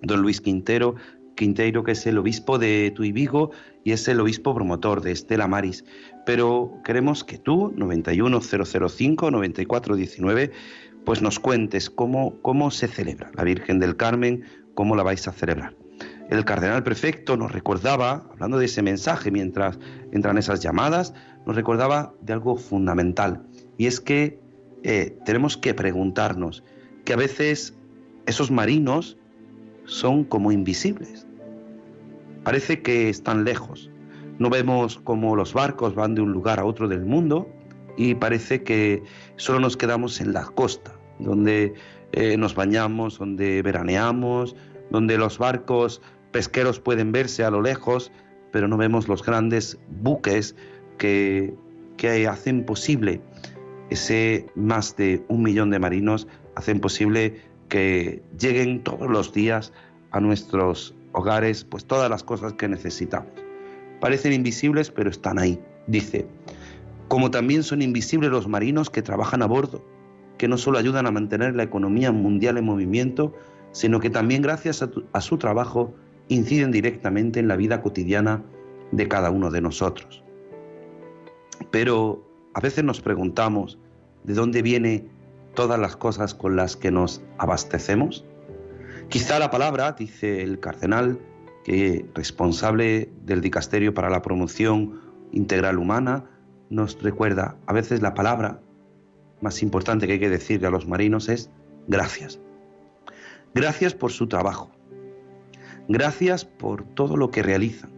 don 0.02 0.22
Luis 0.22 0.42
Quintero, 0.42 0.96
Quinteiro, 1.38 1.86
que 1.86 1.94
es 1.94 2.06
el 2.06 2.18
obispo 2.18 2.60
de 2.60 2.92
Tuy 2.94 3.14
Vigo 3.14 3.52
y 3.86 3.94
es 3.94 4.06
el 4.10 4.20
obispo 4.20 4.54
promotor 4.54 5.00
de 5.02 5.14
Estela 5.14 5.48
Maris. 5.48 5.86
Pero 6.26 6.82
queremos 6.84 7.24
que 7.24 7.38
tú, 7.38 7.72
91005-9419, 7.78 10.52
pues 11.08 11.22
nos 11.22 11.40
cuentes 11.40 11.90
cómo, 11.90 12.34
cómo 12.42 12.70
se 12.70 12.86
celebra 12.90 13.32
la 13.34 13.46
Virgen 13.46 13.80
del 13.80 13.96
Carmen, 13.96 14.44
cómo 14.76 14.94
la 14.94 15.04
vais 15.04 15.26
a 15.30 15.32
celebrar. 15.32 15.74
El 16.30 16.44
cardenal 16.44 16.84
prefecto 16.84 17.38
nos 17.38 17.54
recordaba, 17.54 18.28
hablando 18.30 18.60
de 18.60 18.66
ese 18.66 18.82
mensaje 18.82 19.32
mientras 19.32 19.80
entran 20.12 20.38
esas 20.38 20.62
llamadas, 20.62 21.14
nos 21.46 21.56
recordaba 21.56 22.14
de 22.20 22.34
algo 22.34 22.58
fundamental, 22.58 23.48
y 23.78 23.86
es 23.86 24.02
que 24.02 24.42
eh, 24.84 25.18
tenemos 25.24 25.56
que 25.56 25.74
preguntarnos 25.74 26.66
que 27.06 27.14
a 27.14 27.16
veces 27.16 27.74
esos 28.26 28.52
marinos 28.52 29.18
son 29.86 30.26
como 30.26 30.52
invisibles. 30.52 31.26
Parece 32.44 32.82
que 32.82 33.08
están 33.08 33.46
lejos. 33.46 33.90
No 34.40 34.50
vemos 34.50 35.00
cómo 35.06 35.38
los 35.38 35.54
barcos 35.54 35.96
van 35.96 36.16
de 36.16 36.22
un 36.22 36.34
lugar 36.34 36.60
a 36.60 36.66
otro 36.66 36.90
del 36.90 37.06
mundo 37.06 37.48
y 37.96 38.14
parece 38.16 38.64
que 38.64 39.04
solo 39.38 39.62
nos 39.62 39.78
quedamos 39.78 40.20
en 40.20 40.34
la 40.34 40.44
costa, 40.44 40.97
donde 41.20 41.74
eh, 42.12 42.38
nos 42.38 42.56
bañamos, 42.56 43.20
donde 43.20 43.62
veraneamos, 43.62 44.56
donde 44.90 45.18
los 45.18 45.38
barcos 45.38 46.02
pesqueros 46.32 46.80
pueden 46.80 47.12
verse 47.12 47.44
a 47.44 47.52
lo 47.52 47.62
lejos, 47.62 48.12
pero 48.52 48.68
no 48.68 48.78
vemos 48.78 49.08
los 49.08 49.24
grandes 49.24 49.78
buques 50.02 50.56
que, 50.98 51.54
que 51.98 52.28
hacen 52.28 52.66
posible 52.66 53.22
ese 53.90 54.46
más 54.56 54.96
de 54.98 55.24
un 55.28 55.44
millón 55.44 55.70
de 55.70 55.80
marinos, 55.80 56.28
hacen 56.56 56.80
posible 56.80 57.42
que 57.70 58.22
lleguen 58.40 58.84
todos 58.84 59.10
los 59.10 59.34
días 59.34 59.74
a 60.12 60.20
nuestros 60.20 60.96
hogares, 61.14 61.64
pues 61.64 61.86
todas 61.86 62.10
las 62.10 62.24
cosas 62.24 62.54
que 62.54 62.68
necesitamos. 62.68 63.32
Parecen 64.00 64.34
invisibles, 64.34 64.92
pero 64.92 65.10
están 65.10 65.40
ahí. 65.40 65.60
Dice, 65.88 66.28
como 67.08 67.32
también 67.32 67.64
son 67.64 67.82
invisibles 67.82 68.30
los 68.30 68.48
marinos 68.48 68.90
que 68.90 69.02
trabajan 69.02 69.42
a 69.42 69.48
bordo, 69.48 69.84
que 70.38 70.48
no 70.48 70.58
solo 70.58 70.78
ayudan 70.78 71.06
a 71.08 71.12
mantener 71.12 71.56
la 71.56 71.64
economía 71.64 72.12
mundial 72.12 72.58
en 72.58 72.66
movimiento, 72.66 73.34
sino 73.72 74.00
que 74.00 74.10
también 74.10 74.42
gracias 74.42 74.84
a, 75.14 75.22
su 75.22 75.38
trabajo 75.38 75.94
inciden 76.30 76.72
directamente 76.72 77.40
en 77.40 77.48
la 77.48 77.56
vida 77.56 77.82
cotidiana 77.82 78.44
de 78.92 79.08
cada 79.08 79.30
uno 79.30 79.52
de 79.52 79.62
nosotros. 79.62 80.24
Pero 81.72 82.28
a 82.54 82.60
veces 82.60 82.84
nos 82.84 83.02
preguntamos 83.02 83.80
de 84.24 84.34
dónde 84.34 84.62
vienen 84.62 85.10
todas 85.54 85.80
las 85.80 85.96
cosas 85.96 86.34
con 86.34 86.56
las 86.56 86.76
que 86.76 86.92
nos 86.92 87.22
abastecemos. 87.38 88.26
Quizá 89.10 89.40
la 89.40 89.52
palabra, 89.52 89.94
dice 89.94 90.44
el 90.44 90.60
cardenal, 90.60 91.20
que 91.64 92.06
responsable 92.14 93.12
del 93.26 93.42
dicasterio 93.42 93.94
para 93.94 94.10
la 94.10 94.22
promoción 94.22 95.02
integral 95.32 95.78
humana, 95.78 96.26
nos 96.70 97.02
recuerda, 97.02 97.58
a 97.66 97.74
veces 97.74 98.02
la 98.02 98.14
palabra 98.14 98.62
más 99.42 99.62
importante 99.62 100.08
que 100.08 100.14
hay 100.14 100.20
que 100.20 100.30
decirle 100.30 100.68
a 100.68 100.72
los 100.72 100.88
marinos 100.88 101.30
es 101.30 101.50
gracias. 101.88 102.40
Gracias 103.54 103.94
por 103.94 104.12
su 104.12 104.28
trabajo. 104.28 104.72
Gracias 105.88 106.46
por 106.46 106.84
todo 106.84 107.18
lo 107.18 107.32
que 107.32 107.44
realizan. 107.44 107.92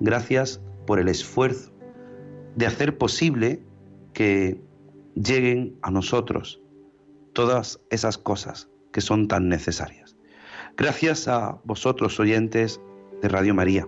Gracias 0.00 0.60
por 0.86 0.98
el 0.98 1.08
esfuerzo 1.08 1.70
de 2.56 2.66
hacer 2.66 2.96
posible 2.96 3.62
que 4.12 4.60
lleguen 5.14 5.76
a 5.82 5.90
nosotros 5.90 6.60
todas 7.32 7.80
esas 7.90 8.18
cosas 8.18 8.68
que 8.92 9.00
son 9.00 9.28
tan 9.28 9.48
necesarias. 9.48 10.16
Gracias 10.76 11.28
a 11.28 11.60
vosotros, 11.64 12.18
oyentes 12.18 12.80
de 13.20 13.28
Radio 13.28 13.54
María. 13.54 13.86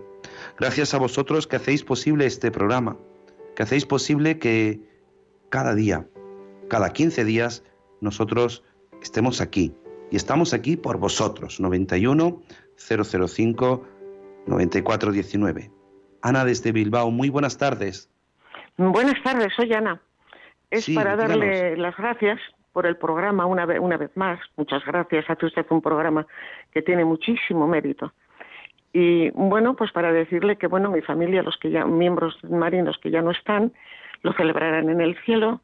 Gracias 0.58 0.94
a 0.94 0.98
vosotros 0.98 1.46
que 1.46 1.56
hacéis 1.56 1.84
posible 1.84 2.26
este 2.26 2.50
programa, 2.50 2.96
que 3.56 3.62
hacéis 3.62 3.86
posible 3.86 4.38
que 4.38 4.80
cada 5.48 5.74
día, 5.74 6.06
cada 6.72 6.90
15 6.90 7.26
días 7.26 7.62
nosotros 8.00 8.64
estemos 9.02 9.42
aquí. 9.42 9.74
Y 10.10 10.16
estamos 10.16 10.54
aquí 10.54 10.78
por 10.78 10.96
vosotros, 10.96 11.60
91 11.60 12.40
005 12.76 13.84
9419. 14.46 15.70
Ana 16.22 16.44
desde 16.46 16.72
Bilbao, 16.72 17.10
muy 17.10 17.28
buenas 17.28 17.58
tardes. 17.58 18.10
Buenas 18.78 19.22
tardes, 19.22 19.52
soy 19.54 19.74
Ana. 19.74 20.00
Es 20.70 20.88
para 20.88 21.14
darle 21.14 21.76
las 21.76 21.94
gracias 21.94 22.40
por 22.72 22.86
el 22.86 22.96
programa 22.96 23.44
una 23.44 23.66
vez, 23.66 23.78
una 23.78 23.98
vez 23.98 24.10
más. 24.14 24.40
Muchas 24.56 24.82
gracias. 24.86 25.28
Hace 25.28 25.44
usted 25.44 25.66
un 25.68 25.82
programa 25.82 26.26
que 26.72 26.80
tiene 26.80 27.04
muchísimo 27.04 27.68
mérito. 27.68 28.14
Y 28.94 29.28
bueno, 29.32 29.76
pues 29.76 29.92
para 29.92 30.10
decirle 30.10 30.56
que 30.56 30.68
bueno, 30.68 30.90
mi 30.90 31.02
familia, 31.02 31.42
los 31.42 31.58
que 31.58 31.70
ya, 31.70 31.84
miembros 31.84 32.42
marinos 32.44 32.96
que 33.02 33.10
ya 33.10 33.20
no 33.20 33.30
están, 33.30 33.74
lo 34.22 34.32
celebrarán 34.32 34.88
en 34.88 35.02
el 35.02 35.18
cielo, 35.26 35.60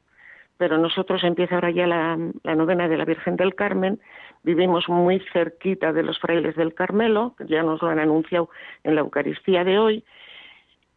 pero 0.58 0.76
nosotros 0.76 1.22
empieza 1.24 1.54
ahora 1.54 1.70
ya 1.70 1.86
la, 1.86 2.16
novena 2.54 2.88
de 2.88 2.96
la 2.96 3.04
Virgen 3.04 3.36
del 3.36 3.54
Carmen, 3.54 4.00
vivimos 4.42 4.88
muy 4.88 5.20
cerquita 5.32 5.92
de 5.92 6.02
los 6.02 6.18
frailes 6.18 6.56
del 6.56 6.74
Carmelo, 6.74 7.34
ya 7.46 7.62
nos 7.62 7.80
lo 7.80 7.88
han 7.88 8.00
anunciado 8.00 8.50
en 8.82 8.96
la 8.96 9.00
Eucaristía 9.00 9.64
de 9.64 9.78
hoy, 9.78 10.04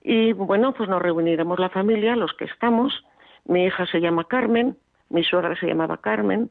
y 0.03 0.33
bueno, 0.33 0.73
pues 0.73 0.89
nos 0.89 1.01
reuniremos 1.01 1.59
la 1.59 1.69
familia, 1.69 2.15
los 2.15 2.33
que 2.33 2.45
estamos, 2.45 3.05
mi 3.45 3.65
hija 3.65 3.85
se 3.85 4.01
llama 4.01 4.23
Carmen, 4.23 4.75
mi 5.09 5.23
suegra 5.23 5.55
se 5.55 5.67
llamaba 5.67 5.97
Carmen, 5.97 6.49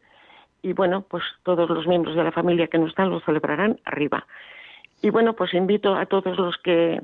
y 0.63 0.73
bueno, 0.73 1.03
pues 1.03 1.25
todos 1.43 1.69
los 1.69 1.87
miembros 1.89 2.15
de 2.15 2.23
la 2.23 2.33
familia 2.33 2.69
que 2.69 2.79
no 2.79 2.87
están 2.87 3.11
lo 3.11 3.21
celebrarán 3.21 3.81
arriba. 3.85 4.27
Y 5.03 5.11
bueno, 5.11 5.33
pues 5.33 5.55
invito 5.55 5.95
a 5.97 6.07
todos 6.07 6.39
los 6.39 6.57
que 6.59 7.01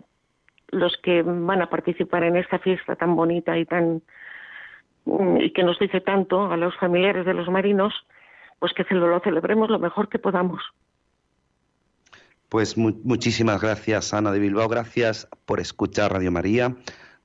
los 0.70 0.96
que 0.98 1.22
van 1.22 1.62
a 1.62 1.70
participar 1.70 2.24
en 2.24 2.36
esta 2.36 2.58
fiesta 2.58 2.96
tan 2.96 3.14
bonita 3.14 3.56
y 3.56 3.64
tan 3.64 4.02
y 5.40 5.52
que 5.52 5.62
nos 5.62 5.78
dice 5.78 6.00
tanto 6.00 6.50
a 6.50 6.56
los 6.56 6.76
familiares 6.76 7.24
de 7.24 7.34
los 7.34 7.48
marinos, 7.48 7.94
pues 8.58 8.72
que 8.72 8.84
lo 8.94 9.20
celebremos 9.20 9.70
lo 9.70 9.78
mejor 9.78 10.08
que 10.08 10.18
podamos. 10.18 10.62
Pues 12.48 12.76
muchísimas 12.76 13.60
gracias, 13.60 14.14
Ana 14.14 14.30
de 14.30 14.38
Bilbao. 14.38 14.68
Gracias 14.68 15.28
por 15.46 15.60
escuchar 15.60 16.12
Radio 16.12 16.30
María. 16.30 16.76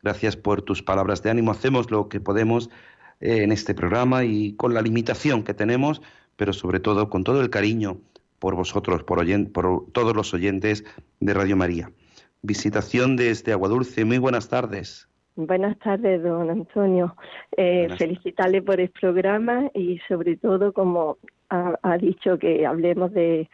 Gracias 0.01 0.35
por 0.35 0.63
tus 0.63 0.81
palabras 0.81 1.21
de 1.21 1.29
ánimo. 1.29 1.51
Hacemos 1.51 1.91
lo 1.91 2.09
que 2.09 2.19
podemos 2.19 2.69
eh, 3.19 3.43
en 3.43 3.51
este 3.51 3.75
programa 3.75 4.23
y 4.23 4.55
con 4.55 4.73
la 4.73 4.81
limitación 4.81 5.43
que 5.43 5.53
tenemos, 5.53 6.01
pero 6.37 6.53
sobre 6.53 6.79
todo 6.79 7.09
con 7.09 7.23
todo 7.23 7.41
el 7.41 7.51
cariño 7.51 7.97
por 8.39 8.55
vosotros, 8.55 9.03
por, 9.03 9.23
por 9.51 9.91
todos 9.91 10.15
los 10.15 10.33
oyentes 10.33 10.83
de 11.19 11.33
Radio 11.35 11.55
María. 11.55 11.91
Visitación 12.41 13.15
desde 13.15 13.51
Aguadulce. 13.51 14.03
Muy 14.03 14.17
buenas 14.17 14.49
tardes. 14.49 15.10
Buenas 15.35 15.79
tardes, 15.79 16.21
don 16.21 16.49
Antonio. 16.49 17.15
Eh, 17.55 17.87
felicitarle 17.97 18.61
por 18.61 18.81
el 18.81 18.89
programa 18.89 19.71
y 19.73 19.99
sobre 20.07 20.35
todo, 20.35 20.73
como 20.73 21.17
ha, 21.49 21.97
dicho, 21.97 22.37
que 22.37 22.65
hablemos 22.65 23.13
de, 23.13 23.49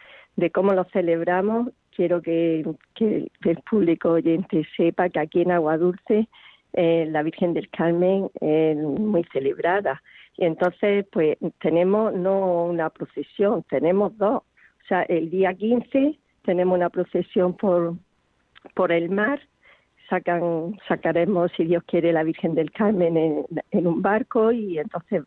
cómo 0.52 0.72
lo 0.72 0.84
celebramos. 0.84 1.68
Quiero 1.94 2.20
que, 2.20 2.64
el 2.98 3.62
público 3.70 4.10
oyente 4.10 4.66
sepa 4.76 5.08
que 5.08 5.20
aquí 5.20 5.42
en 5.42 5.52
Aguadulce 5.52 6.28
eh, 6.72 7.08
la 7.10 7.22
Virgen 7.22 7.54
del 7.54 7.68
Carmen 7.70 8.28
es 8.40 8.76
muy 8.76 9.24
celebrada. 9.32 10.02
Y 10.36 10.44
entonces, 10.46 11.06
pues 11.12 11.38
tenemos 11.60 12.12
no 12.12 12.64
una 12.64 12.90
procesión, 12.90 13.64
tenemos 13.70 14.16
dos. 14.18 14.42
O 14.42 14.86
sea, 14.88 15.02
el 15.02 15.30
día 15.30 15.54
15 15.54 16.18
tenemos 16.42 16.76
una 16.76 16.90
procesión 16.90 17.56
por, 17.56 17.94
por 18.74 18.90
el 18.90 19.10
mar, 19.10 19.40
sacan, 20.08 20.78
sacaremos, 20.88 21.50
si 21.56 21.64
Dios 21.64 21.82
quiere, 21.84 22.12
la 22.12 22.22
Virgen 22.22 22.54
del 22.54 22.70
Carmen 22.70 23.44
en, 23.70 23.86
un 23.86 24.02
barco 24.02 24.52
y 24.52 24.78
entonces 24.78 25.22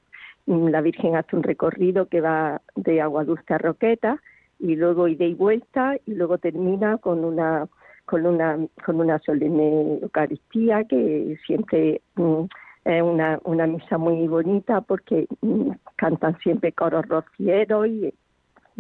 mm, 0.46 0.68
la 0.68 0.82
Virgen 0.82 1.16
hace 1.16 1.36
un 1.36 1.44
recorrido 1.44 2.08
que 2.08 2.22
va 2.22 2.62
de 2.76 3.02
Agua 3.02 3.24
Dulce 3.24 3.54
a 3.54 3.58
Roqueta 3.58 4.22
y 4.60 4.76
luego 4.76 5.08
ida 5.08 5.26
y 5.26 5.34
vuelta 5.34 5.96
y 6.06 6.14
luego 6.14 6.38
termina 6.38 6.98
con 6.98 7.24
una 7.24 7.68
con 8.06 8.26
una 8.26 8.58
con 8.86 9.00
una 9.00 9.20
solemne 9.20 10.00
Eucaristía 10.02 10.84
que 10.84 11.38
siempre 11.46 12.02
mm, 12.16 12.44
es 12.86 13.04
una, 13.04 13.40
una 13.44 13.68
misa 13.68 13.98
muy 13.98 14.28
bonita 14.28 14.82
porque 14.82 15.28
mm, 15.42 15.72
cantan 15.96 16.38
siempre 16.40 16.72
coros 16.72 17.08
rocieros 17.08 17.88
y 17.88 18.14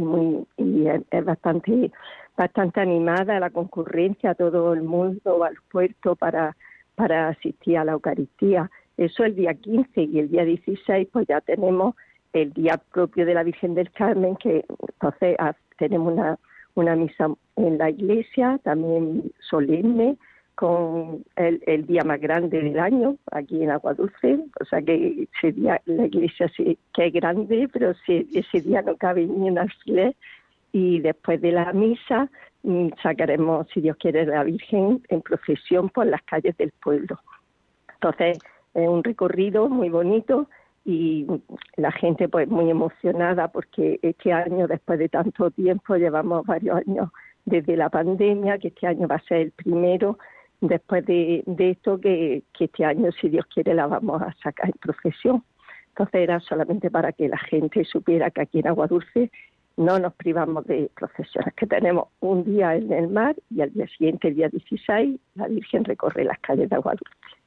muy 0.01 0.45
y 0.57 0.87
es, 0.87 1.25
bastante 1.25 1.91
bastante 2.37 2.79
animada 2.81 3.39
la 3.39 3.49
concurrencia 3.49 4.35
todo 4.35 4.73
el 4.73 4.83
mundo 4.83 5.43
al 5.43 5.55
puerto 5.71 6.15
para 6.15 6.55
para 6.95 7.29
asistir 7.29 7.77
a 7.77 7.85
la 7.85 7.93
Eucaristía. 7.93 8.69
Eso 8.97 9.23
el 9.23 9.35
día 9.35 9.53
15 9.53 10.03
y 10.03 10.19
el 10.19 10.29
día 10.29 10.45
16 10.45 11.07
pues 11.11 11.27
ya 11.27 11.41
tenemos 11.41 11.95
el 12.33 12.53
día 12.53 12.81
propio 12.91 13.25
de 13.25 13.33
la 13.33 13.43
Virgen 13.43 13.73
del 13.75 13.91
Carmen 13.91 14.35
que 14.35 14.65
entonces 14.93 15.35
ah, 15.39 15.55
tenemos 15.77 16.13
una 16.13 16.37
una 16.75 16.95
misa 16.95 17.27
en 17.57 17.77
la 17.77 17.89
iglesia 17.89 18.59
también 18.63 19.31
solemne 19.39 20.17
con 20.55 21.23
el, 21.35 21.85
día 21.87 22.03
más 22.03 22.19
grande 22.19 22.61
del 22.61 22.79
año 22.79 23.17
aquí 23.31 23.63
en 23.63 23.71
Agua 23.71 23.93
Dulce, 23.93 24.39
o 24.59 24.65
sea 24.65 24.81
que 24.81 25.27
ese 25.37 25.53
día 25.53 25.81
la 25.85 26.05
iglesia 26.05 26.51
sí 26.55 26.77
que 26.93 27.07
es 27.07 27.13
grande, 27.13 27.67
pero 27.71 27.93
ese 28.07 28.61
día 28.61 28.81
no 28.81 28.95
cabe 28.97 29.25
ni 29.25 29.49
un 29.49 29.57
alfiler 29.57 30.15
y 30.71 30.99
después 30.99 31.41
de 31.41 31.51
la 31.51 31.73
misa 31.73 32.29
mm, 32.63 32.89
sacaremos, 33.01 33.67
si 33.73 33.81
Dios 33.81 33.97
quiere, 33.97 34.25
la 34.25 34.43
Virgen 34.43 35.01
en 35.09 35.21
procesión 35.21 35.89
por 35.89 36.05
las 36.05 36.21
calles 36.23 36.55
del 36.57 36.71
pueblo. 36.83 37.19
Entonces 37.93 38.39
es 38.73 38.87
un 38.87 39.03
recorrido 39.03 39.69
muy 39.69 39.89
bonito 39.89 40.47
y 40.85 41.27
la 41.75 41.91
gente 41.91 42.27
pues 42.27 42.47
muy 42.47 42.69
emocionada 42.69 43.49
porque 43.49 43.99
este 44.01 44.33
año, 44.33 44.67
después 44.67 44.97
de 44.99 45.09
tanto 45.09 45.51
tiempo, 45.51 45.95
llevamos 45.95 46.45
varios 46.45 46.77
años 46.77 47.09
desde 47.45 47.75
la 47.75 47.89
pandemia, 47.89 48.57
que 48.57 48.69
este 48.69 48.87
año 48.87 49.07
va 49.07 49.15
a 49.15 49.23
ser 49.23 49.37
el 49.41 49.51
primero 49.51 50.17
después 50.61 51.05
de, 51.05 51.43
esto 51.57 51.99
que, 51.99 52.43
este 52.57 52.85
año, 52.85 53.11
si 53.19 53.29
Dios 53.29 53.45
quiere, 53.53 53.73
la 53.73 53.87
vamos 53.87 54.21
a 54.21 54.33
sacar 54.41 54.67
en 54.67 54.73
profesión. 54.79 55.43
Entonces 55.89 56.21
era 56.21 56.39
solamente 56.39 56.89
para 56.89 57.11
que 57.11 57.27
la 57.27 57.37
gente 57.37 57.83
supiera 57.83 58.31
que 58.31 58.41
aquí 58.41 58.59
en 58.59 58.67
Agua 58.67 58.87
Dulce 58.87 59.29
no 59.75 59.99
nos 59.99 60.13
privamos 60.13 60.65
de 60.67 60.89
procesiones, 60.95 61.53
que 61.55 61.65
tenemos 61.65 62.09
un 62.19 62.43
día 62.45 62.75
en 62.75 62.91
el 62.93 63.09
mar 63.09 63.35
y 63.49 63.61
al 63.61 63.73
día 63.73 63.87
siguiente, 63.87 64.29
el 64.29 64.35
día 64.35 64.49
16, 64.49 65.19
la 65.35 65.47
Virgen 65.47 65.83
recorre 65.83 66.23
las 66.23 66.39
calles 66.39 66.69
de 66.69 66.75
Agua 66.75 66.93
Dulce. 66.93 67.37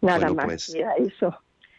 Nada 0.00 0.32
más, 0.32 0.46
pues, 0.46 0.76
eso. 0.98 1.36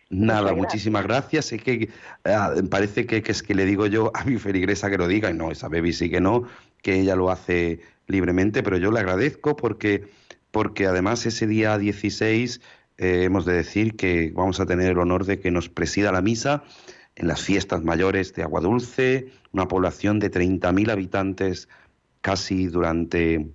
Nada, 0.09 0.53
muchísimas 0.53 1.03
gracias. 1.03 1.51
Es 1.51 1.63
que 1.63 1.89
ah, 2.25 2.53
parece 2.69 3.05
que, 3.05 3.23
que, 3.23 3.31
es 3.31 3.41
que 3.41 3.55
le 3.55 3.65
digo 3.65 3.87
yo 3.87 4.11
a 4.13 4.23
mi 4.23 4.37
feligresa 4.37 4.89
que 4.89 4.97
lo 4.97 5.07
diga, 5.07 5.31
y 5.31 5.33
no, 5.33 5.51
esa 5.51 5.67
baby 5.67 5.91
sí 5.91 6.09
que 6.09 6.21
no, 6.21 6.43
que 6.81 6.99
ella 6.99 7.15
lo 7.15 7.31
hace 7.31 7.79
libremente, 8.07 8.61
pero 8.61 8.77
yo 8.77 8.91
le 8.91 8.99
agradezco 8.99 9.55
porque 9.55 10.03
porque 10.53 10.85
además 10.85 11.25
ese 11.25 11.47
día 11.47 11.79
16 11.79 12.61
eh, 12.99 13.23
hemos 13.23 13.43
de 13.43 13.53
decir 13.53 13.95
que 13.95 14.31
vamos 14.35 14.59
a 14.59 14.67
tener 14.67 14.91
el 14.91 14.99
honor 14.99 15.25
de 15.25 15.39
que 15.39 15.49
nos 15.49 15.67
presida 15.67 16.11
la 16.11 16.21
misa 16.21 16.63
en 17.15 17.27
las 17.27 17.41
fiestas 17.41 17.83
mayores 17.83 18.35
de 18.35 18.43
Aguadulce, 18.43 19.31
una 19.51 19.67
población 19.67 20.19
de 20.19 20.29
30.000 20.29 20.91
habitantes 20.91 21.69
casi 22.21 22.67
durante 22.67 23.51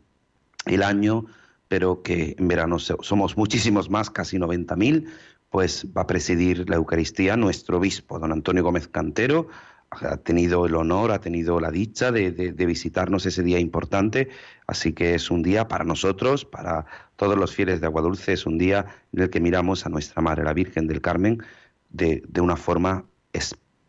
el 0.67 0.83
año, 0.83 1.27
pero 1.69 2.03
que 2.03 2.35
en 2.37 2.49
verano 2.49 2.81
somos 2.81 3.37
muchísimos 3.37 3.89
más, 3.91 4.11
casi 4.11 4.37
90.000, 4.37 5.07
pues 5.51 5.87
va 5.97 6.03
a 6.03 6.07
presidir 6.09 6.69
la 6.69 6.77
Eucaristía 6.77 7.37
nuestro 7.37 7.79
obispo, 7.79 8.19
don 8.19 8.33
Antonio 8.33 8.65
Gómez 8.65 8.89
Cantero, 8.89 9.47
ha 9.91 10.17
tenido 10.19 10.67
el 10.67 10.75
honor, 10.75 11.13
ha 11.13 11.21
tenido 11.21 11.61
la 11.61 11.71
dicha 11.71 12.13
de, 12.13 12.31
visitarnos 12.53 13.27
ese 13.27 13.43
día 13.43 13.59
importante, 13.59 14.29
así 14.67 14.93
que 14.93 15.15
es 15.15 15.31
un 15.31 15.43
día 15.43 15.69
para 15.69 15.85
nosotros, 15.85 16.45
para 16.45 16.87
todos 17.17 17.37
los 17.37 17.55
fieles 17.55 17.81
de 17.81 17.87
Aguadulce, 17.87 18.33
es 18.33 18.47
un 18.47 18.59
día 18.59 18.87
en 19.13 19.23
el 19.23 19.31
que 19.31 19.41
miramos 19.41 19.87
a 19.87 19.89
nuestra 19.89 20.23
Madre, 20.23 20.45
la 20.45 20.53
Virgen 20.53 20.87
del 20.87 21.01
Carmen, 21.01 21.43
de, 21.91 22.23
una 22.41 22.57
forma 22.57 23.05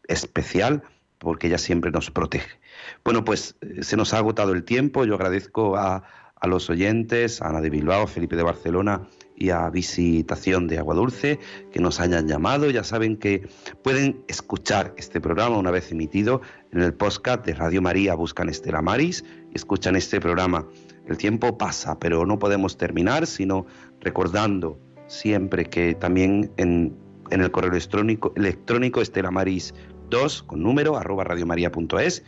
especial, 0.08 0.84
porque 1.18 1.48
ella 1.48 1.58
siempre 1.58 1.92
nos 1.92 2.12
protege. 2.12 2.60
Bueno, 3.04 3.26
pues 3.26 3.58
eh, 3.62 3.84
se 3.84 3.98
nos 3.98 4.14
ha 4.14 4.20
agotado 4.20 4.54
el 4.54 4.64
tiempo, 4.64 5.04
yo 5.04 5.16
agradezco 5.16 5.76
a, 5.76 6.04
a 6.36 6.48
los 6.48 6.70
oyentes, 6.70 7.42
a 7.42 7.50
Ana 7.50 7.62
de 7.62 7.70
Bilbao, 7.70 8.08
Felipe 8.08 8.38
de 8.38 8.44
Barcelona, 8.44 9.02
y 9.40 9.50
a 9.50 9.70
Visitación 9.70 10.68
de 10.68 10.78
Agua 10.78 10.94
Dulce 10.94 11.40
que 11.72 11.80
nos 11.80 12.00
hayan 12.00 12.28
llamado. 12.28 12.70
Ya 12.70 12.84
saben 12.84 13.18
que 13.18 13.48
pueden 13.82 14.24
escuchar 14.28 14.94
este 14.98 15.22
programa 15.22 15.58
una 15.58 15.72
vez 15.72 15.92
emitido 15.92 16.42
en 16.72 16.82
el 16.82 16.94
podcast 16.94 17.46
de 17.46 17.56
Radio 17.56 17.82
María. 17.82 18.14
Buscan 18.16 18.50
Estela 18.50 18.82
Maris 18.82 19.24
y 19.52 19.56
escuchan 19.56 19.96
este 19.96 20.20
programa. 20.20 20.68
El 21.08 21.18
tiempo 21.18 21.58
pasa, 21.58 21.98
pero 21.98 22.26
no 22.26 22.38
podemos 22.38 22.78
terminar 22.78 23.26
sino 23.26 23.66
recordando 24.02 24.78
siempre 25.08 25.66
que 25.66 25.96
también 25.96 26.52
en, 26.58 26.96
el 27.32 27.50
correo 27.52 27.72
electrónico, 27.72 28.34
electrónico 28.36 29.02
Maris 29.32 29.74
2 30.10 30.44
con 30.44 30.62
número 30.62 30.98
arroba 30.98 31.24
radiomaria.es 31.24 32.24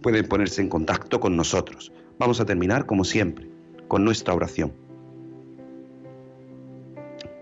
pueden 0.00 0.26
ponerse 0.28 0.62
en 0.62 0.68
contacto 0.68 1.20
con 1.20 1.36
nosotros. 1.36 1.92
Vamos 2.18 2.40
a 2.40 2.44
terminar 2.44 2.86
como 2.86 3.04
siempre 3.04 3.48
con 3.88 4.04
nuestra 4.04 4.34
oración. 4.34 4.81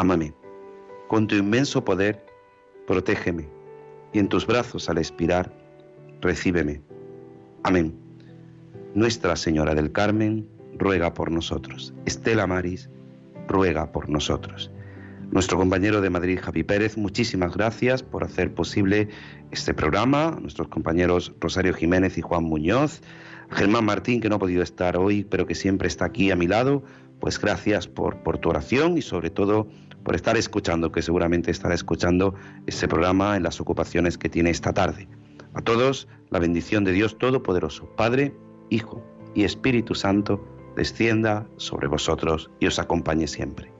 ámame. 0.00 0.32
Con 1.08 1.26
tu 1.26 1.36
inmenso 1.36 1.84
poder, 1.84 2.24
protégeme. 2.86 3.46
Y 4.14 4.18
en 4.18 4.28
tus 4.28 4.46
brazos 4.46 4.88
al 4.88 4.96
expirar, 4.96 5.52
recíbeme. 6.22 6.80
Amén. 7.64 7.94
Nuestra 8.94 9.36
Señora 9.36 9.74
del 9.74 9.92
Carmen, 9.92 10.48
ruega 10.78 11.12
por 11.12 11.30
nosotros. 11.30 11.92
Estela 12.06 12.46
Maris, 12.46 12.88
ruega 13.46 13.92
por 13.92 14.08
nosotros. 14.08 14.70
Nuestro 15.30 15.58
compañero 15.58 16.00
de 16.00 16.08
Madrid, 16.08 16.40
Javi 16.42 16.64
Pérez, 16.64 16.96
muchísimas 16.96 17.54
gracias 17.54 18.02
por 18.02 18.24
hacer 18.24 18.54
posible 18.54 19.10
este 19.50 19.74
programa. 19.74 20.38
Nuestros 20.40 20.68
compañeros 20.68 21.32
Rosario 21.40 21.74
Jiménez 21.74 22.16
y 22.16 22.22
Juan 22.22 22.44
Muñoz. 22.44 23.02
Germán 23.50 23.84
Martín, 23.84 24.20
que 24.20 24.30
no 24.30 24.36
ha 24.36 24.38
podido 24.38 24.62
estar 24.62 24.96
hoy, 24.96 25.24
pero 25.24 25.46
que 25.46 25.54
siempre 25.54 25.88
está 25.88 26.06
aquí 26.06 26.30
a 26.30 26.36
mi 26.36 26.46
lado, 26.46 26.84
pues 27.20 27.38
gracias 27.38 27.86
por, 27.86 28.22
por 28.22 28.38
tu 28.38 28.48
oración 28.48 28.96
y 28.96 29.02
sobre 29.02 29.28
todo 29.28 29.68
por 30.04 30.14
estar 30.14 30.36
escuchando, 30.36 30.92
que 30.92 31.02
seguramente 31.02 31.50
estará 31.50 31.74
escuchando 31.74 32.34
este 32.66 32.88
programa 32.88 33.36
en 33.36 33.42
las 33.42 33.60
ocupaciones 33.60 34.18
que 34.18 34.28
tiene 34.28 34.50
esta 34.50 34.72
tarde. 34.72 35.08
A 35.54 35.62
todos, 35.62 36.08
la 36.30 36.38
bendición 36.38 36.84
de 36.84 36.92
Dios 36.92 37.18
Todopoderoso, 37.18 37.86
Padre, 37.96 38.34
Hijo 38.70 39.04
y 39.34 39.44
Espíritu 39.44 39.94
Santo, 39.94 40.44
descienda 40.76 41.46
sobre 41.56 41.88
vosotros 41.88 42.50
y 42.60 42.66
os 42.66 42.78
acompañe 42.78 43.26
siempre. 43.26 43.72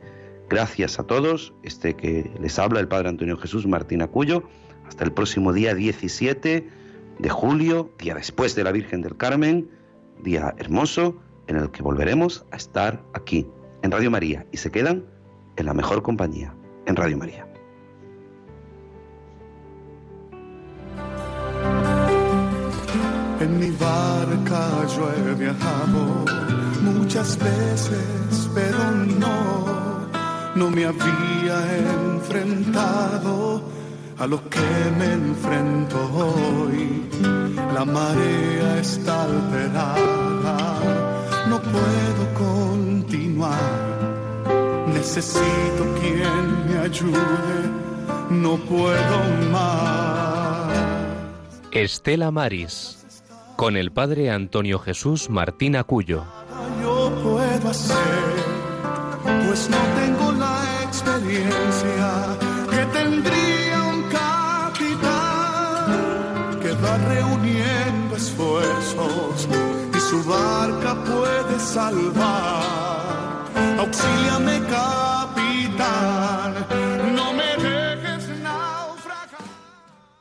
Gracias 0.49 0.99
a 0.99 1.05
todos, 1.05 1.55
este 1.63 1.95
que 1.95 2.31
les 2.41 2.59
habla 2.59 2.81
el 2.81 2.89
Padre 2.89 3.09
Antonio 3.09 3.37
Jesús 3.37 3.67
Martín 3.67 4.03
Acuyo, 4.03 4.43
hasta 4.89 5.05
el 5.05 5.13
próximo 5.13 5.53
día 5.53 5.75
17 5.75 6.69
de 7.21 7.29
julio, 7.29 7.93
día 7.99 8.15
después 8.15 8.57
de 8.57 8.65
la 8.65 8.73
Virgen 8.73 9.03
del 9.03 9.17
Carmen, 9.17 9.71
día 10.25 10.55
hermoso 10.59 11.23
en 11.47 11.57
el 11.57 11.71
que 11.71 11.83
volveremos 11.83 12.45
a 12.51 12.57
estar 12.57 13.01
aquí, 13.15 13.47
en 13.83 13.93
Radio 13.93 14.11
María, 14.11 14.47
y 14.51 14.57
se 14.57 14.71
quedan 14.71 15.05
en 15.61 15.67
la 15.67 15.75
mejor 15.75 16.03
compañía, 16.03 16.55
en 16.87 16.97
Radio 16.97 17.19
María. 17.19 17.47
En 23.41 23.59
mi 23.59 23.71
barca 23.71 24.87
yo 24.95 25.11
he 25.13 25.35
viajado 25.35 26.25
muchas 26.83 27.39
veces, 27.39 28.51
pero 28.55 28.91
no, 29.19 30.09
no 30.57 30.71
me 30.71 30.87
había 30.87 31.59
enfrentado 32.15 33.63
a 34.19 34.27
lo 34.27 34.49
que 34.49 34.71
me 34.99 35.13
enfrento 35.13 35.99
hoy. 36.15 37.09
La 37.75 37.85
marea 37.85 38.79
está 38.81 39.25
alterada, 39.25 40.57
no 41.49 41.61
puedo 41.61 42.23
continuar. 42.35 43.90
Necesito 45.01 45.83
quien 45.99 46.67
me 46.69 46.77
ayude, 46.79 47.71
no 48.29 48.59
puedo 48.59 49.19
más. 49.51 50.75
Estela 51.73 52.31
Maris, 52.31 52.99
con 53.57 53.79
el 53.79 53.93
padre 53.93 54.31
Antonio 54.31 54.79
Jesús 54.79 55.31
Martín 55.31 55.77
Acuyo. 55.77 56.23
Yo 56.83 57.11
puedo 57.23 57.71
hacer, 57.71 57.97
pues 59.47 59.71
no 59.71 59.79
tengo 59.99 60.33
la 60.33 60.83
experiencia 60.85 62.37
que 62.69 62.85
tendría 62.93 63.83
un 63.83 64.03
capitán 64.03 65.41
que 66.61 66.73
va 66.75 66.99
reuniendo 66.99 68.17
esfuerzos 68.17 69.49
y 69.97 69.99
su 69.99 70.23
barca 70.25 70.95
puede 71.05 71.59
salvar. 71.59 72.90
Auxíliame, 73.81 74.61
capitán. 74.69 75.40